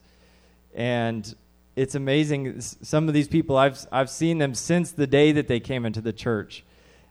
And 0.75 1.33
it's 1.77 1.95
amazing. 1.95 2.61
Some 2.61 3.09
of 3.09 3.15
these 3.15 3.29
people, 3.29 3.57
I've, 3.57 3.87
I've 3.93 4.11
seen 4.11 4.39
them 4.39 4.55
since 4.55 4.91
the 4.91 5.07
day 5.07 5.33
that 5.33 5.47
they 5.47 5.61
came 5.61 5.87
into 5.87 6.01
the 6.01 6.13
church. 6.13 6.65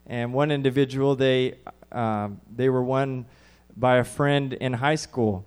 And 0.07 0.33
one 0.33 0.51
individual, 0.51 1.15
they, 1.15 1.55
um, 1.91 2.41
they 2.53 2.69
were 2.69 2.83
won 2.83 3.25
by 3.77 3.97
a 3.97 4.03
friend 4.03 4.53
in 4.53 4.73
high 4.73 4.95
school. 4.95 5.45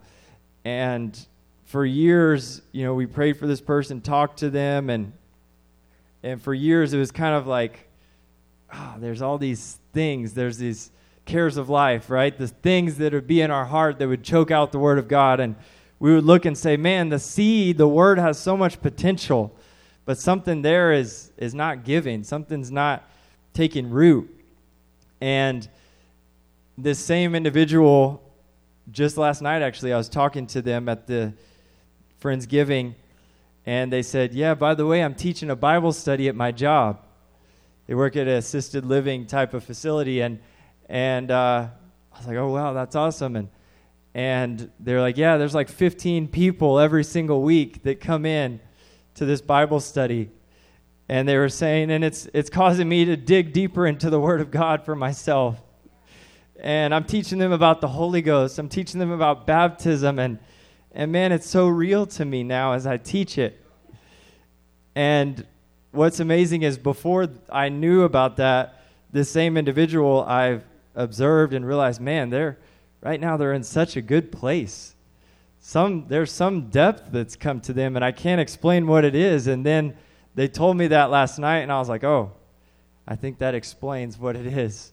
And 0.64 1.18
for 1.74 1.84
years, 1.84 2.62
you 2.70 2.84
know, 2.84 2.94
we 2.94 3.04
prayed 3.04 3.36
for 3.36 3.48
this 3.48 3.60
person, 3.60 4.00
talked 4.00 4.38
to 4.38 4.48
them, 4.48 4.90
and 4.90 5.12
and 6.22 6.40
for 6.40 6.54
years 6.54 6.94
it 6.94 6.98
was 6.98 7.10
kind 7.10 7.34
of 7.34 7.48
like, 7.48 7.88
oh, 8.72 8.94
there's 8.98 9.20
all 9.20 9.38
these 9.38 9.78
things, 9.92 10.34
there's 10.34 10.56
these 10.56 10.92
cares 11.24 11.56
of 11.56 11.68
life, 11.68 12.10
right? 12.10 12.38
The 12.38 12.46
things 12.46 12.98
that 12.98 13.12
would 13.12 13.26
be 13.26 13.40
in 13.40 13.50
our 13.50 13.64
heart 13.64 13.98
that 13.98 14.06
would 14.06 14.22
choke 14.22 14.52
out 14.52 14.70
the 14.70 14.78
word 14.78 15.00
of 15.00 15.08
God, 15.08 15.40
and 15.40 15.56
we 15.98 16.14
would 16.14 16.22
look 16.22 16.44
and 16.44 16.56
say, 16.56 16.76
man, 16.76 17.08
the 17.08 17.18
seed, 17.18 17.76
the 17.76 17.88
word 17.88 18.20
has 18.20 18.38
so 18.38 18.56
much 18.56 18.80
potential, 18.80 19.52
but 20.04 20.16
something 20.16 20.62
there 20.62 20.92
is 20.92 21.32
is 21.36 21.56
not 21.56 21.82
giving, 21.82 22.22
something's 22.22 22.70
not 22.70 23.02
taking 23.52 23.90
root, 23.90 24.32
and 25.20 25.68
this 26.78 27.00
same 27.00 27.34
individual 27.34 28.22
just 28.92 29.16
last 29.16 29.42
night 29.42 29.60
actually 29.60 29.92
i 29.92 29.96
was 29.96 30.10
talking 30.10 30.46
to 30.46 30.60
them 30.60 30.88
at 30.90 31.06
the 31.06 31.32
Friendsgiving, 32.24 32.94
and 33.66 33.92
they 33.92 34.00
said, 34.00 34.32
Yeah, 34.32 34.54
by 34.54 34.74
the 34.74 34.86
way, 34.86 35.04
I'm 35.04 35.14
teaching 35.14 35.50
a 35.50 35.56
Bible 35.56 35.92
study 35.92 36.26
at 36.26 36.34
my 36.34 36.52
job. 36.52 37.04
They 37.86 37.94
work 37.94 38.16
at 38.16 38.26
an 38.26 38.32
assisted 38.34 38.86
living 38.86 39.26
type 39.26 39.52
of 39.52 39.62
facility, 39.62 40.22
and 40.22 40.38
and 40.88 41.30
uh, 41.30 41.68
I 42.10 42.18
was 42.18 42.26
like, 42.26 42.38
Oh 42.38 42.48
wow, 42.48 42.72
that's 42.72 42.96
awesome. 42.96 43.36
And 43.36 43.50
and 44.14 44.70
they're 44.80 45.02
like, 45.02 45.18
Yeah, 45.18 45.36
there's 45.36 45.54
like 45.54 45.68
15 45.68 46.28
people 46.28 46.78
every 46.78 47.04
single 47.04 47.42
week 47.42 47.82
that 47.82 48.00
come 48.00 48.24
in 48.24 48.58
to 49.16 49.26
this 49.26 49.42
Bible 49.42 49.80
study. 49.80 50.30
And 51.10 51.28
they 51.28 51.36
were 51.36 51.50
saying, 51.50 51.90
and 51.90 52.02
it's 52.02 52.26
it's 52.32 52.48
causing 52.48 52.88
me 52.88 53.04
to 53.04 53.18
dig 53.18 53.52
deeper 53.52 53.86
into 53.86 54.08
the 54.08 54.18
Word 54.18 54.40
of 54.40 54.50
God 54.50 54.86
for 54.86 54.96
myself. 54.96 55.60
And 56.58 56.94
I'm 56.94 57.04
teaching 57.04 57.38
them 57.38 57.52
about 57.52 57.82
the 57.82 57.88
Holy 57.88 58.22
Ghost. 58.22 58.58
I'm 58.58 58.70
teaching 58.70 58.98
them 58.98 59.10
about 59.10 59.46
baptism 59.46 60.18
and 60.18 60.38
and 60.94 61.10
man, 61.10 61.32
it's 61.32 61.48
so 61.48 61.66
real 61.66 62.06
to 62.06 62.24
me 62.24 62.44
now 62.44 62.72
as 62.72 62.86
I 62.86 62.96
teach 62.98 63.36
it. 63.36 63.60
And 64.94 65.44
what's 65.90 66.20
amazing 66.20 66.62
is 66.62 66.78
before 66.78 67.28
I 67.50 67.68
knew 67.68 68.04
about 68.04 68.36
that, 68.36 68.84
this 69.10 69.28
same 69.28 69.56
individual 69.56 70.22
I've 70.22 70.64
observed 70.94 71.52
and 71.52 71.66
realized, 71.66 72.00
man, 72.00 72.30
they're 72.30 72.58
right 73.02 73.20
now 73.20 73.36
they're 73.36 73.52
in 73.52 73.64
such 73.64 73.96
a 73.96 74.02
good 74.02 74.30
place. 74.30 74.94
Some 75.60 76.06
there's 76.08 76.30
some 76.30 76.68
depth 76.68 77.10
that's 77.10 77.34
come 77.34 77.60
to 77.62 77.72
them 77.72 77.96
and 77.96 78.04
I 78.04 78.12
can't 78.12 78.40
explain 78.40 78.86
what 78.86 79.04
it 79.04 79.16
is. 79.16 79.48
And 79.48 79.66
then 79.66 79.96
they 80.36 80.46
told 80.46 80.76
me 80.76 80.86
that 80.88 81.10
last 81.10 81.40
night 81.40 81.58
and 81.58 81.72
I 81.72 81.78
was 81.80 81.88
like, 81.88 82.04
"Oh, 82.04 82.32
I 83.06 83.16
think 83.16 83.38
that 83.38 83.54
explains 83.54 84.16
what 84.16 84.36
it 84.36 84.46
is." 84.46 84.92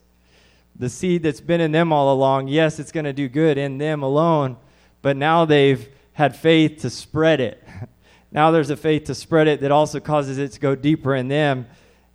The 0.76 0.90
seed 0.90 1.22
that's 1.22 1.42
been 1.42 1.62
in 1.62 1.72
them 1.72 1.94
all 1.94 2.12
along, 2.12 2.48
yes, 2.48 2.80
it's 2.80 2.92
going 2.92 3.06
to 3.06 3.14
do 3.14 3.28
good 3.28 3.58
in 3.60 3.78
them 3.78 4.02
alone 4.02 4.58
but 5.02 5.18
now 5.18 5.46
they've 5.46 5.90
had 6.14 6.36
faith 6.36 6.82
to 6.82 6.90
spread 6.90 7.40
it. 7.40 7.64
now 8.32 8.52
there's 8.52 8.70
a 8.70 8.78
faith 8.78 9.06
to 9.06 9.16
spread 9.16 9.48
it 9.48 9.62
that 9.62 9.72
also 9.72 10.00
causes 10.00 10.38
it 10.38 10.52
to 10.54 10.60
go 10.60 10.76
deeper 10.76 11.16
in 11.16 11.28
them. 11.28 11.68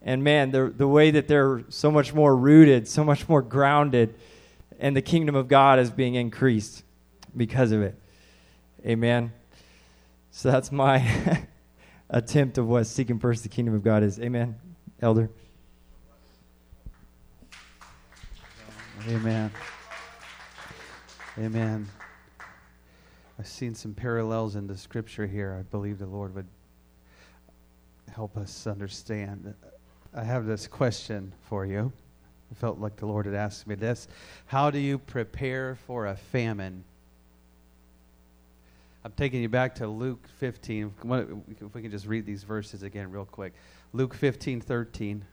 And 0.03 0.23
man, 0.23 0.53
the, 0.53 0.73
the 0.75 0.87
way 0.87 1.11
that 1.11 1.27
they're 1.27 1.65
so 1.69 1.91
much 1.91 2.15
more 2.15 2.37
rooted, 2.37 2.87
so 2.87 3.03
much 3.03 3.29
more 3.29 3.43
grounded, 3.43 4.15
and 4.79 4.97
the 4.97 5.03
kingdom 5.03 5.35
of 5.35 5.49
God 5.49 5.79
is 5.79 5.91
being 5.91 6.15
increased 6.15 6.85
because 7.37 7.73
of 7.73 7.83
it. 7.83 7.99
Amen. 8.85 9.33
So 10.31 10.51
that's 10.51 10.71
my 10.71 11.47
attempt 12.11 12.59
of 12.59 12.69
what 12.69 12.85
seeking 12.85 13.19
first 13.19 13.43
the 13.43 13.49
kingdom 13.49 13.75
of 13.75 13.83
God 13.83 14.03
is. 14.03 14.21
Amen. 14.21 14.55
Elder. 15.01 15.31
Amen. 19.09 19.51
Amen. 21.39 21.87
I've 23.39 23.47
seen 23.47 23.75
some 23.75 23.93
parallels 23.93 24.57
in 24.57 24.67
the 24.67 24.77
scripture 24.77 25.27
here. 25.27 25.57
I 25.59 25.63
believe 25.63 25.99
the 25.99 26.07
Lord 26.07 26.35
would 26.35 26.47
help 28.13 28.37
us 28.37 28.67
understand. 28.67 29.55
I 30.15 30.25
have 30.25 30.47
this 30.47 30.67
question 30.67 31.33
for 31.49 31.67
you. 31.67 31.93
I 32.51 32.55
felt 32.55 32.79
like 32.79 32.97
the 32.97 33.07
Lord 33.07 33.27
had 33.27 33.35
asked 33.35 33.67
me 33.67 33.75
this. 33.75 34.09
How 34.47 34.71
do 34.71 34.79
you 34.79 34.99
prepare 34.99 35.75
for 35.87 36.07
a 36.07 36.17
famine? 36.17 36.85
I'm 39.05 39.13
taking 39.13 39.43
you 39.43 39.49
back 39.49 39.75
to 39.77 39.87
Luke 39.87 40.27
15. 40.39 40.95
If 41.61 41.75
we 41.75 41.83
can 41.83 41.91
just 41.91 42.07
read 42.07 42.25
these 42.25 42.43
verses 42.43 42.83
again, 42.83 43.11
real 43.11 43.27
quick. 43.27 43.53
Luke 43.93 44.15
15, 44.15 44.61
13. 44.61 45.25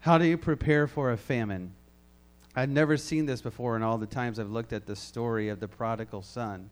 How 0.00 0.18
do 0.18 0.24
you 0.24 0.38
prepare 0.38 0.86
for 0.86 1.10
a 1.10 1.16
famine? 1.16 1.72
I'd 2.54 2.70
never 2.70 2.96
seen 2.96 3.26
this 3.26 3.40
before 3.40 3.76
in 3.76 3.82
all 3.82 3.98
the 3.98 4.06
times 4.06 4.38
I've 4.38 4.50
looked 4.50 4.72
at 4.72 4.86
the 4.86 4.96
story 4.96 5.48
of 5.48 5.60
the 5.60 5.68
prodigal 5.68 6.22
son. 6.22 6.70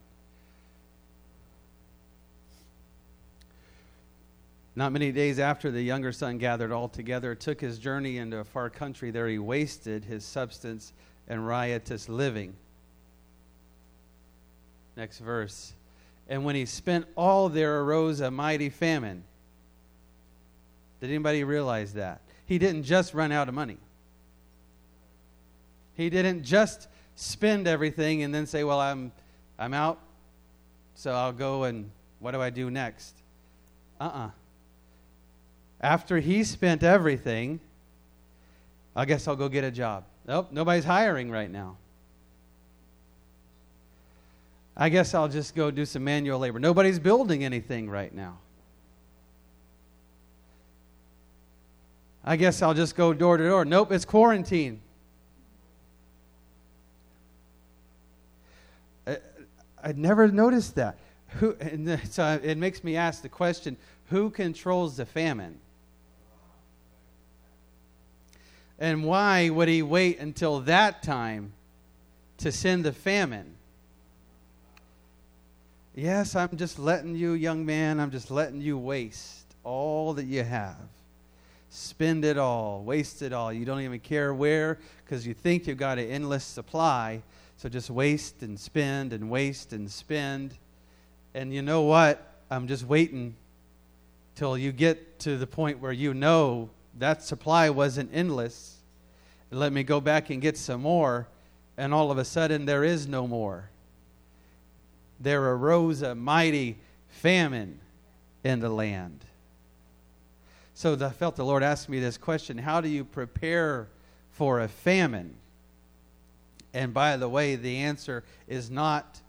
Not 4.75 4.93
many 4.93 5.11
days 5.11 5.39
after 5.39 5.71
the 5.71 5.83
younger 5.83 6.13
son 6.13 6.39
gathered 6.39 6.71
all 6.71 6.89
together, 6.89 7.35
took 7.35 7.61
his 7.61 7.79
journey 7.79 8.19
into 8.19 8.39
a 8.39 8.45
far 8.45 8.71
country. 8.71 9.11
There 9.11 9.29
he 9.29 9.39
wasted 9.39 10.05
his 10.05 10.25
substance 10.25 10.93
and 11.29 11.47
riotous 11.47 12.09
living. 12.09 12.55
Next 14.97 15.19
verse. 15.19 15.73
And 16.29 16.45
when 16.45 16.55
he 16.55 16.65
spent 16.65 17.07
all, 17.17 17.49
there 17.49 17.81
arose 17.81 18.21
a 18.21 18.31
mighty 18.31 18.69
famine. 18.69 19.25
Did 21.01 21.11
anybody 21.11 21.45
realize 21.45 21.95
that? 21.95 22.21
He 22.47 22.59
didn't 22.59 22.85
just 22.85 23.15
run 23.15 23.33
out 23.33 23.49
of 23.49 23.55
money. 23.55 23.79
He 25.99 26.09
didn't 26.09 26.45
just 26.45 26.87
spend 27.17 27.67
everything 27.67 28.23
and 28.23 28.33
then 28.33 28.47
say, 28.47 28.63
"Well, 28.63 28.81
I'm 28.81 29.11
I'm 29.59 29.75
out, 29.75 29.99
so 30.95 31.13
I'll 31.13 31.33
go 31.33 31.65
and 31.65 31.91
what 32.21 32.31
do 32.31 32.41
I 32.41 32.51
do 32.51 32.71
next?" 32.71 33.17
Uh-uh. 34.01 34.31
After 35.81 36.21
he 36.21 36.45
spent 36.45 36.85
everything, 36.85 37.59
I 38.95 39.05
guess 39.07 39.27
I'll 39.27 39.37
go 39.37 39.49
get 39.49 39.65
a 39.65 39.73
job. 39.73 40.05
Nope, 40.25 40.53
nobody's 40.53 40.85
hiring 40.85 41.33
right 41.33 41.51
now. 41.51 41.77
I 44.77 44.89
guess 44.89 45.15
I'll 45.15 45.29
just 45.29 45.57
go 45.57 45.73
do 45.73 45.85
some 45.85 46.05
manual 46.05 46.39
labor. 46.39 46.61
Nobody's 46.61 47.01
building 47.01 47.45
anything 47.45 47.91
right 47.91 48.15
now. 48.15 48.39
I 52.25 52.37
guess 52.37 52.63
I'll 52.63 52.75
just 52.75 52.95
go 52.95 53.13
door 53.13 53.37
to 53.37 53.49
door. 53.49 53.65
Nope, 53.65 53.91
it's 53.91 54.05
quarantine. 54.05 54.81
I'd 59.83 59.99
never 59.99 60.29
noticed 60.29 60.75
that. 60.77 60.99
Who, 61.39 61.55
and 61.61 62.01
so 62.11 62.41
it 62.43 62.57
makes 62.57 62.83
me 62.83 62.97
ask 62.97 63.23
the 63.23 63.29
question 63.29 63.77
who 64.07 64.31
controls 64.31 64.97
the 64.97 65.05
famine? 65.05 65.61
And 68.79 69.05
why 69.05 69.51
would 69.51 69.69
he 69.69 69.83
wait 69.83 70.19
until 70.19 70.61
that 70.61 71.03
time 71.03 71.53
to 72.39 72.53
send 72.53 72.85
the 72.85 72.93
famine? 72.93 73.55
Yes, 75.95 76.37
I'm 76.37 76.57
just 76.57 76.79
letting 76.79 77.17
you, 77.17 77.33
young 77.33 77.67
man, 77.67 77.99
I'm 77.99 78.13
just 78.13 78.31
letting 78.31 78.61
you 78.61 78.79
waste 78.79 79.45
all 79.65 80.15
that 80.15 80.27
you 80.27 80.45
have. 80.45 80.77
Spend 81.71 82.25
it 82.25 82.39
all, 82.39 82.83
waste 82.83 83.21
it 83.21 83.33
all. 83.33 83.53
You 83.53 83.65
don't 83.65 83.81
even 83.81 84.01
care 84.01 84.33
where 84.33 84.79
because 85.05 85.27
you 85.27 85.35
think 85.35 85.67
you've 85.67 85.77
got 85.77 85.99
an 85.99 86.09
endless 86.09 86.45
supply 86.45 87.23
so 87.59 87.69
just 87.69 87.91
waste 87.91 88.43
and 88.43 88.59
spend 88.59 89.13
and 89.13 89.29
waste 89.29 89.73
and 89.73 89.91
spend. 89.91 90.55
And 91.35 91.53
you 91.53 91.61
know 91.61 91.83
what? 91.83 92.25
I'm 92.51 92.69
just 92.69 92.85
waiting 92.85 93.35
till 94.37 94.57
you 94.57 94.71
get 94.71 95.19
to 95.21 95.37
the 95.37 95.47
point 95.47 95.81
where 95.81 95.91
you 95.91 96.15
know 96.15 96.71
that 96.99 97.25
supply 97.25 97.69
wasn't 97.69 98.11
endless. 98.15 98.77
Let 99.51 99.73
me 99.73 99.83
go 99.83 100.01
back 100.01 100.31
and 100.31 100.41
get 100.41 100.57
some 100.57 100.83
more. 100.83 101.27
And 101.77 101.93
all 101.93 102.13
of 102.13 102.19
a 102.19 102.25
sudden, 102.25 102.65
there 102.65 102.85
is 102.85 103.09
no 103.09 103.27
more. 103.27 103.69
There 105.19 105.43
arose 105.43 106.03
a 106.03 106.15
mighty 106.15 106.79
famine 107.09 107.81
in 108.45 108.61
the 108.61 108.71
land. 108.71 109.25
So 110.75 110.95
I 110.95 111.11
felt 111.11 111.35
the 111.35 111.45
Lord 111.45 111.65
ask 111.65 111.89
me 111.89 111.99
this 111.99 112.19
question 112.19 112.57
How 112.57 112.81
do 112.81 112.89
you 112.89 113.05
prepare 113.05 113.89
for 114.31 114.61
a 114.61 114.69
famine? 114.69 115.35
And 116.75 116.93
by 116.93 117.17
the 117.17 117.29
way, 117.29 117.57
the 117.57 117.79
answer 117.79 118.25
is 118.47 118.71
not 118.71 119.21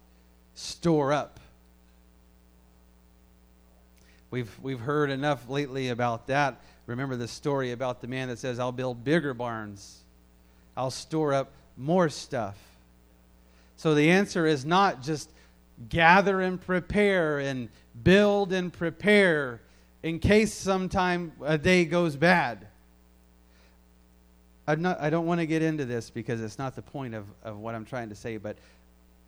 store 0.56 1.14
up. 1.14 1.40
We've, 4.32 4.52
we've 4.62 4.80
heard 4.80 5.10
enough 5.10 5.50
lately 5.50 5.90
about 5.90 6.28
that. 6.28 6.62
Remember 6.86 7.16
the 7.16 7.28
story 7.28 7.72
about 7.72 8.02
the 8.02 8.08
man 8.08 8.28
that 8.30 8.40
says, 8.40 8.60
I'll 8.60 8.72
build 8.72 9.04
bigger 9.04 9.34
barns, 9.34 10.04
I'll 10.76 10.92
store 10.92 11.34
up 11.34 11.52
more 11.78 12.10
stuff. 12.10 12.58
So 13.78 13.96
the 13.96 14.12
answer 14.12 14.46
is 14.46 14.66
not 14.66 15.02
just 15.02 15.32
gather 15.88 16.42
and 16.42 16.60
prepare 16.60 17.40
and 17.40 17.70
build 18.04 18.52
and 18.52 18.74
prepare 18.74 19.62
in 20.04 20.20
case 20.20 20.54
sometime 20.54 21.32
a 21.44 21.58
day 21.58 21.86
goes 21.86 22.16
bad. 22.16 22.68
I'm 24.70 24.84
not, 24.84 25.02
I 25.02 25.10
don't 25.10 25.26
want 25.26 25.40
to 25.40 25.48
get 25.48 25.64
into 25.64 25.84
this 25.84 26.12
because 26.12 26.42
it's 26.42 26.60
not 26.60 26.76
the 26.76 26.84
point 26.84 27.16
of, 27.16 27.26
of 27.44 27.58
what 27.58 27.74
I'm 27.74 27.86
trying 27.86 28.08
to 28.10 28.16
say, 28.16 28.38
but 28.38 28.56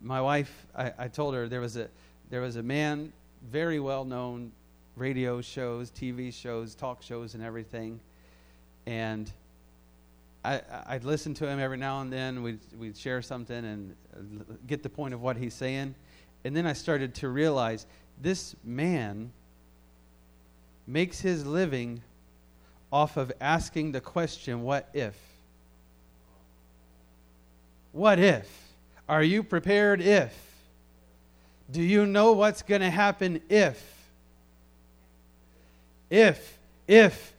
my 0.00 0.20
wife, 0.20 0.68
I, 0.72 0.92
I 0.96 1.08
told 1.08 1.34
her 1.34 1.48
there 1.48 1.60
was, 1.60 1.76
a, 1.76 1.88
there 2.30 2.40
was 2.40 2.54
a 2.54 2.62
man, 2.62 3.12
very 3.50 3.80
well 3.80 4.04
known, 4.04 4.52
radio 4.94 5.40
shows, 5.40 5.90
TV 5.90 6.32
shows, 6.32 6.76
talk 6.76 7.02
shows, 7.02 7.34
and 7.34 7.42
everything. 7.42 7.98
And 8.86 9.32
I, 10.44 10.60
I'd 10.86 11.02
listen 11.02 11.34
to 11.34 11.48
him 11.48 11.58
every 11.58 11.76
now 11.76 12.02
and 12.02 12.12
then. 12.12 12.44
We'd, 12.44 12.60
we'd 12.78 12.96
share 12.96 13.20
something 13.20 13.64
and 13.64 13.96
get 14.68 14.84
the 14.84 14.90
point 14.90 15.12
of 15.12 15.22
what 15.22 15.36
he's 15.36 15.54
saying. 15.54 15.96
And 16.44 16.56
then 16.56 16.66
I 16.68 16.72
started 16.72 17.16
to 17.16 17.28
realize 17.28 17.86
this 18.20 18.54
man 18.62 19.32
makes 20.86 21.20
his 21.20 21.44
living 21.44 22.00
off 22.92 23.16
of 23.16 23.32
asking 23.40 23.90
the 23.90 24.00
question, 24.00 24.62
what 24.62 24.88
if? 24.94 25.31
What 27.92 28.18
if? 28.18 28.50
Are 29.08 29.22
you 29.22 29.42
prepared 29.42 30.00
if? 30.00 30.34
Do 31.70 31.82
you 31.82 32.06
know 32.06 32.32
what's 32.32 32.62
going 32.62 32.80
to 32.80 32.90
happen 32.90 33.40
if? 33.48 33.80
If, 36.10 36.58
if, 36.86 37.32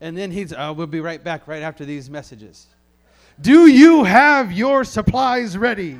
and 0.00 0.16
then 0.16 0.30
he's, 0.30 0.52
uh, 0.52 0.72
we'll 0.74 0.86
be 0.86 1.00
right 1.00 1.22
back 1.22 1.46
right 1.46 1.62
after 1.62 1.84
these 1.84 2.08
messages. 2.08 2.66
Do 3.40 3.66
you 3.66 4.04
have 4.04 4.52
your 4.52 4.84
supplies 4.84 5.58
ready? 5.58 5.98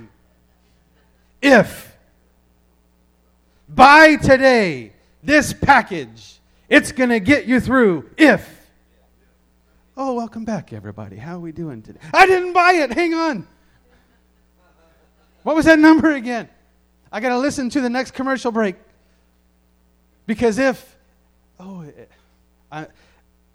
If, 1.43 1.95
by 3.69 4.17
today, 4.17 4.93
this 5.23 5.53
package, 5.53 6.39
it's 6.69 6.93
going 6.93 7.11
to 7.11 7.21
get 7.21 7.47
you 7.47 7.61
through. 7.61 8.09
If, 8.17 8.71
oh, 9.97 10.15
welcome 10.15 10.47
back, 10.47 10.73
everybody. 10.73 11.17
How 11.17 11.37
are 11.37 11.41
we 11.41 11.53
doing 11.53 11.83
today? 11.83 12.01
I 12.15 12.27
didn't 12.27 12.55
buy 12.55 12.73
it. 12.73 12.93
Hang 12.93 13.13
on. 13.13 13.47
What 15.45 15.55
was 15.55 15.66
that 15.66 15.78
number 15.88 16.11
again? 16.11 16.49
I 17.12 17.20
got 17.20 17.28
to 17.28 17.38
listen 17.38 17.70
to 17.70 17.80
the 17.80 17.88
next 17.88 18.11
commercial 18.11 18.51
break. 18.51 18.74
Because 20.26 20.59
if, 20.59 20.97
oh, 21.61 21.82
eh, 21.82 22.05
I, 22.72 22.86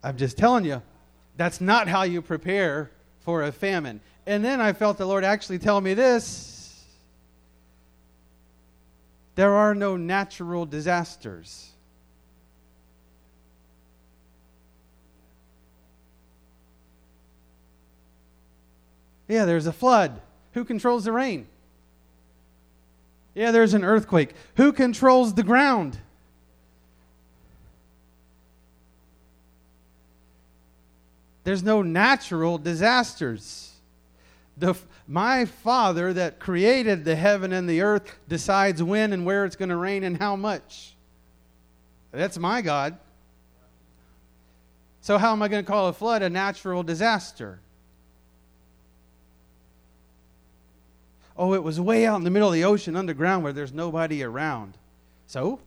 I'm 0.02 0.16
just 0.16 0.38
telling 0.38 0.64
you, 0.64 0.82
that's 1.36 1.60
not 1.60 1.90
how 1.90 2.04
you 2.04 2.22
prepare 2.22 2.90
for 3.20 3.44
a 3.44 3.52
famine. 3.52 4.00
And 4.26 4.46
then 4.46 4.62
I 4.62 4.72
felt 4.72 4.98
the 4.98 5.06
Lord 5.06 5.26
actually 5.26 5.60
tell 5.60 5.82
me 5.82 5.94
this 5.94 6.56
there 9.36 9.56
are 9.56 9.74
no 9.74 9.96
natural 9.96 10.66
disasters. 10.66 11.72
Yeah, 19.30 19.46
there's 19.46 19.66
a 19.66 19.72
flood. 19.72 20.22
Who 20.54 20.66
controls 20.66 21.06
the 21.06 21.14
rain? 21.14 21.48
Yeah, 23.40 23.52
there's 23.52 23.74
an 23.74 23.86
earthquake. 23.86 24.32
Who 24.58 24.74
controls 24.74 25.34
the 25.34 25.44
ground? 25.44 25.98
There's 31.46 31.64
no 31.64 31.82
natural 31.82 32.58
disasters. 32.58 33.72
The, 34.58 34.76
my 35.08 35.46
Father 35.46 36.12
that 36.12 36.40
created 36.40 37.06
the 37.06 37.16
heaven 37.16 37.54
and 37.54 37.70
the 37.70 37.80
earth 37.80 38.14
decides 38.28 38.84
when 38.84 39.14
and 39.14 39.26
where 39.26 39.46
it's 39.46 39.56
going 39.56 39.70
to 39.70 39.78
rain 39.78 40.04
and 40.04 40.18
how 40.18 40.36
much. 40.36 40.96
That's 42.12 42.38
my 42.38 42.62
God. 42.62 42.98
So, 45.00 45.18
how 45.18 45.32
am 45.32 45.42
I 45.42 45.48
going 45.48 45.64
to 45.64 45.72
call 45.72 45.88
a 45.88 45.94
flood 45.94 46.24
a 46.24 46.30
natural 46.30 46.84
disaster? 46.84 47.62
Oh, 51.40 51.54
it 51.54 51.64
was 51.64 51.80
way 51.80 52.06
out 52.06 52.18
in 52.18 52.26
the 52.26 52.30
middle 52.30 52.50
of 52.50 52.54
the 52.54 52.66
ocean 52.66 52.98
underground 52.98 53.46
where 53.46 53.54
there's 53.54 53.72
nobody 53.72 54.24
around. 54.24 54.78
So? 55.26 55.62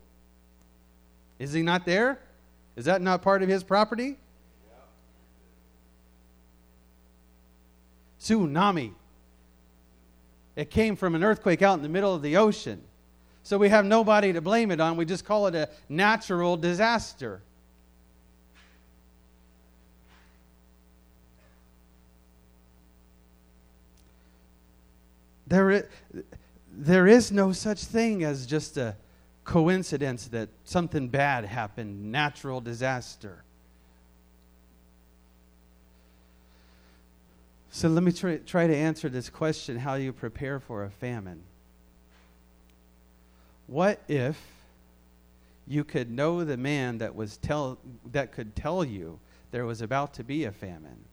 Is 1.38 1.54
he 1.54 1.62
not 1.62 1.86
there? 1.86 2.18
Is 2.76 2.84
that 2.84 3.00
not 3.00 3.22
part 3.22 3.42
of 3.42 3.48
his 3.48 3.64
property? 3.64 4.18
Tsunami. 8.20 8.92
It 10.56 10.68
came 10.68 10.94
from 10.94 11.14
an 11.14 11.24
earthquake 11.24 11.62
out 11.62 11.78
in 11.78 11.82
the 11.82 11.88
middle 11.88 12.14
of 12.14 12.20
the 12.20 12.36
ocean. 12.36 12.82
So 13.42 13.56
we 13.56 13.70
have 13.70 13.86
nobody 13.86 14.34
to 14.34 14.42
blame 14.42 14.70
it 14.70 14.78
on. 14.78 14.98
We 14.98 15.06
just 15.06 15.24
call 15.24 15.46
it 15.46 15.54
a 15.54 15.70
natural 15.88 16.58
disaster. 16.58 17.40
There 25.52 25.70
is, 25.70 25.84
there 26.72 27.06
is 27.06 27.30
no 27.30 27.52
such 27.52 27.84
thing 27.84 28.24
as 28.24 28.46
just 28.46 28.78
a 28.78 28.96
coincidence 29.44 30.28
that 30.28 30.48
something 30.64 31.08
bad 31.08 31.44
happened, 31.44 32.10
natural 32.10 32.62
disaster. 32.62 33.44
So 37.70 37.88
let 37.88 38.02
me 38.02 38.12
try, 38.12 38.38
try 38.38 38.66
to 38.66 38.74
answer 38.74 39.10
this 39.10 39.28
question 39.28 39.76
how 39.76 39.96
you 39.96 40.14
prepare 40.14 40.58
for 40.58 40.84
a 40.84 40.90
famine. 40.90 41.42
What 43.66 44.00
if 44.08 44.42
you 45.68 45.84
could 45.84 46.10
know 46.10 46.44
the 46.44 46.56
man 46.56 46.96
that 46.96 47.14
was 47.14 47.36
tell 47.36 47.76
that 48.12 48.32
could 48.32 48.56
tell 48.56 48.82
you 48.86 49.20
there 49.50 49.66
was 49.66 49.82
about 49.82 50.14
to 50.14 50.24
be 50.24 50.44
a 50.44 50.50
famine? 50.50 51.04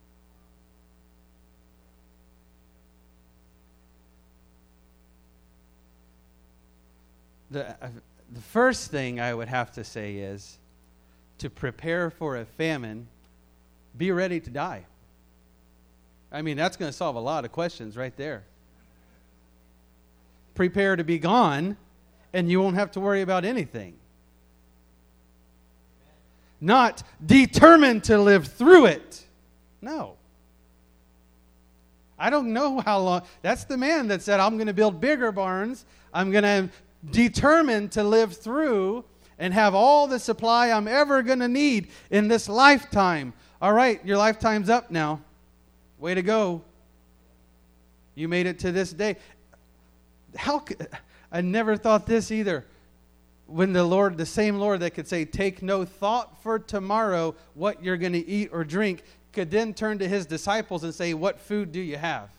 The, 7.51 7.69
uh, 7.69 7.89
the 8.31 8.41
first 8.41 8.91
thing 8.91 9.19
I 9.19 9.33
would 9.33 9.47
have 9.47 9.71
to 9.73 9.83
say 9.83 10.15
is 10.15 10.57
to 11.39 11.49
prepare 11.49 12.09
for 12.09 12.37
a 12.37 12.45
famine, 12.45 13.07
be 13.97 14.11
ready 14.11 14.39
to 14.39 14.49
die. 14.49 14.85
I 16.31 16.41
mean, 16.41 16.57
that's 16.57 16.77
going 16.77 16.91
to 16.91 16.95
solve 16.95 17.15
a 17.15 17.19
lot 17.19 17.45
of 17.45 17.51
questions 17.51 17.97
right 17.97 18.15
there. 18.15 18.43
Prepare 20.53 20.95
to 20.95 21.03
be 21.03 21.17
gone, 21.17 21.77
and 22.33 22.51
you 22.51 22.61
won't 22.61 22.75
have 22.75 22.91
to 22.91 22.99
worry 22.99 23.21
about 23.21 23.45
anything. 23.45 23.95
Not 26.61 27.03
determined 27.25 28.03
to 28.05 28.17
live 28.17 28.47
through 28.47 28.87
it. 28.87 29.23
No. 29.81 30.15
I 32.19 32.29
don't 32.29 32.51
know 32.51 32.81
how 32.81 32.99
long. 32.99 33.21
That's 33.41 33.63
the 33.63 33.77
man 33.77 34.09
that 34.09 34.21
said, 34.21 34.41
I'm 34.41 34.57
going 34.57 34.67
to 34.67 34.73
build 34.73 34.99
bigger 34.99 35.31
barns. 35.31 35.85
I'm 36.13 36.31
going 36.31 36.43
to 36.43 36.69
determined 37.11 37.91
to 37.93 38.03
live 38.03 38.35
through 38.35 39.05
and 39.37 39.53
have 39.53 39.73
all 39.73 40.07
the 40.07 40.19
supply 40.19 40.71
I'm 40.71 40.87
ever 40.87 41.23
going 41.23 41.39
to 41.39 41.47
need 41.47 41.87
in 42.11 42.27
this 42.27 42.49
lifetime. 42.49 43.33
All 43.61 43.73
right, 43.73 44.03
your 44.05 44.17
lifetime's 44.17 44.69
up 44.69 44.91
now. 44.91 45.21
Way 45.97 46.15
to 46.15 46.21
go. 46.21 46.61
You 48.15 48.27
made 48.27 48.47
it 48.47 48.59
to 48.59 48.71
this 48.71 48.91
day. 48.91 49.15
How 50.35 50.63
I 51.31 51.41
never 51.41 51.77
thought 51.77 52.05
this 52.05 52.31
either. 52.31 52.65
When 53.47 53.73
the 53.73 53.83
Lord, 53.83 54.17
the 54.17 54.25
same 54.25 54.59
Lord 54.59 54.81
that 54.81 54.91
could 54.91 55.07
say, 55.07 55.25
Take 55.25 55.61
no 55.61 55.85
thought 55.85 56.41
for 56.43 56.59
tomorrow 56.59 57.35
what 57.55 57.83
you're 57.83 57.97
going 57.97 58.13
to 58.13 58.27
eat 58.27 58.49
or 58.51 58.63
drink, 58.63 59.03
could 59.33 59.49
then 59.49 59.73
turn 59.73 59.99
to 59.99 60.07
his 60.07 60.25
disciples 60.25 60.83
and 60.83 60.93
say, 60.93 61.13
What 61.13 61.39
food 61.39 61.71
do 61.71 61.79
you 61.79 61.97
have? 61.97 62.29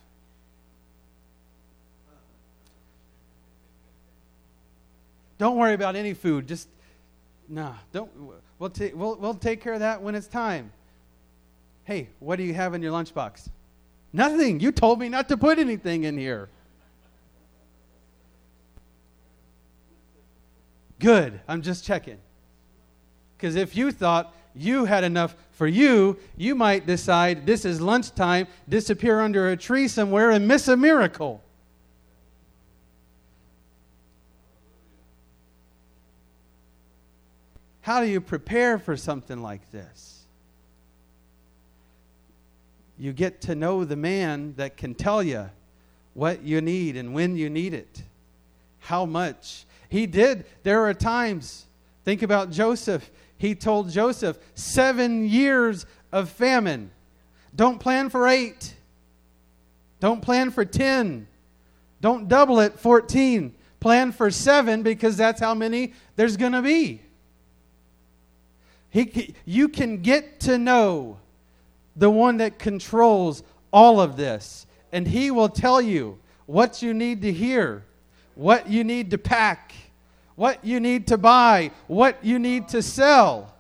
Don't 5.41 5.57
worry 5.57 5.72
about 5.72 5.97
any 5.97 6.12
food. 6.12 6.47
Just, 6.47 6.68
nah, 7.49 7.72
don't. 7.93 8.11
We'll, 8.59 8.68
ta- 8.68 8.91
we'll, 8.93 9.16
we'll 9.16 9.32
take 9.32 9.62
care 9.62 9.72
of 9.72 9.80
that 9.80 10.03
when 10.03 10.14
it's 10.14 10.26
time. 10.26 10.70
Hey, 11.84 12.11
what 12.18 12.36
do 12.36 12.43
you 12.43 12.53
have 12.53 12.74
in 12.74 12.82
your 12.82 12.93
lunchbox? 12.93 13.49
Nothing. 14.12 14.61
You 14.61 14.70
told 14.70 14.99
me 14.99 15.09
not 15.09 15.30
to 15.30 15.38
put 15.38 15.59
anything 15.59 16.05
in 16.05 16.18
here. 16.18 16.51
Good. 20.99 21.41
I'm 21.49 21.62
just 21.62 21.86
checking. 21.86 22.18
Because 23.38 23.55
if 23.57 23.74
you 23.74 23.93
thought 23.93 24.34
you 24.55 24.84
had 24.84 25.05
enough 25.05 25.34
for 25.53 25.66
you, 25.66 26.18
you 26.36 26.55
might 26.55 26.84
decide 26.84 27.47
this 27.47 27.64
is 27.64 27.80
lunchtime, 27.80 28.47
disappear 28.68 29.22
under 29.22 29.49
a 29.49 29.57
tree 29.57 29.88
somewhere, 29.88 30.32
and 30.32 30.47
miss 30.47 30.68
a 30.68 30.76
miracle. 30.76 31.43
How 37.83 38.01
do 38.01 38.07
you 38.07 38.20
prepare 38.20 38.78
for 38.78 38.97
something 38.97 39.43
like 39.43 39.70
this? 39.72 40.24
You 42.99 43.12
get 43.12 43.41
to 43.43 43.55
know 43.55 43.85
the 43.85 43.97
man 43.97 44.55
that 44.57 44.76
can 44.76 44.95
tell 44.95 45.22
you 45.22 45.49
what 46.12 46.43
you 46.43 46.61
need 46.61 46.97
and 46.97 47.14
when 47.14 47.37
you 47.37 47.49
need 47.49 47.72
it, 47.72 48.03
how 48.81 49.07
much. 49.07 49.64
He 49.89 50.07
did. 50.07 50.45
There 50.62 50.85
are 50.85 50.95
times, 50.95 51.66
think 52.05 52.22
about 52.22 52.51
Joseph. 52.51 53.11
He 53.39 53.55
told 53.55 53.91
Joseph, 53.91 54.39
seven 54.55 55.26
years 55.26 55.87
of 56.12 56.28
famine. 56.28 56.91
Don't 57.57 57.78
plan 57.78 58.11
for 58.11 58.28
eight. 58.28 58.74
Don't 59.99 60.20
plan 60.20 60.51
for 60.51 60.64
10. 60.64 61.26
Don't 62.01 62.28
double 62.28 62.61
it, 62.61 62.78
14. 62.78 63.55
Plan 63.81 64.12
for 64.12 64.31
seven 64.31 64.83
because 64.83 65.16
that's 65.16 65.41
how 65.41 65.55
many 65.55 65.93
there's 66.16 66.37
going 66.37 66.53
to 66.53 66.62
be. 66.62 67.01
He, 68.91 69.34
you 69.45 69.68
can 69.68 70.03
get 70.03 70.41
to 70.41 70.59
know 70.59 71.18
the 71.95 72.11
one 72.11 72.38
that 72.38 72.59
controls 72.59 73.43
all 73.72 74.01
of 74.01 74.16
this, 74.16 74.66
and 74.93 75.07
He 75.07 75.30
will 75.30 75.49
tell 75.49 75.80
you 75.80 76.18
what 76.47 76.82
you 76.82 76.93
need 76.93 77.22
to 77.22 77.32
hear, 77.32 77.84
what 78.34 78.68
you 78.68 78.82
need 78.82 79.12
to 79.12 79.18
pack, 79.18 79.72
what 80.34 80.64
you 80.64 80.80
need 80.80 81.07
to 81.07 81.18
buy, 81.18 81.70
what 81.86 82.24
you 82.24 82.38
need 82.38 82.68
to 82.68 82.82
sell. 82.82 83.55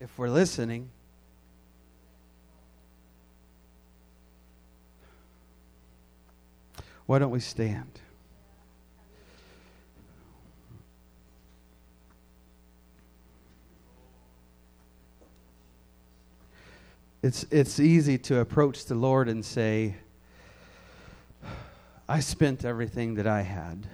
If 0.00 0.18
we're 0.18 0.30
listening, 0.30 0.88
why 7.06 7.18
don't 7.18 7.30
we 7.30 7.40
stand? 7.40 7.99
It's, 17.22 17.44
it's 17.50 17.78
easy 17.78 18.16
to 18.18 18.40
approach 18.40 18.86
the 18.86 18.94
Lord 18.94 19.28
and 19.28 19.44
say, 19.44 19.96
I 22.08 22.20
spent 22.20 22.64
everything 22.64 23.14
that 23.14 23.26
I 23.26 23.42
had. 23.42 23.86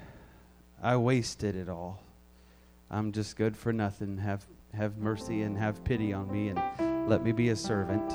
I 0.83 0.97
wasted 0.97 1.57
it 1.57 1.69
all. 1.69 2.03
I'm 2.91 3.11
just 3.11 3.37
good 3.37 3.57
for 3.57 3.73
nothing. 3.73 4.19
Have, 4.19 4.47
have 4.75 4.97
mercy 4.99 5.43
and 5.43 5.59
have 5.59 5.83
pity 5.83 6.13
on 6.13 6.31
me 6.31 6.49
and 6.49 7.09
let 7.09 7.25
me 7.25 7.33
be 7.33 7.49
a 7.49 7.57
servant. 7.57 8.13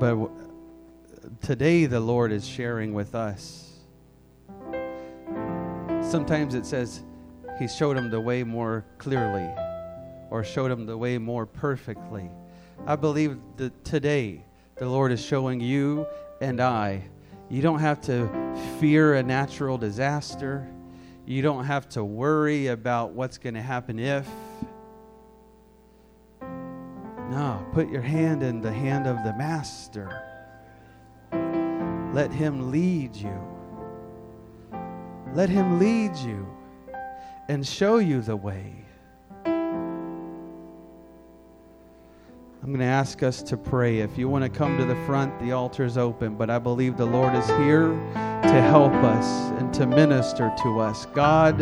But 0.00 0.28
today 1.40 1.86
the 1.86 2.00
Lord 2.00 2.32
is 2.32 2.44
sharing 2.44 2.94
with 2.94 3.14
us. 3.14 3.70
Sometimes 6.02 6.54
it 6.54 6.66
says, 6.66 7.02
he 7.58 7.68
showed 7.68 7.96
him 7.96 8.10
the 8.10 8.20
way 8.20 8.42
more 8.42 8.84
clearly 8.98 9.48
or 10.30 10.44
showed 10.44 10.70
him 10.70 10.86
the 10.86 10.96
way 10.96 11.18
more 11.18 11.46
perfectly. 11.46 12.30
I 12.86 12.96
believe 12.96 13.38
that 13.56 13.84
today 13.84 14.44
the 14.76 14.88
Lord 14.88 15.12
is 15.12 15.24
showing 15.24 15.60
you 15.60 16.06
and 16.40 16.60
I 16.60 17.04
you 17.50 17.60
don't 17.62 17.78
have 17.78 18.00
to 18.02 18.28
fear 18.80 19.14
a 19.14 19.22
natural 19.22 19.76
disaster. 19.76 20.66
You 21.26 21.42
don't 21.42 21.64
have 21.64 21.88
to 21.90 22.02
worry 22.02 22.68
about 22.68 23.12
what's 23.12 23.38
going 23.38 23.54
to 23.54 23.62
happen 23.62 23.98
if. 23.98 24.26
No, 26.40 27.64
put 27.72 27.88
your 27.90 28.02
hand 28.02 28.42
in 28.42 28.60
the 28.60 28.72
hand 28.72 29.06
of 29.06 29.22
the 29.24 29.32
Master. 29.34 30.22
Let 32.12 32.30
Him 32.32 32.70
lead 32.70 33.14
you. 33.14 33.38
Let 35.34 35.48
Him 35.48 35.78
lead 35.78 36.16
you 36.16 36.46
and 37.48 37.66
show 37.66 37.98
you 37.98 38.20
the 38.20 38.36
way. 38.36 38.72
I'm 42.64 42.70
going 42.70 42.78
to 42.78 42.86
ask 42.86 43.22
us 43.22 43.42
to 43.42 43.58
pray. 43.58 43.98
If 43.98 44.16
you 44.16 44.26
want 44.28 44.42
to 44.44 44.48
come 44.48 44.78
to 44.78 44.86
the 44.86 44.96
front, 45.04 45.38
the 45.38 45.52
altar 45.52 45.84
is 45.84 45.98
open, 45.98 46.34
but 46.34 46.48
I 46.48 46.58
believe 46.58 46.96
the 46.96 47.04
Lord 47.04 47.34
is 47.34 47.46
here 47.46 47.88
to 47.88 48.62
help 48.62 48.94
us 48.94 49.26
and 49.60 49.72
to 49.74 49.86
minister 49.86 50.50
to 50.62 50.80
us. 50.80 51.04
God, 51.06 51.60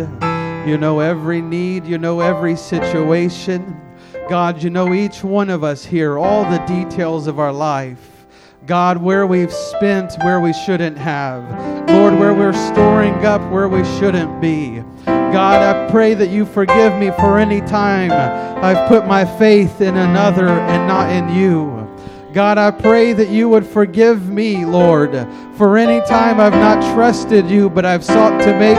you 0.68 0.78
know 0.78 1.00
every 1.00 1.42
need, 1.42 1.86
you 1.86 1.98
know 1.98 2.20
every 2.20 2.54
situation. 2.54 3.80
God, 4.28 4.62
you 4.62 4.70
know 4.70 4.94
each 4.94 5.24
one 5.24 5.50
of 5.50 5.64
us 5.64 5.84
here, 5.84 6.18
all 6.18 6.44
the 6.48 6.58
details 6.66 7.26
of 7.26 7.40
our 7.40 7.52
life. 7.52 8.26
God, 8.66 8.98
where 8.98 9.26
we've 9.26 9.52
spent 9.52 10.14
where 10.22 10.38
we 10.38 10.52
shouldn't 10.52 10.96
have. 10.96 11.42
Lord, 11.90 12.16
where 12.16 12.32
we're 12.32 12.52
storing 12.52 13.26
up 13.26 13.42
where 13.50 13.68
we 13.68 13.82
shouldn't 13.98 14.40
be. 14.40 14.84
God, 15.32 15.62
I 15.62 15.90
pray 15.90 16.12
that 16.12 16.28
you 16.28 16.44
forgive 16.44 16.94
me 16.98 17.10
for 17.12 17.38
any 17.38 17.62
time 17.62 18.12
I've 18.12 18.86
put 18.86 19.06
my 19.06 19.24
faith 19.24 19.80
in 19.80 19.96
another 19.96 20.46
and 20.46 20.86
not 20.86 21.10
in 21.10 21.34
you. 21.34 21.88
God, 22.34 22.58
I 22.58 22.70
pray 22.70 23.14
that 23.14 23.30
you 23.30 23.48
would 23.48 23.66
forgive 23.66 24.28
me, 24.28 24.66
Lord, 24.66 25.12
for 25.56 25.78
any 25.78 26.06
time 26.06 26.38
I've 26.38 26.52
not 26.52 26.94
trusted 26.94 27.50
you, 27.50 27.70
but 27.70 27.86
I've 27.86 28.04
sought 28.04 28.42
to 28.42 28.58
make 28.58 28.76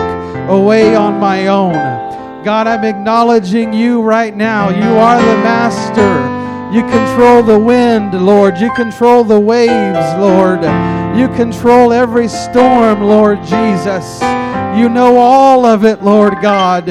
a 0.48 0.60
way 0.60 0.96
on 0.96 1.20
my 1.20 1.48
own. 1.48 1.74
God, 2.44 2.68
I'm 2.68 2.84
acknowledging 2.84 3.74
you 3.74 4.02
right 4.04 4.36
now. 4.36 4.70
You 4.70 4.98
are 5.00 5.20
the 5.20 5.38
master. 5.44 6.76
You 6.76 6.82
control 6.82 7.42
the 7.42 7.58
wind, 7.58 8.14
Lord. 8.14 8.60
You 8.60 8.72
control 8.74 9.24
the 9.24 9.40
waves, 9.40 10.20
Lord. 10.20 10.64
You 11.16 11.28
control 11.30 11.94
every 11.94 12.28
storm, 12.28 13.02
Lord 13.02 13.38
Jesus. 13.44 14.22
You 14.76 14.90
know 14.90 15.18
all 15.18 15.64
of 15.64 15.86
it, 15.86 16.02
Lord 16.02 16.34
God. 16.42 16.88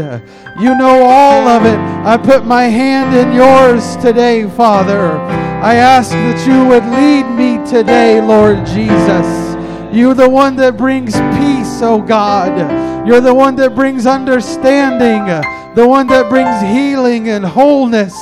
You 0.60 0.76
know 0.76 1.02
all 1.02 1.48
of 1.48 1.64
it. 1.64 1.78
I 2.06 2.16
put 2.16 2.44
my 2.44 2.64
hand 2.64 3.16
in 3.16 3.34
yours 3.34 3.96
today, 3.96 4.48
Father. 4.48 5.18
I 5.62 5.74
ask 5.74 6.10
that 6.10 6.46
you 6.46 6.66
would 6.68 6.84
lead 6.84 7.24
me 7.34 7.64
today, 7.68 8.20
Lord 8.20 8.64
Jesus. 8.66 9.56
You're 9.92 10.14
the 10.14 10.28
one 10.28 10.54
that 10.56 10.76
brings 10.76 11.12
peace, 11.12 11.82
oh 11.82 12.00
God. 12.00 13.06
You're 13.06 13.20
the 13.20 13.34
one 13.34 13.56
that 13.56 13.74
brings 13.74 14.06
understanding, 14.06 15.24
the 15.74 15.86
one 15.86 16.06
that 16.06 16.30
brings 16.30 16.60
healing 16.62 17.28
and 17.28 17.44
wholeness. 17.44 18.14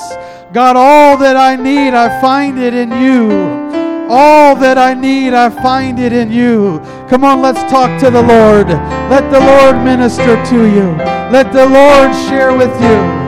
God, 0.55 0.76
all 0.76 1.18
that 1.18 1.36
I 1.36 1.57
need, 1.57 1.92
I 1.92 2.20
find 2.22 2.59
it 2.59 2.72
in 2.72 2.90
you. 2.90 3.89
All 4.12 4.56
that 4.56 4.76
I 4.76 4.92
need, 4.94 5.34
I 5.34 5.50
find 5.50 6.00
it 6.00 6.12
in 6.12 6.32
you. 6.32 6.80
Come 7.08 7.22
on, 7.22 7.40
let's 7.40 7.62
talk 7.70 8.00
to 8.00 8.11
the 8.11 8.22
Lord. 8.22 8.66
Let 9.08 9.30
the 9.30 9.38
Lord 9.38 9.84
minister 9.84 10.34
to 10.46 10.64
you. 10.66 10.96
Let 11.30 11.52
the 11.52 11.66
Lord 11.66 12.12
share 12.26 12.56
with 12.56 12.74
you. 12.82 13.19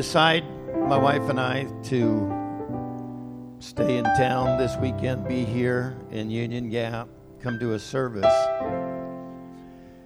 Decide, 0.00 0.44
my 0.88 0.96
wife 0.96 1.28
and 1.28 1.38
I, 1.38 1.64
to 1.82 2.32
stay 3.58 3.98
in 3.98 4.04
town 4.16 4.56
this 4.56 4.74
weekend, 4.78 5.28
be 5.28 5.44
here 5.44 5.94
in 6.10 6.30
Union 6.30 6.70
Gap, 6.70 7.06
come 7.42 7.58
to 7.58 7.74
a 7.74 7.78
service, 7.78 8.24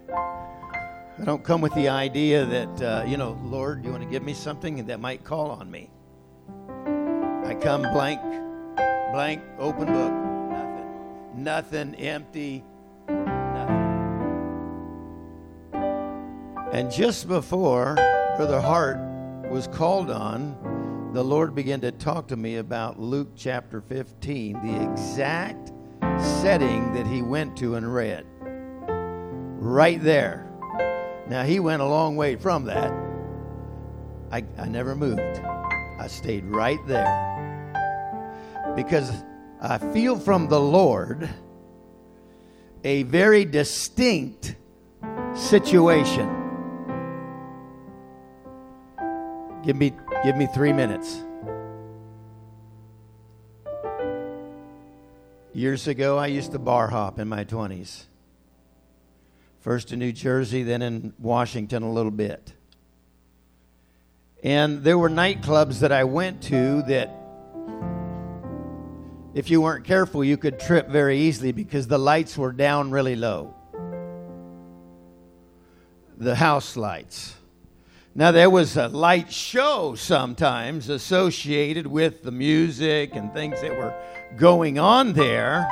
I 0.09 1.23
don't 1.23 1.45
come 1.45 1.61
with 1.61 1.73
the 1.75 1.87
idea 1.87 2.43
that, 2.43 2.81
uh, 2.81 3.05
you 3.07 3.15
know, 3.15 3.39
Lord, 3.45 3.85
you 3.85 3.91
want 3.91 4.03
to 4.03 4.09
give 4.09 4.21
me 4.21 4.33
something 4.33 4.85
that 4.85 4.99
might 4.99 5.23
call 5.23 5.49
on 5.49 5.71
me. 5.71 5.89
I 7.45 7.55
come 7.55 7.83
blank, 7.93 8.19
blank, 9.13 9.41
open 9.57 9.85
book, 9.93 10.11
nothing, 10.51 11.41
nothing, 11.41 11.95
empty, 11.95 12.65
nothing. 13.07 13.75
And 16.73 16.91
just 16.91 17.29
before 17.29 17.95
Brother 18.35 18.59
Hart 18.59 19.14
was 19.55 19.67
called 19.67 20.11
on, 20.11 21.11
the 21.13 21.23
Lord 21.23 21.55
began 21.55 21.79
to 21.79 21.89
talk 21.89 22.27
to 22.27 22.35
me 22.35 22.57
about 22.57 22.99
Luke 22.99 23.29
chapter 23.37 23.79
15, 23.79 24.61
the 24.61 24.91
exact 24.91 25.71
setting 26.41 26.91
that 26.91 27.07
he 27.07 27.21
went 27.21 27.55
to 27.59 27.75
and 27.75 27.95
read. 27.95 28.25
Right 28.41 30.03
there. 30.03 30.51
Now, 31.29 31.43
he 31.43 31.61
went 31.61 31.81
a 31.81 31.85
long 31.85 32.17
way 32.17 32.35
from 32.35 32.65
that. 32.65 32.91
I, 34.29 34.43
I 34.57 34.67
never 34.67 34.93
moved, 34.93 35.39
I 36.01 36.07
stayed 36.07 36.43
right 36.47 36.85
there. 36.85 37.71
Because 38.75 39.09
I 39.61 39.77
feel 39.77 40.19
from 40.19 40.49
the 40.49 40.59
Lord 40.59 41.29
a 42.83 43.03
very 43.03 43.45
distinct 43.45 44.57
situation. 45.33 46.44
Give 49.65 49.75
me, 49.75 49.93
give 50.23 50.37
me 50.37 50.45
three 50.45 50.73
minutes. 50.73 51.23
Years 55.53 55.87
ago, 55.87 56.19
I 56.19 56.27
used 56.27 56.51
to 56.51 56.59
bar 56.59 56.89
hop 56.89 57.17
in 57.17 57.27
my 57.27 57.45
20s. 57.45 58.03
First 59.61 59.91
in 59.91 59.97
New 59.97 60.11
Jersey, 60.11 60.61
then 60.61 60.83
in 60.83 61.13
Washington 61.17 61.81
a 61.81 61.91
little 61.91 62.11
bit. 62.11 62.53
And 64.43 64.83
there 64.83 64.99
were 64.99 65.09
nightclubs 65.09 65.79
that 65.79 65.91
I 65.91 66.03
went 66.03 66.43
to 66.43 66.83
that, 66.83 67.09
if 69.33 69.49
you 69.49 69.61
weren't 69.61 69.83
careful, 69.83 70.23
you 70.23 70.37
could 70.37 70.59
trip 70.59 70.89
very 70.89 71.17
easily 71.17 71.51
because 71.51 71.87
the 71.87 71.97
lights 71.97 72.37
were 72.37 72.51
down 72.51 72.91
really 72.91 73.15
low. 73.15 73.55
The 76.17 76.35
house 76.35 76.77
lights. 76.77 77.34
Now, 78.17 78.31
there 78.31 78.49
was 78.49 78.77
a 78.77 78.87
light 78.87 79.29
show 79.29 79.95
sometimes 79.95 80.87
associated 80.87 81.85
with 81.85 82.23
the 82.23 82.31
music 82.31 83.13
and 83.13 83.33
things 83.33 83.59
that 83.59 83.71
were 83.71 83.93
going 84.37 84.79
on 84.79 85.11
there. 85.11 85.67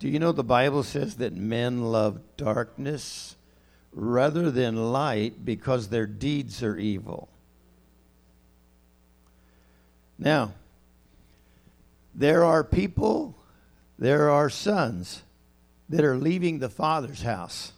Do 0.00 0.08
you 0.08 0.18
know 0.18 0.32
the 0.32 0.42
Bible 0.42 0.82
says 0.82 1.18
that 1.18 1.34
men 1.34 1.84
love 1.84 2.18
darkness 2.36 3.36
rather 3.92 4.50
than 4.50 4.90
light 4.90 5.44
because 5.44 5.88
their 5.88 6.06
deeds 6.06 6.64
are 6.64 6.76
evil? 6.76 7.28
Now, 10.18 10.54
there 12.12 12.42
are 12.42 12.64
people, 12.64 13.36
there 13.96 14.30
are 14.30 14.50
sons 14.50 15.22
that 15.88 16.04
are 16.04 16.16
leaving 16.16 16.58
the 16.58 16.68
Father's 16.68 17.22
house. 17.22 17.72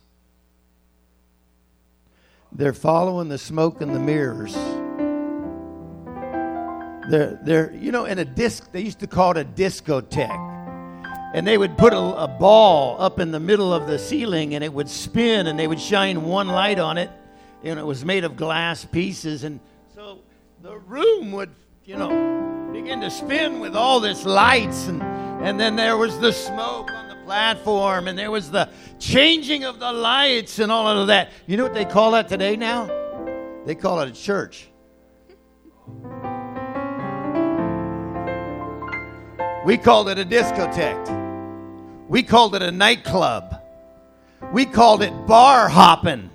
They're 2.53 2.73
following 2.73 3.29
the 3.29 3.39
smoke 3.39 3.81
and 3.81 3.95
the 3.95 4.01
mirrors. 4.01 4.55
They're, 7.09 7.39
they're, 7.43 7.73
you 7.75 7.93
know, 7.93 8.05
in 8.05 8.19
a 8.19 8.25
disc, 8.25 8.71
they 8.73 8.81
used 8.81 9.01
to 9.01 9.07
call 9.07 9.33
it 9.33 9.39
a 9.39 9.45
discotheque 9.45 10.51
and 11.33 11.47
they 11.47 11.57
would 11.57 11.79
put 11.79 11.93
a, 11.93 11.99
a, 11.99 12.29
ball 12.29 13.01
up 13.01 13.21
in 13.21 13.31
the 13.31 13.41
middle 13.41 13.73
of 13.73 13.87
the 13.87 13.99
ceiling 13.99 14.55
and 14.55 14.65
it 14.65 14.73
would 14.73 14.89
spin 14.89 15.47
and 15.47 15.59
they 15.59 15.67
would 15.67 15.81
shine 15.81 16.23
one 16.23 16.49
light 16.49 16.79
on 16.79 16.99
it 16.99 17.11
and 17.63 17.79
it 17.79 17.87
was 17.87 18.05
made 18.05 18.25
of 18.25 18.37
glass 18.37 18.85
pieces 18.85 19.45
and 19.45 19.61
so 19.95 20.19
the 20.63 20.77
room 20.79 21.31
would 21.33 21.51
you 21.85 21.97
know 21.97 22.71
begin 22.73 23.01
to 23.01 23.11
spin 23.11 23.61
with 23.61 23.77
all 23.77 24.01
this 24.01 24.25
lights 24.25 24.87
and 24.89 25.03
and 25.43 25.59
then 25.59 25.77
there 25.77 25.97
was 25.97 26.19
the 26.19 26.33
smoke 26.33 26.91
on 26.91 27.10
platform 27.31 28.09
and 28.09 28.19
there 28.19 28.31
was 28.31 28.51
the 28.51 28.69
changing 28.99 29.63
of 29.63 29.79
the 29.79 29.93
lights 29.93 30.59
and 30.59 30.73
all 30.73 30.89
of 30.89 31.07
that 31.07 31.31
you 31.47 31.57
know 31.57 31.63
what 31.63 31.75
they 31.75 31.85
call 31.85 32.11
that 32.11 32.29
today 32.29 32.57
now 32.57 32.87
they 33.67 33.75
call 33.75 34.01
it 34.01 34.09
a 34.09 34.13
church 34.13 34.69
we 39.65 39.79
called 39.79 40.09
it 40.09 40.19
a 40.19 40.25
discotheque 40.25 41.21
we 42.11 42.25
called 42.25 42.57
it 42.57 42.63
a 42.63 42.73
nightclub. 42.73 43.63
We 44.53 44.67
called 44.67 45.01
it 45.01 45.13
bar 45.29 45.69
hopping. 45.69 46.29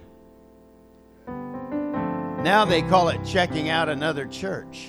Now 1.28 2.64
they 2.64 2.82
call 2.82 3.10
it 3.10 3.20
checking 3.26 3.68
out 3.68 3.90
another 3.90 4.26
church. 4.26 4.88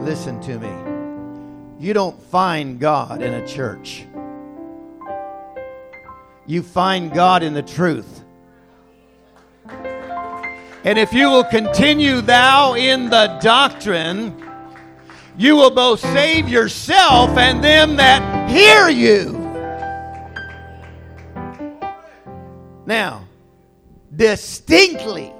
Listen 0.00 0.40
to 0.40 0.58
me. 0.58 0.97
You 1.78 1.92
don't 1.92 2.20
find 2.24 2.80
God 2.80 3.22
in 3.22 3.34
a 3.34 3.46
church. 3.46 4.04
You 6.44 6.62
find 6.62 7.12
God 7.12 7.44
in 7.44 7.54
the 7.54 7.62
truth. 7.62 8.24
And 10.84 10.98
if 10.98 11.12
you 11.12 11.30
will 11.30 11.44
continue 11.44 12.20
thou 12.20 12.74
in 12.74 13.10
the 13.10 13.38
doctrine, 13.40 14.42
you 15.36 15.54
will 15.54 15.70
both 15.70 16.00
save 16.00 16.48
yourself 16.48 17.36
and 17.36 17.62
them 17.62 17.96
that 17.96 18.50
hear 18.50 18.88
you. 18.88 19.38
Now, 22.86 23.28
distinctly, 24.16 25.32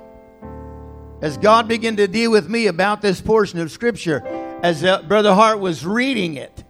as 1.21 1.37
God 1.37 1.67
began 1.67 1.97
to 1.97 2.07
deal 2.07 2.31
with 2.31 2.49
me 2.49 2.69
about 2.69 3.03
this 3.03 3.21
portion 3.21 3.59
of 3.59 3.73
Scripture, 3.73 4.23
as 4.63 4.83
Brother 5.07 5.35
Hart 5.35 5.61
was 5.61 5.87
reading 5.87 6.37
it, 6.37 6.65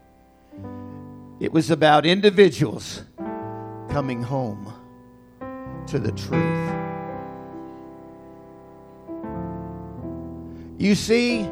it 1.40 1.52
was 1.52 1.70
about 1.70 2.04
individuals 2.04 3.02
coming 3.88 4.22
home 4.22 4.72
to 5.86 5.98
the 5.98 6.12
truth. 6.12 6.74
You 10.78 10.94
see, 10.94 11.48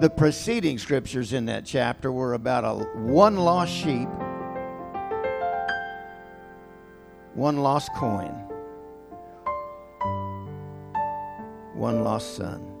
the 0.00 0.12
preceding 0.14 0.78
scriptures 0.78 1.32
in 1.32 1.46
that 1.46 1.64
chapter 1.64 2.12
were 2.12 2.34
about 2.34 2.64
a 2.64 2.84
one 2.98 3.36
lost 3.36 3.72
sheep, 3.72 4.08
one 7.34 7.58
lost 7.58 7.90
coin, 7.94 8.32
one 11.74 12.04
lost 12.04 12.36
son. 12.36 12.73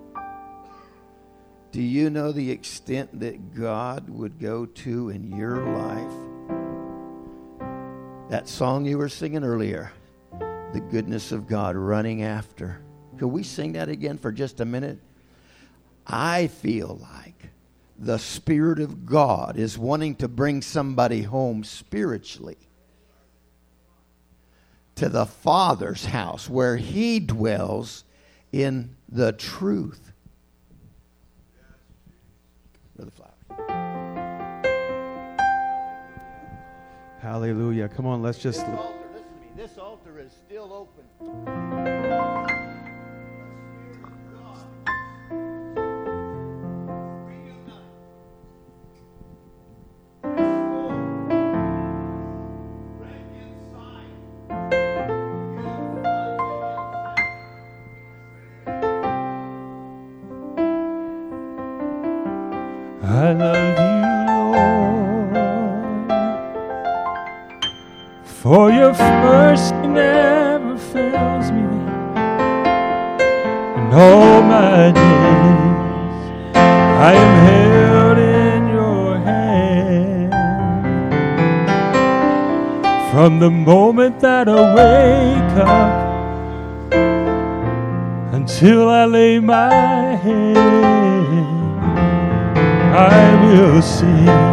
Do 1.74 1.82
you 1.82 2.08
know 2.08 2.30
the 2.30 2.52
extent 2.52 3.18
that 3.18 3.52
God 3.52 4.08
would 4.08 4.38
go 4.38 4.64
to 4.64 5.08
in 5.08 5.36
your 5.36 5.56
life? 5.74 6.12
That 8.30 8.48
song 8.48 8.84
you 8.84 8.96
were 8.96 9.08
singing 9.08 9.42
earlier, 9.42 9.90
the 10.72 10.80
goodness 10.92 11.32
of 11.32 11.48
God 11.48 11.74
running 11.74 12.22
after. 12.22 12.80
Could 13.18 13.26
we 13.26 13.42
sing 13.42 13.72
that 13.72 13.88
again 13.88 14.18
for 14.18 14.30
just 14.30 14.60
a 14.60 14.64
minute? 14.64 15.00
I 16.06 16.46
feel 16.46 17.00
like 17.02 17.50
the 17.98 18.18
Spirit 18.18 18.78
of 18.78 19.04
God 19.04 19.56
is 19.56 19.76
wanting 19.76 20.14
to 20.18 20.28
bring 20.28 20.62
somebody 20.62 21.22
home 21.22 21.64
spiritually 21.64 22.68
to 24.94 25.08
the 25.08 25.26
Father's 25.26 26.04
house 26.04 26.48
where 26.48 26.76
He 26.76 27.18
dwells 27.18 28.04
in 28.52 28.94
the 29.08 29.32
truth. 29.32 30.03
Hallelujah. 37.24 37.88
Come 37.88 38.04
on, 38.04 38.20
let's 38.20 38.36
just. 38.36 38.60
This 38.66 38.68
altar, 38.68 38.98
listen 39.14 39.24
to 39.24 39.40
me. 39.40 39.48
This 39.56 39.78
altar 39.78 40.20
is 40.20 40.30
still 40.30 40.74
open. 40.74 42.53
Until 88.64 88.88
I 88.88 89.04
lay 89.04 89.40
my 89.40 90.16
head, 90.24 90.56
I 92.96 93.44
will 93.44 93.82
sing 93.82 94.43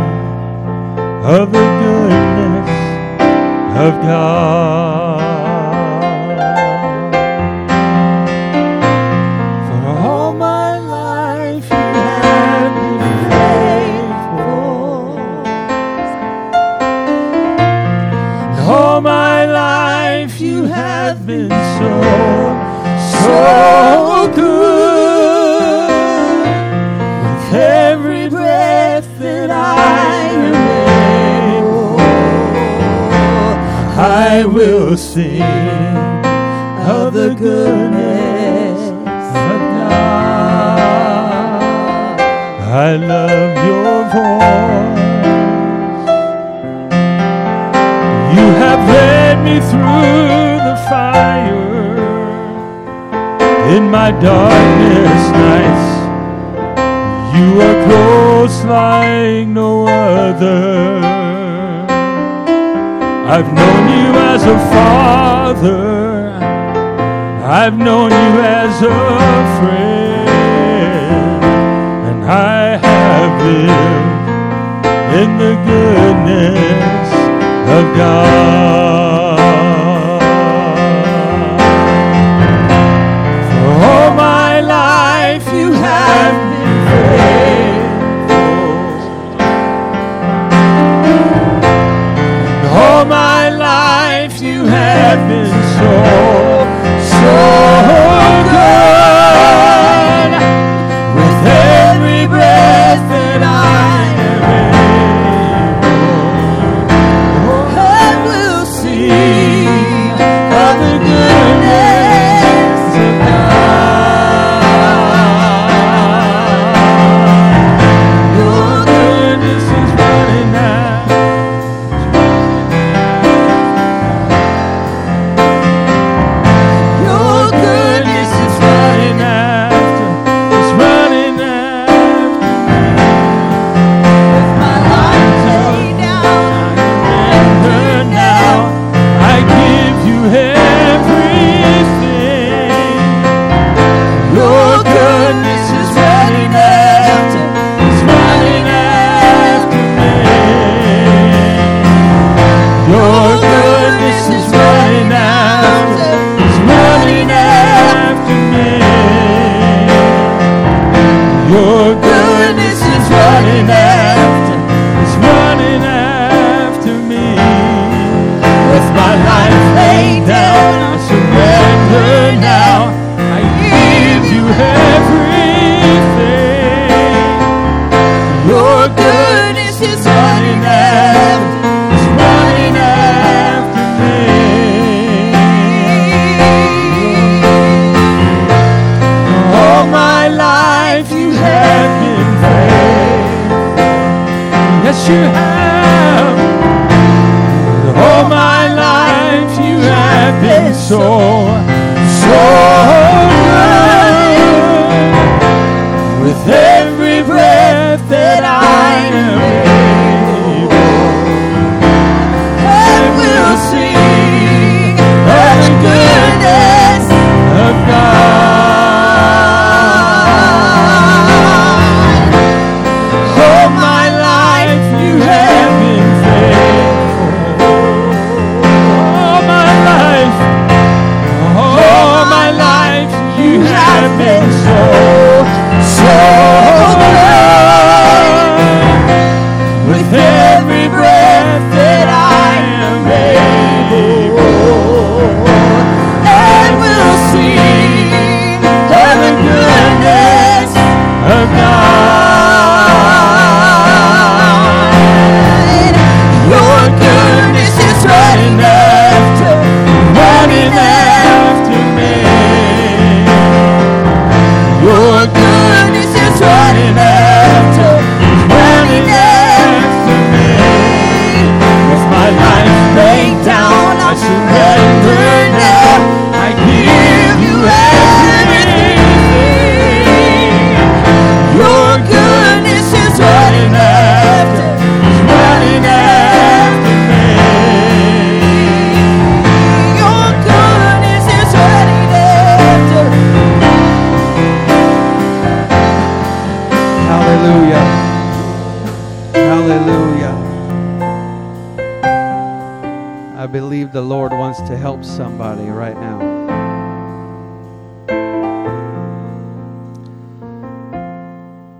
help 305.01 305.17
somebody 305.17 305.67
right 305.69 305.95
now. 305.95 306.19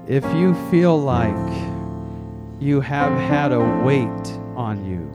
If 0.07 0.23
you 0.35 0.53
feel 0.69 0.99
like 0.99 1.35
you 2.59 2.81
have 2.81 3.13
had 3.29 3.51
a 3.51 3.59
weight 3.83 4.07
on 4.55 4.85
you, 4.85 5.09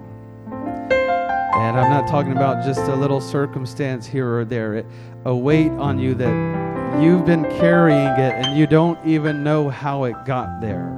and 0.51 1.79
I'm 1.79 1.91
not 1.91 2.09
talking 2.09 2.33
about 2.33 2.65
just 2.65 2.81
a 2.81 2.95
little 2.95 3.21
circumstance 3.21 4.07
here 4.07 4.39
or 4.39 4.45
there, 4.45 4.85
a 5.25 5.35
weight 5.35 5.73
on 5.73 5.99
you 5.99 6.15
that 6.15 7.03
you've 7.03 7.27
been 7.27 7.45
carrying 7.59 8.19
it 8.19 8.33
and 8.35 8.59
you 8.59 8.67
don't 8.67 8.99
even 9.07 9.43
know 9.43 9.69
how 9.69 10.05
it 10.05 10.17
got 10.25 10.61
there. 10.61 10.93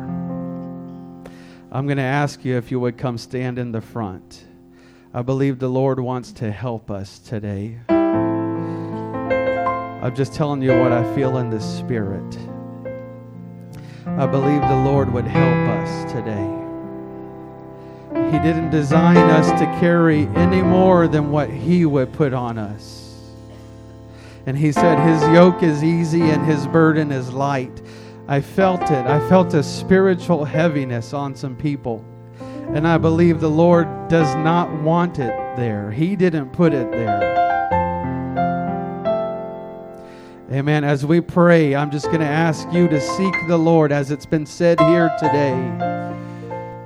I'm 1.70 1.86
going 1.86 1.98
to 1.98 2.02
ask 2.02 2.44
you 2.44 2.56
if 2.56 2.70
you 2.70 2.80
would 2.80 2.96
come 2.96 3.18
stand 3.18 3.58
in 3.58 3.72
the 3.72 3.80
front. 3.80 4.44
I 5.14 5.22
believe 5.22 5.58
the 5.58 5.68
Lord 5.68 6.00
wants 6.00 6.32
to 6.32 6.52
help 6.52 6.90
us 6.90 7.18
today. 7.18 7.78
I'm 7.88 9.24
just 10.14 10.34
telling 10.34 10.60
you 10.60 10.78
what 10.78 10.92
I 10.92 11.02
feel 11.14 11.38
in 11.38 11.48
the 11.48 11.62
Spirit. 11.62 12.38
I 14.04 14.26
believe 14.26 14.60
the 14.60 14.82
Lord 14.84 15.10
would 15.14 15.24
help 15.24 15.80
us 15.80 16.12
today. 16.12 16.44
He 18.30 18.38
didn't 18.38 18.68
design 18.68 19.16
us 19.16 19.48
to 19.58 19.64
carry 19.80 20.26
any 20.36 20.60
more 20.60 21.08
than 21.08 21.30
what 21.30 21.48
He 21.48 21.86
would 21.86 22.12
put 22.12 22.34
on 22.34 22.58
us. 22.58 23.18
And 24.44 24.58
He 24.58 24.72
said, 24.72 24.98
His 24.98 25.22
yoke 25.34 25.62
is 25.62 25.82
easy 25.82 26.20
and 26.20 26.44
His 26.44 26.66
burden 26.66 27.12
is 27.12 27.32
light. 27.32 27.80
I 28.28 28.42
felt 28.42 28.82
it. 28.82 29.06
I 29.06 29.26
felt 29.30 29.54
a 29.54 29.62
spiritual 29.62 30.44
heaviness 30.44 31.14
on 31.14 31.34
some 31.34 31.56
people. 31.56 32.04
And 32.74 32.86
I 32.86 32.98
believe 32.98 33.40
the 33.40 33.50
Lord 33.50 34.08
does 34.08 34.34
not 34.36 34.82
want 34.82 35.18
it 35.18 35.34
there. 35.56 35.90
He 35.90 36.16
didn't 36.16 36.50
put 36.50 36.72
it 36.74 36.90
there. 36.90 37.28
Amen. 40.52 40.82
As 40.82 41.04
we 41.04 41.20
pray, 41.20 41.74
I'm 41.74 41.90
just 41.90 42.06
going 42.06 42.20
to 42.20 42.26
ask 42.26 42.66
you 42.72 42.88
to 42.88 43.00
seek 43.00 43.34
the 43.48 43.58
Lord 43.58 43.92
as 43.92 44.10
it's 44.10 44.26
been 44.26 44.46
said 44.46 44.80
here 44.80 45.10
today. 45.18 45.54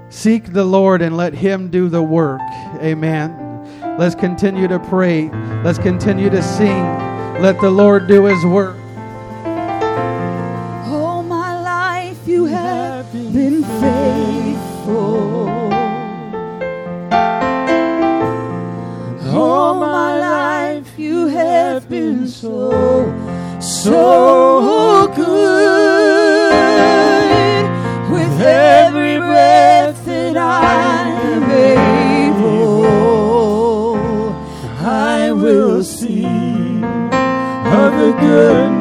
Seek 0.08 0.52
the 0.52 0.64
Lord 0.64 1.00
and 1.00 1.16
let 1.16 1.32
Him 1.32 1.68
do 1.70 1.88
the 1.88 2.02
work. 2.02 2.40
Amen. 2.80 3.38
Let's 3.98 4.14
continue 4.14 4.68
to 4.68 4.78
pray. 4.78 5.30
Let's 5.62 5.78
continue 5.78 6.28
to 6.30 6.42
sing. 6.42 6.82
Let 7.40 7.60
the 7.60 7.70
Lord 7.70 8.08
do 8.08 8.24
His 8.24 8.44
work. 8.44 8.81
So, 22.42 23.60
so 23.60 25.06
good. 25.14 26.52
With 28.10 28.40
every 28.40 29.18
breath 29.18 30.04
that 30.06 30.36
I 30.36 31.08
am 31.30 31.44
able, 32.24 32.82
I 34.80 35.30
will 35.30 35.84
see 35.84 36.24
of 36.26 37.92
the 38.00 38.12
goodness 38.20 38.71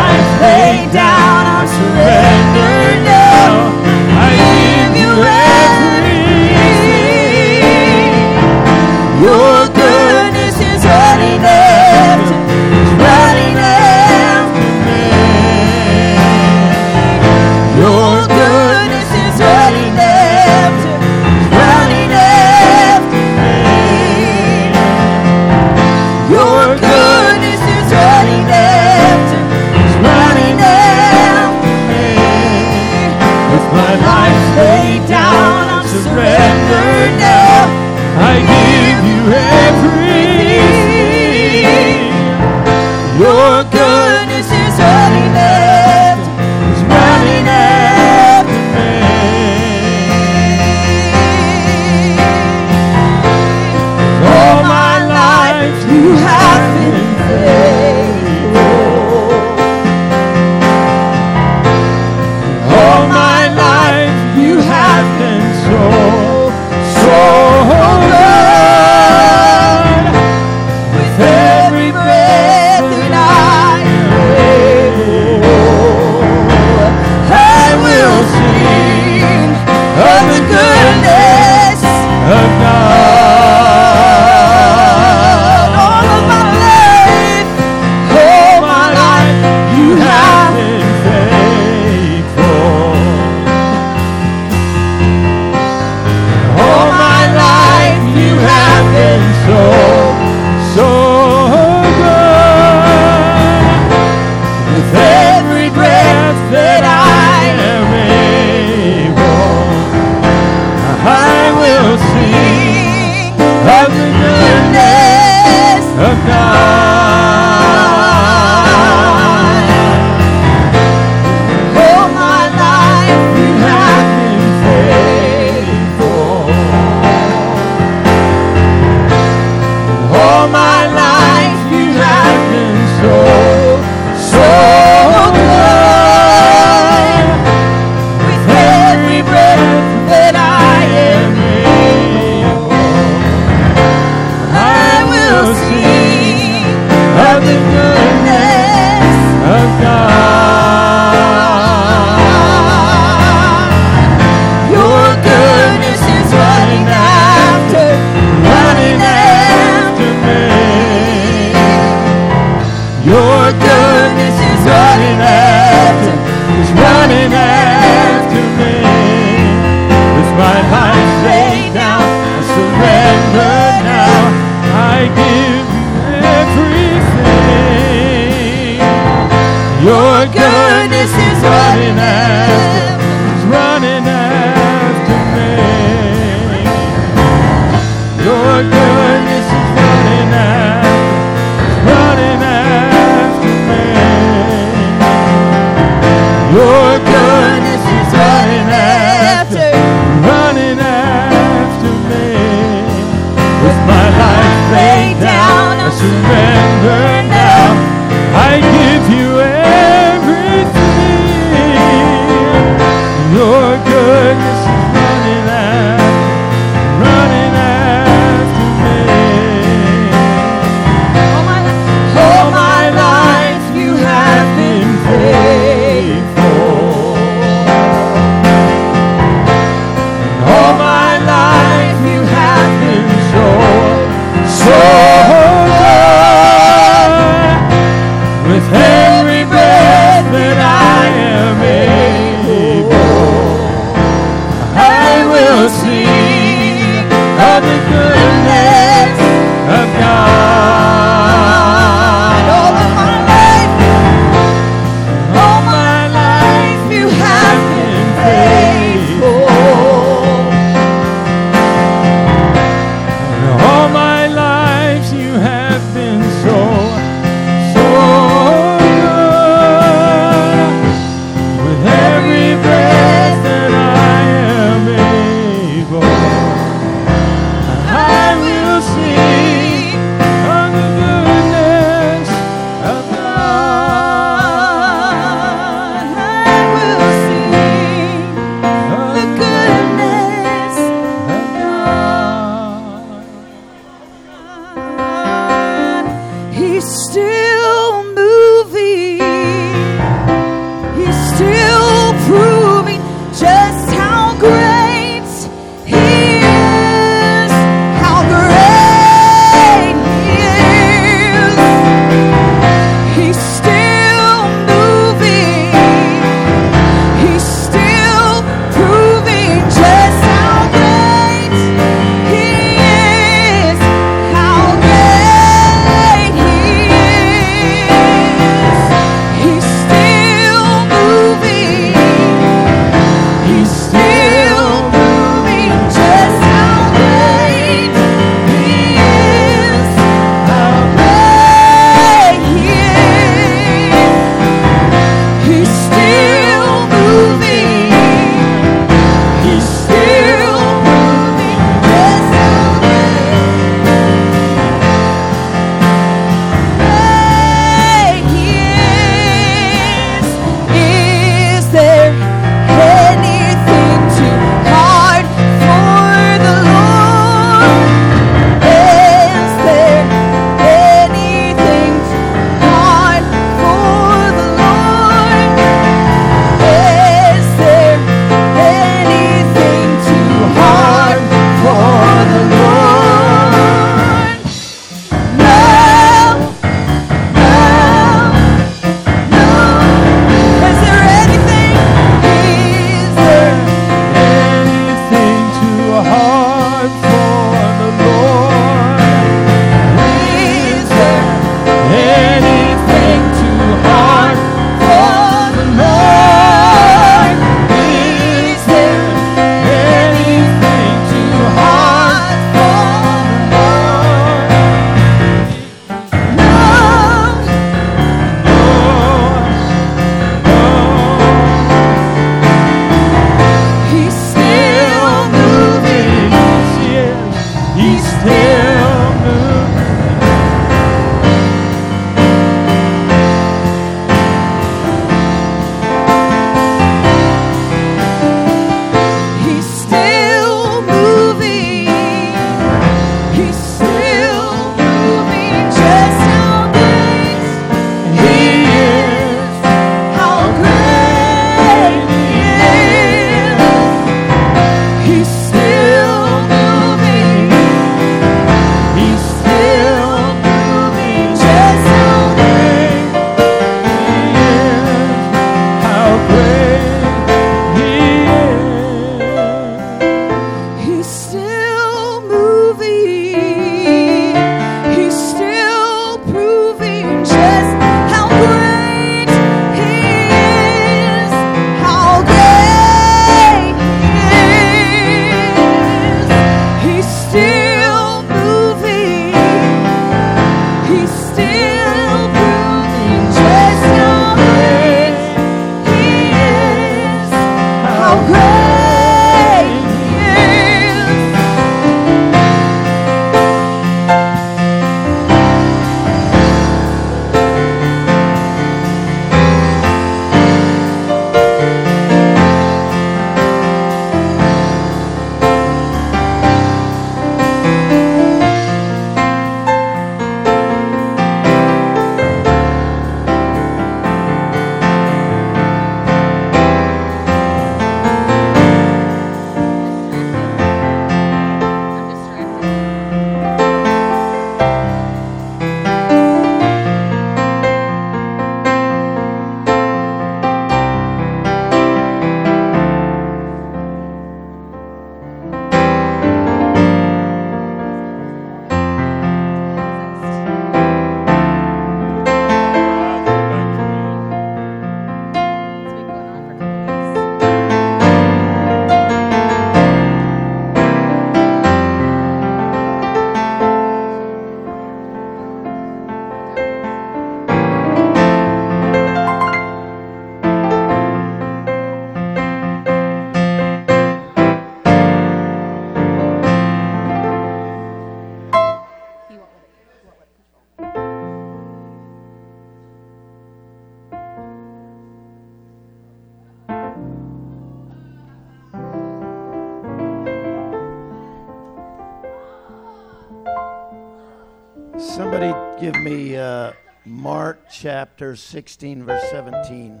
chapter 597.84 598.34
16, 598.34 599.04
verse 599.04 599.30
17. 599.30 600.00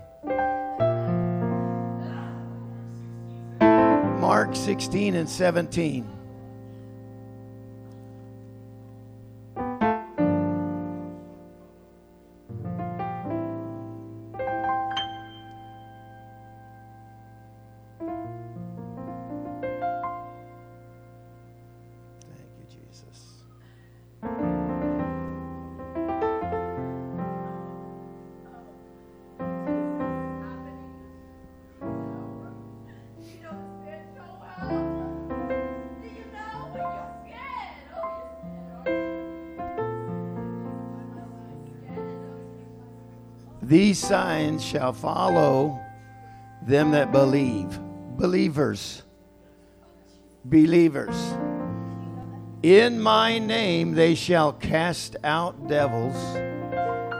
Mark 4.18 4.56
16 4.56 5.14
and 5.14 5.28
17. 5.28 6.10
Signs 44.58 44.64
shall 44.64 44.92
follow 44.92 45.80
them 46.62 46.90
that 46.92 47.12
believe. 47.12 47.78
Believers. 48.16 49.02
Believers. 50.44 51.16
In 52.62 53.00
my 53.00 53.38
name 53.38 53.94
they 53.94 54.14
shall 54.14 54.52
cast 54.52 55.16
out 55.24 55.68
devils. 55.68 56.16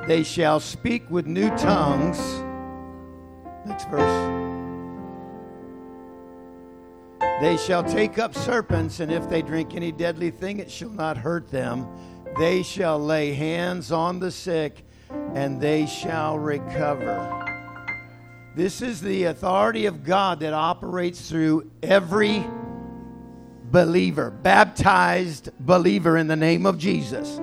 They 0.06 0.23
shall 0.23 0.61
speak 0.61 1.11
with 1.11 1.27
new 1.27 1.48
tongues. 1.56 2.19
Next 3.66 3.89
verse. 3.89 4.31
They 7.40 7.56
shall 7.56 7.82
take 7.82 8.19
up 8.19 8.35
serpents, 8.35 9.01
and 9.01 9.11
if 9.11 9.28
they 9.28 9.43
drink 9.43 9.74
any 9.74 9.90
deadly 9.90 10.31
thing, 10.31 10.61
it 10.61 10.70
shall 10.70 10.90
not 10.90 11.16
hurt 11.16 11.51
them. 11.51 11.86
They 12.39 12.62
shall 12.62 12.98
lay 12.98 13.32
hands 13.32 13.90
on 13.90 14.20
the 14.20 14.31
sick, 14.31 14.85
and 15.35 15.61
they 15.61 15.85
shall 15.86 16.39
recover. 16.39 17.44
This 18.55 18.81
is 18.81 19.01
the 19.01 19.24
authority 19.24 19.86
of 19.86 20.05
God 20.05 20.40
that 20.40 20.52
operates 20.52 21.28
through 21.28 21.69
every 21.82 22.47
believer, 23.73 24.31
baptized 24.31 25.51
believer 25.59 26.16
in 26.16 26.28
the 26.28 26.36
name 26.36 26.65
of 26.65 26.78
Jesus. 26.78 27.40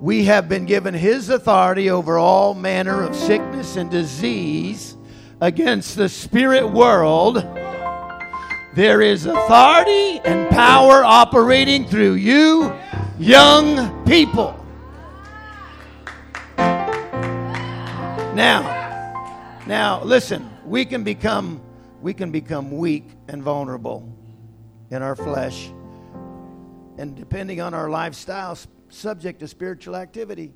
We 0.00 0.24
have 0.24 0.48
been 0.48 0.64
given 0.64 0.94
His 0.94 1.28
authority 1.28 1.90
over 1.90 2.16
all 2.16 2.54
manner 2.54 3.02
of 3.02 3.14
sickness 3.14 3.76
and 3.76 3.90
disease 3.90 4.96
against 5.42 5.96
the 5.96 6.08
spirit 6.08 6.66
world. 6.66 7.36
There 8.74 9.02
is 9.02 9.26
authority 9.26 10.20
and 10.24 10.48
power 10.50 11.04
operating 11.04 11.86
through 11.86 12.14
you, 12.14 12.74
young 13.18 14.04
people. 14.06 14.63
Now, 18.34 19.62
now 19.64 20.02
listen, 20.02 20.50
we 20.64 20.84
can 20.84 21.04
become 21.04 21.62
we 22.02 22.12
can 22.12 22.32
become 22.32 22.76
weak 22.76 23.08
and 23.28 23.40
vulnerable 23.40 24.12
in 24.90 25.02
our 25.02 25.14
flesh 25.14 25.70
and 26.98 27.14
depending 27.14 27.60
on 27.60 27.74
our 27.74 27.88
lifestyle 27.88 28.58
subject 28.88 29.38
to 29.38 29.46
spiritual 29.46 29.94
activity. 29.94 30.52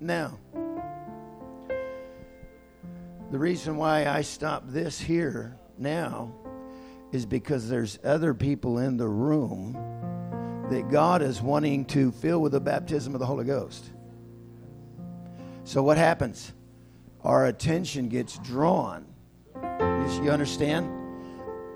Now, 0.00 0.38
the 3.30 3.38
reason 3.38 3.78
why 3.78 4.06
I 4.06 4.20
stop 4.20 4.64
this 4.66 5.00
here 5.00 5.56
now 5.78 6.30
is 7.10 7.24
because 7.24 7.70
there's 7.70 7.98
other 8.04 8.34
people 8.34 8.78
in 8.78 8.98
the 8.98 9.08
room 9.08 9.95
that 10.70 10.88
God 10.90 11.22
is 11.22 11.40
wanting 11.40 11.84
to 11.86 12.10
fill 12.12 12.40
with 12.40 12.52
the 12.52 12.60
baptism 12.60 13.14
of 13.14 13.20
the 13.20 13.26
Holy 13.26 13.44
Ghost. 13.44 13.90
So 15.64 15.82
what 15.82 15.98
happens? 15.98 16.52
Our 17.22 17.46
attention 17.46 18.08
gets 18.08 18.38
drawn. 18.38 19.06
You 19.54 20.30
understand? 20.30 20.88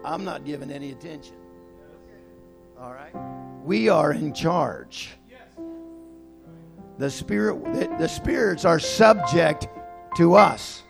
I'm 0.04 0.24
not 0.24 0.44
giving 0.44 0.70
any 0.70 0.92
attention. 0.92 1.34
All 2.78 2.92
right? 2.92 3.12
We 3.64 3.88
are 3.88 4.12
in 4.12 4.32
charge. 4.32 5.10
The 6.98 7.10
spirit 7.10 7.64
the, 7.72 7.94
the 7.98 8.08
spirits 8.08 8.64
are 8.64 8.78
subject 8.78 9.68
to 10.16 10.34
us, 10.34 10.82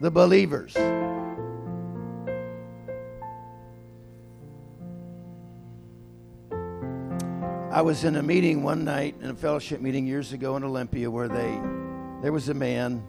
the 0.00 0.10
believers. 0.10 0.76
I 7.72 7.80
was 7.80 8.04
in 8.04 8.16
a 8.16 8.22
meeting 8.22 8.62
one 8.62 8.84
night, 8.84 9.14
in 9.22 9.30
a 9.30 9.34
fellowship 9.34 9.80
meeting 9.80 10.06
years 10.06 10.34
ago 10.34 10.56
in 10.56 10.62
Olympia, 10.62 11.10
where 11.10 11.26
they 11.26 11.58
there 12.20 12.30
was 12.30 12.50
a 12.50 12.54
man 12.54 13.02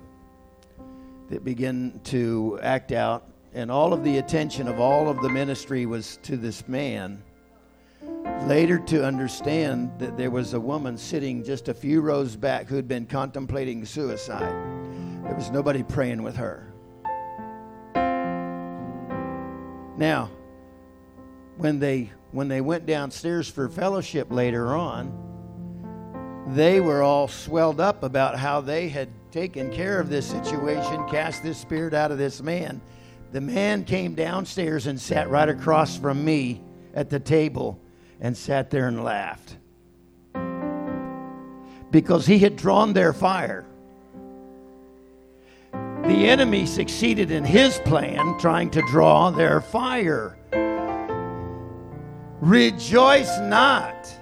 that 1.29 1.43
began 1.43 1.99
to 2.05 2.57
act 2.63 2.93
out, 2.93 3.27
and 3.53 3.69
all 3.69 3.91
of 3.91 4.05
the 4.05 4.19
attention 4.19 4.69
of 4.69 4.79
all 4.79 5.09
of 5.09 5.21
the 5.21 5.27
ministry 5.27 5.85
was 5.85 6.17
to 6.23 6.37
this 6.37 6.65
man. 6.69 7.21
Later, 8.47 8.79
to 8.79 9.05
understand 9.05 9.91
that 9.99 10.15
there 10.15 10.31
was 10.31 10.53
a 10.53 10.61
woman 10.61 10.97
sitting 10.97 11.43
just 11.43 11.67
a 11.67 11.73
few 11.73 11.99
rows 11.99 12.37
back 12.37 12.67
who 12.67 12.77
had 12.77 12.87
been 12.87 13.05
contemplating 13.05 13.83
suicide. 13.83 14.55
There 15.25 15.35
was 15.35 15.51
nobody 15.51 15.83
praying 15.83 16.23
with 16.23 16.37
her. 16.37 16.71
Now, 19.97 20.31
when 21.57 21.79
they 21.79 22.11
when 22.33 22.47
they 22.47 22.61
went 22.61 22.85
downstairs 22.85 23.47
for 23.47 23.69
fellowship 23.69 24.31
later 24.31 24.75
on, 24.75 25.19
they 26.47 26.81
were 26.81 27.03
all 27.03 27.27
swelled 27.27 27.79
up 27.79 28.03
about 28.03 28.37
how 28.37 28.59
they 28.59 28.89
had 28.89 29.07
taken 29.31 29.71
care 29.71 29.99
of 29.99 30.09
this 30.09 30.25
situation, 30.25 31.07
cast 31.07 31.43
this 31.43 31.57
spirit 31.57 31.93
out 31.93 32.11
of 32.11 32.17
this 32.17 32.41
man. 32.41 32.81
The 33.31 33.39
man 33.39 33.85
came 33.85 34.15
downstairs 34.15 34.87
and 34.87 34.99
sat 34.99 35.29
right 35.29 35.47
across 35.47 35.97
from 35.97 36.25
me 36.25 36.61
at 36.93 37.09
the 37.09 37.19
table 37.19 37.79
and 38.19 38.35
sat 38.35 38.69
there 38.71 38.87
and 38.87 39.03
laughed. 39.03 39.57
Because 41.91 42.25
he 42.25 42.39
had 42.39 42.55
drawn 42.55 42.93
their 42.93 43.13
fire. 43.13 43.65
The 45.71 46.27
enemy 46.27 46.65
succeeded 46.65 47.31
in 47.31 47.45
his 47.45 47.79
plan, 47.85 48.37
trying 48.39 48.71
to 48.71 48.81
draw 48.87 49.29
their 49.29 49.61
fire. 49.61 50.37
Rejoice 52.43 53.39
not 53.39 54.13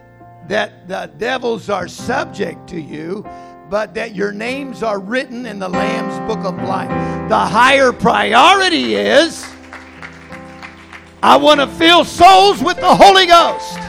that 0.48 0.88
the 0.88 1.11
devils 1.18 1.72
are 1.72 1.88
subject 1.88 2.69
to 2.69 2.80
you, 2.80 3.27
but 3.68 3.95
that 3.95 4.14
your 4.14 4.31
names 4.31 4.84
are 4.84 4.99
written 4.99 5.48
in 5.48 5.57
the 5.57 5.68
Lamb's 5.68 6.19
book 6.31 6.45
of 6.45 6.56
life. 6.68 6.89
The 7.30 7.39
higher 7.39 7.91
priority 7.91 8.93
is 8.93 9.43
I 11.23 11.35
want 11.35 11.61
to 11.61 11.68
fill 11.68 12.06
souls 12.06 12.61
with 12.61 12.77
the 12.77 12.95
Holy 12.95 13.26
Ghost. 13.26 13.80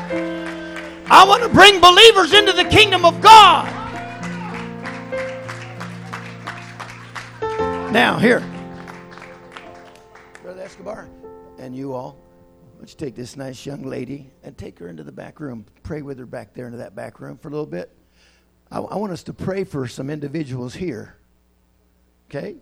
I 1.10 1.26
want 1.28 1.42
to 1.42 1.50
bring 1.50 1.78
believers 1.78 2.32
into 2.32 2.52
the 2.52 2.64
kingdom 2.64 3.04
of 3.04 3.20
God. 3.20 3.66
Now, 7.92 8.18
here. 8.18 8.42
Brother 10.42 10.62
Escobar, 10.62 11.06
and 11.58 11.76
you 11.76 11.92
all, 11.92 12.16
let's 12.82 12.96
take 12.96 13.14
this 13.14 13.36
nice 13.36 13.64
young 13.64 13.84
lady 13.84 14.28
and 14.42 14.58
take 14.58 14.76
her 14.76 14.88
into 14.88 15.04
the 15.04 15.12
back 15.12 15.38
room. 15.38 15.64
Pray 15.84 16.02
with 16.02 16.18
her 16.18 16.26
back 16.26 16.52
there 16.52 16.66
into 16.66 16.78
that 16.78 16.96
back 16.96 17.20
room 17.20 17.38
for 17.38 17.46
a 17.46 17.52
little 17.52 17.64
bit. 17.64 17.96
I, 18.72 18.80
I 18.80 18.96
want 18.96 19.12
us 19.12 19.22
to 19.24 19.32
pray 19.32 19.62
for 19.62 19.86
some 19.86 20.10
individuals 20.10 20.74
here. 20.74 21.16
Okay? 22.28 22.56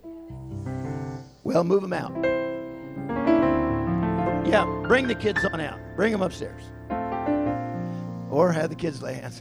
Well, 1.42 1.64
move 1.64 1.80
them 1.80 1.94
out. 1.94 2.12
Yeah, 4.46 4.66
bring 4.86 5.06
the 5.08 5.14
kids 5.14 5.42
on 5.42 5.58
out. 5.58 5.80
Bring 5.96 6.12
them 6.12 6.20
upstairs. 6.20 6.64
Or 8.30 8.52
have 8.52 8.68
the 8.68 8.76
kids 8.76 9.02
lay 9.02 9.14
hands. 9.14 9.40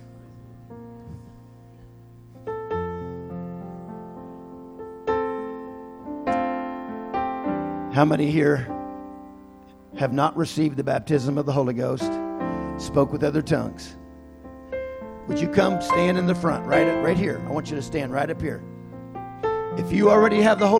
How 7.93 8.05
many 8.05 8.31
here 8.31 8.78
have 9.97 10.13
not 10.13 10.35
received 10.37 10.77
the 10.77 10.83
baptism 10.83 11.37
of 11.37 11.45
the 11.45 11.51
Holy 11.51 11.73
Ghost, 11.73 12.11
spoke 12.77 13.11
with 13.11 13.23
other 13.23 13.41
tongues? 13.41 13.97
Would 15.27 15.39
you 15.39 15.47
come 15.47 15.81
stand 15.81 16.17
in 16.17 16.25
the 16.25 16.35
front, 16.35 16.65
right, 16.65 16.91
right 17.03 17.17
here? 17.17 17.41
I 17.47 17.51
want 17.51 17.69
you 17.69 17.75
to 17.75 17.81
stand 17.81 18.11
right 18.11 18.29
up 18.29 18.41
here. 18.41 18.63
If 19.77 19.91
you 19.91 20.09
already 20.09 20.41
have 20.41 20.59
the 20.59 20.67
Holy 20.67 20.77